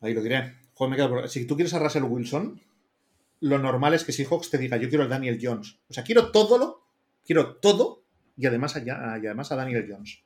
Ahí 0.00 0.14
lo 0.14 0.22
diré. 0.22 0.54
Joder, 0.74 0.90
me 0.90 0.96
quedo 0.96 1.08
por- 1.10 1.28
Si 1.28 1.46
tú 1.46 1.54
quieres 1.56 1.74
a 1.74 1.78
Russell 1.78 2.04
Wilson, 2.04 2.60
lo 3.40 3.58
normal 3.58 3.94
es 3.94 4.04
que 4.04 4.12
Seahawks 4.12 4.50
te 4.50 4.58
diga, 4.58 4.76
yo 4.76 4.88
quiero 4.88 5.04
al 5.04 5.10
Daniel 5.10 5.38
Jones. 5.40 5.78
O 5.88 5.92
sea, 5.92 6.04
quiero 6.04 6.30
todo 6.30 6.58
lo, 6.58 6.86
quiero 7.24 7.56
todo 7.56 8.02
y 8.36 8.46
además 8.46 8.76
a, 8.76 8.80
además 9.14 9.52
a 9.52 9.56
Daniel 9.56 9.86
Jones. 9.88 10.20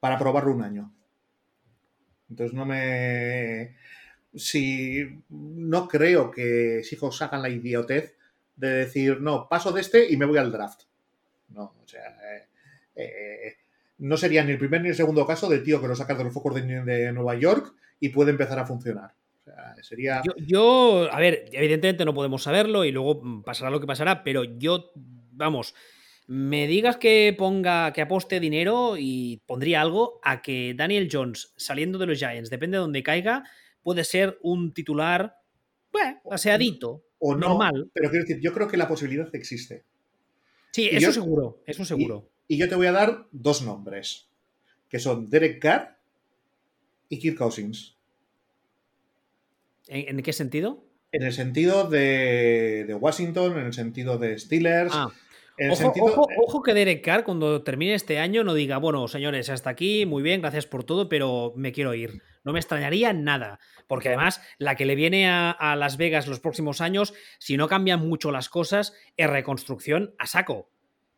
Para 0.00 0.18
probarlo 0.18 0.52
un 0.54 0.62
año. 0.62 0.94
Entonces 2.30 2.54
no 2.54 2.64
me. 2.64 3.76
Si 4.34 5.22
no 5.28 5.88
creo 5.88 6.30
que 6.30 6.82
Seahawks 6.84 7.22
hagan 7.22 7.42
la 7.42 7.50
idiotez 7.50 8.16
de 8.56 8.68
decir, 8.70 9.20
no, 9.20 9.48
paso 9.48 9.72
de 9.72 9.80
este 9.82 10.10
y 10.10 10.16
me 10.16 10.24
voy 10.26 10.38
al 10.38 10.50
draft. 10.52 10.82
No, 11.48 11.74
o 11.82 11.86
sea, 11.86 12.08
eh, 12.08 12.48
eh, 12.96 13.54
no 13.98 14.16
sería 14.16 14.44
ni 14.44 14.52
el 14.52 14.58
primer 14.58 14.82
ni 14.82 14.88
el 14.88 14.94
segundo 14.94 15.26
caso 15.26 15.48
de 15.48 15.60
tío 15.60 15.80
que 15.80 15.88
lo 15.88 15.94
sacas 15.96 16.18
de 16.18 16.24
los 16.24 16.32
focos 16.34 16.54
de, 16.54 16.62
de 16.84 17.12
Nueva 17.12 17.36
York 17.36 17.74
y 18.00 18.08
puede 18.10 18.30
empezar 18.30 18.58
a 18.58 18.66
funcionar. 18.66 19.14
O 19.38 19.42
sea, 19.44 19.74
sería. 19.82 20.22
Yo, 20.24 20.32
yo, 20.36 21.08
a 21.12 21.18
ver, 21.18 21.46
evidentemente 21.52 22.04
no 22.04 22.14
podemos 22.14 22.42
saberlo 22.42 22.84
y 22.84 22.92
luego 22.92 23.42
pasará 23.44 23.70
lo 23.70 23.80
que 23.80 23.86
pasará, 23.86 24.22
pero 24.24 24.44
yo, 24.44 24.92
vamos, 24.94 25.74
me 26.26 26.66
digas 26.66 26.96
que 26.96 27.34
ponga, 27.36 27.92
que 27.92 28.02
aposte 28.02 28.40
dinero 28.40 28.94
y 28.98 29.42
pondría 29.46 29.80
algo 29.80 30.20
a 30.22 30.42
que 30.42 30.74
Daniel 30.76 31.08
Jones, 31.10 31.52
saliendo 31.56 31.98
de 31.98 32.06
los 32.06 32.18
Giants, 32.18 32.50
depende 32.50 32.76
de 32.76 32.82
donde 32.82 33.02
caiga, 33.02 33.44
puede 33.82 34.04
ser 34.04 34.38
un 34.42 34.72
titular, 34.72 35.36
bueno, 35.92 36.20
aseadito, 36.30 37.04
o 37.18 37.34
no, 37.34 37.48
normal. 37.48 37.90
Pero 37.92 38.10
quiero 38.10 38.24
decir, 38.24 38.40
yo 38.40 38.52
creo 38.52 38.68
que 38.68 38.76
la 38.76 38.88
posibilidad 38.88 39.28
existe. 39.34 39.84
Sí, 40.70 40.88
Y 40.90 40.96
eso 40.96 41.06
yo- 41.06 41.12
seguro, 41.12 41.62
eso 41.66 41.84
seguro. 41.84 42.30
Y 42.48 42.58
yo 42.58 42.68
te 42.68 42.74
voy 42.74 42.86
a 42.86 42.92
dar 42.92 43.26
dos 43.32 43.62
nombres, 43.62 44.28
que 44.88 44.98
son 44.98 45.30
Derek 45.30 45.60
Carr 45.60 45.98
y 47.08 47.18
Kirk 47.18 47.36
Cousins. 47.38 47.96
¿En, 49.88 50.18
en 50.18 50.22
qué 50.22 50.32
sentido? 50.32 50.84
En 51.12 51.22
el 51.22 51.32
sentido 51.32 51.88
de, 51.88 52.84
de 52.86 52.94
Washington, 52.94 53.58
en 53.58 53.66
el 53.66 53.72
sentido 53.72 54.18
de 54.18 54.38
Steelers, 54.38 54.92
Ah, 54.94 55.10
en 55.58 55.66
el 55.66 55.72
Ojo, 55.72 55.82
sentido. 55.82 56.06
ojo, 56.06 56.26
ojo 56.46 56.62
que 56.62 56.72
Derek 56.72 57.04
Carr 57.04 57.24
cuando 57.24 57.62
termine 57.62 57.94
este 57.94 58.18
año 58.18 58.42
no 58.44 58.54
diga, 58.54 58.78
bueno, 58.78 59.06
señores, 59.08 59.50
hasta 59.50 59.68
aquí, 59.70 60.06
muy 60.06 60.22
bien, 60.22 60.40
gracias 60.40 60.66
por 60.66 60.84
todo, 60.84 61.08
pero 61.10 61.52
me 61.56 61.72
quiero 61.72 61.92
ir. 61.94 62.22
No 62.44 62.52
me 62.52 62.58
extrañaría 62.58 63.12
nada, 63.12 63.60
porque 63.86 64.08
además 64.08 64.40
la 64.58 64.74
que 64.74 64.86
le 64.86 64.94
viene 64.94 65.28
a, 65.28 65.50
a 65.50 65.76
Las 65.76 65.98
Vegas 65.98 66.26
los 66.26 66.40
próximos 66.40 66.80
años, 66.80 67.12
si 67.38 67.56
no 67.58 67.68
cambian 67.68 68.00
mucho 68.08 68.32
las 68.32 68.48
cosas, 68.48 68.94
es 69.18 69.28
reconstrucción 69.28 70.14
a 70.18 70.26
saco. 70.26 70.70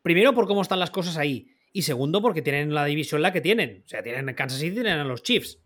Primero 0.05 0.35
por 0.35 0.47
cómo 0.47 0.61
están 0.61 0.79
las 0.79 0.91
cosas 0.91 1.17
ahí, 1.17 1.49
y 1.73 1.81
segundo 1.81 2.21
porque 2.21 2.43
tienen 2.43 2.75
la 2.75 2.85
división 2.85 3.23
la 3.23 3.33
que 3.33 3.41
tienen. 3.41 3.83
O 3.87 3.89
sea, 3.89 4.03
tienen 4.03 4.29
a 4.29 4.35
Kansas 4.37 4.59
City 4.61 4.73
y 4.73 4.83
tienen 4.83 4.99
a 5.01 5.05
los 5.05 5.23
Chiefs. 5.23 5.59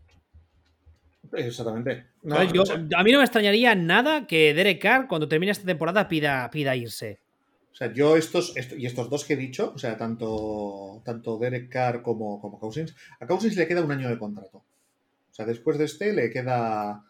Exactamente. 1.33 2.07
No, 2.23 2.43
yo- 2.45 2.63
a 2.97 3.03
mí 3.03 3.11
no 3.13 3.19
me 3.19 3.25
extrañaría 3.25 3.75
nada 3.75 4.29
que 4.29 4.55
Derek 4.55 4.81
Carr, 4.81 5.09
cuando 5.09 5.29
termine 5.29 5.51
esta 5.51 5.67
temporada, 5.67 6.07
pida, 6.09 6.49
pida 6.51 6.77
irse. 6.77 7.19
O 7.73 7.75
sea, 7.75 7.93
yo 7.93 8.17
estos, 8.17 8.57
esto- 8.57 8.77
y 8.77 8.87
estos 8.87 9.11
dos 9.11 9.25
que 9.25 9.35
he 9.35 9.37
dicho, 9.37 9.73
o 9.75 9.79
sea, 9.79 9.97
tanto, 9.97 11.03
tanto 11.05 11.37
Derek 11.39 11.69
Carr 11.69 12.03
como, 12.03 12.41
como 12.41 12.61
Cousins, 12.61 12.95
a 13.21 13.27
Cousins 13.27 13.57
le 13.57 13.67
queda 13.67 13.83
un 13.83 13.91
año 13.91 14.09
de 14.09 14.19
contrato. 14.19 14.59
O 14.59 15.35
sea, 15.35 15.47
después 15.47 15.79
de 15.79 15.85
este 15.87 16.13
le 16.13 16.31
queda, 16.31 17.05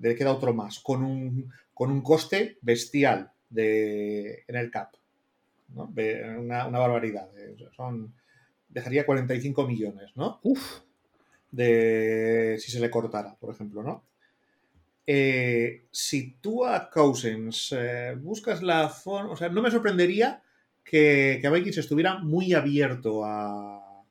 le 0.00 0.14
queda 0.14 0.32
otro 0.32 0.54
más, 0.54 0.78
con 0.78 1.02
un, 1.04 1.52
con 1.74 1.90
un 1.90 2.02
coste 2.02 2.56
bestial 2.62 3.32
de, 3.50 4.44
en 4.46 4.56
el 4.56 4.70
cap. 4.70 4.92
Una, 5.74 6.66
una 6.66 6.78
barbaridad. 6.78 7.28
eh, 7.38 7.56
Son, 7.76 8.14
dejaría 8.68 9.06
45 9.06 9.66
millones, 9.66 10.10
¿no? 10.16 10.40
Uf, 10.42 10.80
de 11.50 12.58
si 12.60 12.70
se 12.72 12.80
le 12.80 12.90
cortara, 12.90 13.36
por 13.36 13.54
ejemplo, 13.54 13.82
¿no? 13.82 14.04
Eh, 15.06 15.86
si 15.90 16.32
tú 16.40 16.66
a 16.66 16.90
Cousins 16.90 17.72
eh, 17.76 18.14
buscas 18.20 18.62
la 18.62 18.88
forma, 18.90 19.32
o 19.32 19.36
sea, 19.36 19.48
no 19.48 19.62
me 19.62 19.70
sorprendería 19.70 20.42
que, 20.84 21.38
que 21.40 21.48
Vikings 21.50 21.78
estuviera 21.78 22.18
muy 22.18 22.52
abierto 22.52 23.24
a, 23.24 24.02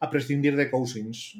a 0.00 0.10
prescindir 0.10 0.56
de 0.56 0.70
Cousins 0.70 1.38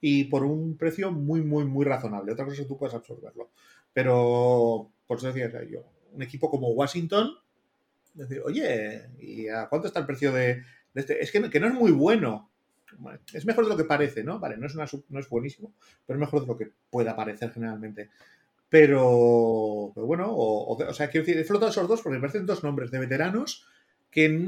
y 0.00 0.24
por 0.24 0.44
un 0.44 0.76
precio 0.76 1.10
muy, 1.12 1.42
muy, 1.42 1.64
muy 1.64 1.84
razonable. 1.84 2.32
Otra 2.32 2.44
cosa 2.44 2.56
es 2.56 2.62
que 2.62 2.68
tú 2.68 2.78
puedes 2.78 2.94
absorberlo. 2.94 3.50
Pero, 3.92 4.90
por 5.06 5.18
eso 5.18 5.32
decía 5.32 5.50
yo, 5.70 5.84
un 6.12 6.22
equipo 6.22 6.50
como 6.50 6.68
Washington, 6.70 7.30
decir, 8.18 8.42
oye, 8.44 9.02
¿y 9.20 9.48
a 9.48 9.68
cuánto 9.68 9.86
está 9.88 10.00
el 10.00 10.06
precio 10.06 10.32
de, 10.32 10.54
de 10.54 11.00
este? 11.00 11.22
Es 11.22 11.30
que, 11.30 11.40
no- 11.40 11.50
que 11.50 11.60
no 11.60 11.66
es 11.68 11.74
muy 11.74 11.92
bueno. 11.92 12.50
Es 13.32 13.44
mejor 13.44 13.64
de 13.64 13.70
lo 13.70 13.76
que 13.76 13.84
parece, 13.84 14.24
¿no? 14.24 14.38
Vale, 14.40 14.56
no 14.56 14.66
es, 14.66 14.74
una, 14.74 14.86
no 15.10 15.20
es 15.20 15.28
buenísimo, 15.28 15.72
pero 16.06 16.16
es 16.16 16.20
mejor 16.20 16.40
de 16.40 16.46
lo 16.46 16.56
que 16.56 16.70
pueda 16.90 17.14
parecer 17.14 17.52
generalmente. 17.52 18.08
Pero, 18.70 19.92
pero 19.94 20.06
bueno, 20.06 20.26
o, 20.30 20.76
o 20.76 20.92
sea, 20.92 21.08
quiero 21.08 21.26
decir, 21.26 21.40
he 21.40 21.44
flotado 21.44 21.70
esos 21.70 21.88
dos 21.88 22.00
porque 22.02 22.16
me 22.16 22.20
parecen 22.20 22.46
dos 22.46 22.62
nombres 22.64 22.90
de 22.90 22.98
veteranos 22.98 23.66
que, 24.10 24.46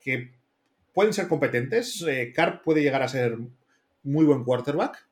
que 0.00 0.32
pueden 0.92 1.12
ser 1.12 1.28
competentes. 1.28 2.02
Eh, 2.06 2.32
Carr 2.34 2.62
puede 2.62 2.82
llegar 2.82 3.02
a 3.02 3.08
ser 3.08 3.36
muy 4.02 4.24
buen 4.24 4.44
quarterback. 4.44 5.06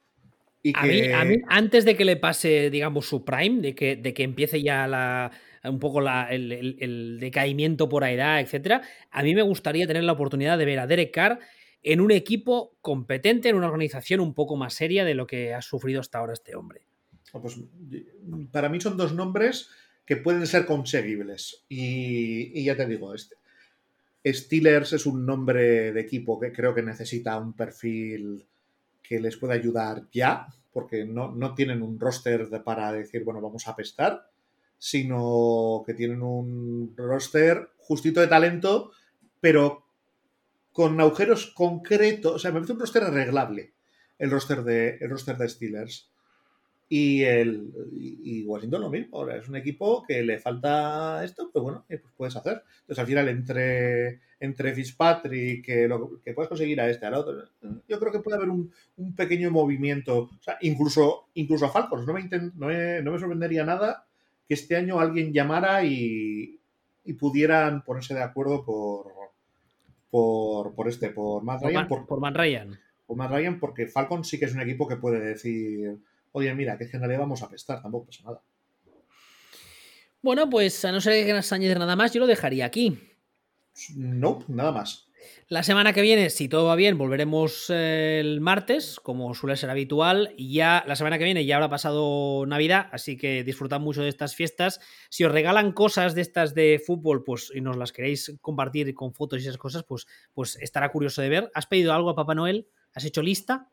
Y 0.62 0.72
A, 0.76 0.82
que, 0.82 0.88
mí, 0.88 1.12
a 1.12 1.24
mí, 1.24 1.36
antes 1.48 1.84
de 1.84 1.96
que 1.96 2.04
le 2.04 2.16
pase, 2.16 2.70
digamos, 2.70 3.08
su 3.08 3.24
prime, 3.24 3.60
de 3.60 3.74
que, 3.74 3.96
de 3.96 4.12
que 4.14 4.24
empiece 4.24 4.62
ya 4.62 4.86
la, 4.88 5.30
un 5.68 5.78
poco 5.78 6.00
el, 6.00 7.18
decaimiento 7.20 7.88
por 7.88 8.04
edad, 8.04 8.40
etcétera, 8.40 8.82
a 9.10 9.22
mí 9.22 9.34
me 9.34 9.42
gustaría 9.42 9.86
tener 9.86 10.04
la 10.04 10.12
oportunidad 10.12 10.58
de 10.58 10.64
ver 10.64 10.78
a 10.78 10.86
Derek 10.86 11.12
Carr 11.12 11.38
en 11.82 12.00
un 12.00 12.10
equipo 12.10 12.76
competente, 12.80 13.48
en 13.48 13.56
una 13.56 13.68
organización 13.68 14.20
un 14.20 14.34
poco 14.34 14.56
más 14.56 14.74
seria 14.74 15.04
de 15.04 15.14
lo 15.14 15.26
que 15.26 15.54
ha 15.54 15.62
sufrido 15.62 16.00
hasta 16.00 16.18
ahora 16.18 16.32
este 16.32 16.56
hombre. 16.56 16.82
pues, 17.32 17.60
para 18.50 18.68
mí 18.68 18.80
son 18.80 18.96
dos 18.96 19.14
nombres 19.14 19.68
que 20.04 20.16
pueden 20.16 20.46
ser 20.46 20.66
conseguibles. 20.66 21.64
Y, 21.68 22.64
ya 22.64 22.76
te 22.76 22.86
digo, 22.86 23.14
este, 23.14 23.36
Steelers 24.26 24.92
es 24.94 25.06
un 25.06 25.26
nombre 25.26 25.92
de 25.92 26.00
equipo 26.00 26.40
que 26.40 26.52
creo 26.52 26.74
que 26.74 26.82
necesita 26.82 27.38
un 27.38 27.52
perfil 27.52 28.46
que 29.02 29.20
les 29.20 29.36
pueda 29.36 29.54
ayudar 29.54 30.08
ya, 30.12 30.46
porque 30.72 31.04
no, 31.04 31.32
no 31.32 31.54
tienen 31.54 31.82
un 31.82 31.98
roster 31.98 32.48
para 32.64 32.92
decir, 32.92 33.24
bueno, 33.24 33.40
vamos 33.40 33.66
a 33.68 33.76
pestar, 33.76 34.28
sino 34.78 35.82
que 35.86 35.94
tienen 35.94 36.22
un 36.22 36.94
roster 36.96 37.70
justito 37.78 38.20
de 38.20 38.28
talento, 38.28 38.92
pero 39.40 39.84
con 40.72 41.00
agujeros 41.00 41.52
concretos. 41.54 42.34
O 42.34 42.38
sea, 42.38 42.50
me 42.50 42.56
parece 42.56 42.72
un 42.72 42.80
roster 42.80 43.04
arreglable 43.04 43.76
el 44.18 44.30
roster 44.30 44.62
de, 44.62 44.98
el 45.00 45.10
roster 45.10 45.36
de 45.36 45.48
Steelers. 45.48 46.10
Y, 46.88 47.22
el, 47.22 47.72
y 48.00 48.44
Washington 48.44 48.82
lo 48.82 48.90
mismo. 48.90 49.28
Es 49.28 49.48
un 49.48 49.56
equipo 49.56 50.04
que 50.06 50.22
le 50.22 50.38
falta 50.38 51.24
esto, 51.24 51.50
pues 51.52 51.62
bueno, 51.62 51.84
pues 51.88 52.00
puedes 52.16 52.36
hacer. 52.36 52.62
Entonces 52.80 52.98
al 53.00 53.06
final 53.06 53.28
entre, 53.28 54.20
entre 54.38 54.72
Fitzpatrick, 54.72 55.64
que, 55.64 55.88
lo, 55.88 56.20
que 56.22 56.32
puedes 56.32 56.48
conseguir 56.48 56.80
a 56.80 56.88
este, 56.88 57.06
al 57.06 57.14
otro, 57.14 57.42
yo 57.88 57.98
creo 57.98 58.12
que 58.12 58.20
puede 58.20 58.36
haber 58.36 58.50
un, 58.50 58.70
pequeño 59.16 59.50
movimiento. 59.50 60.30
O 60.38 60.42
sea, 60.42 60.58
incluso, 60.60 61.26
incluso 61.34 61.66
a 61.66 61.70
Falcons. 61.70 62.06
No 62.06 62.12
me, 62.12 63.02
no, 63.02 63.12
me, 63.12 63.18
sorprendería 63.18 63.64
nada 63.64 64.06
que 64.46 64.54
este 64.54 64.76
año 64.76 65.00
alguien 65.00 65.32
llamara 65.32 65.84
y, 65.84 66.60
y 67.04 67.12
pudieran 67.14 67.82
ponerse 67.82 68.14
de 68.14 68.22
acuerdo 68.22 68.64
por, 68.64 69.12
por, 70.10 70.74
por 70.74 70.88
este, 70.88 71.10
por 71.10 71.42
Matt 71.42 71.62
Ryan. 71.62 71.88
Por, 71.88 72.06
por, 72.06 72.34
Ryan. 72.34 72.78
Por 73.06 73.16
Matt 73.16 73.30
Ryan, 73.30 73.60
porque 73.60 73.86
Falcons 73.86 74.28
sí 74.28 74.38
que 74.38 74.44
es 74.46 74.54
un 74.54 74.60
equipo 74.60 74.86
que 74.86 74.96
puede 74.96 75.20
decir 75.20 75.98
oye, 76.36 76.54
mira, 76.54 76.76
que 76.76 76.84
es 76.84 76.90
que 76.90 76.98
no 76.98 77.06
le 77.06 77.16
vamos 77.16 77.42
a 77.42 77.48
prestar, 77.48 77.80
tampoco 77.80 78.06
pasa 78.06 78.24
nada. 78.24 78.42
Bueno, 80.20 80.50
pues 80.50 80.84
a 80.84 80.92
no 80.92 81.00
ser 81.00 81.24
que 81.24 81.32
añadir 81.32 81.78
nada 81.78 81.96
más, 81.96 82.12
yo 82.12 82.20
lo 82.20 82.26
dejaría 82.26 82.66
aquí. 82.66 82.98
No, 83.94 84.44
nada 84.48 84.70
más. 84.70 85.05
La 85.48 85.62
semana 85.62 85.92
que 85.92 86.02
viene, 86.02 86.30
si 86.30 86.48
todo 86.48 86.66
va 86.66 86.76
bien, 86.76 86.98
volveremos 86.98 87.70
eh, 87.70 88.20
el 88.20 88.40
martes, 88.40 88.98
como 89.00 89.34
suele 89.34 89.56
ser 89.56 89.70
habitual. 89.70 90.34
Y 90.36 90.54
ya 90.54 90.84
la 90.86 90.96
semana 90.96 91.18
que 91.18 91.24
viene 91.24 91.44
ya 91.44 91.56
habrá 91.56 91.68
pasado 91.68 92.44
Navidad, 92.46 92.88
así 92.92 93.16
que 93.16 93.44
disfrutad 93.44 93.80
mucho 93.80 94.02
de 94.02 94.08
estas 94.08 94.34
fiestas. 94.34 94.80
Si 95.10 95.24
os 95.24 95.32
regalan 95.32 95.72
cosas 95.72 96.14
de 96.14 96.22
estas 96.22 96.54
de 96.54 96.82
fútbol, 96.84 97.24
pues 97.24 97.52
y 97.54 97.60
nos 97.60 97.76
las 97.76 97.92
queréis 97.92 98.36
compartir 98.40 98.94
con 98.94 99.12
fotos 99.12 99.40
y 99.40 99.42
esas 99.42 99.58
cosas, 99.58 99.84
pues, 99.84 100.06
pues 100.32 100.56
estará 100.56 100.90
curioso 100.90 101.22
de 101.22 101.28
ver. 101.28 101.50
¿Has 101.54 101.66
pedido 101.66 101.92
algo 101.92 102.10
a 102.10 102.16
Papá 102.16 102.34
Noel? 102.34 102.68
¿Has 102.92 103.04
hecho 103.04 103.22
lista? 103.22 103.70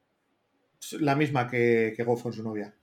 la 0.99 1.15
misma 1.15 1.47
que, 1.47 1.93
que 1.95 2.03
Goff 2.03 2.23
con 2.23 2.33
su 2.33 2.43
novia. 2.43 2.73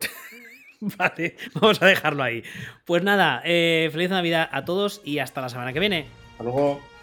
vale, 0.80 1.36
vamos 1.54 1.80
a 1.82 1.86
dejarlo 1.86 2.22
ahí. 2.22 2.42
Pues 2.84 3.02
nada, 3.02 3.42
eh, 3.44 3.88
feliz 3.92 4.10
Navidad 4.10 4.48
a 4.52 4.64
todos 4.64 5.00
y 5.04 5.18
hasta 5.18 5.40
la 5.40 5.48
semana 5.48 5.72
que 5.72 5.80
viene. 5.80 6.06
Hasta 6.32 6.44
luego. 6.44 6.93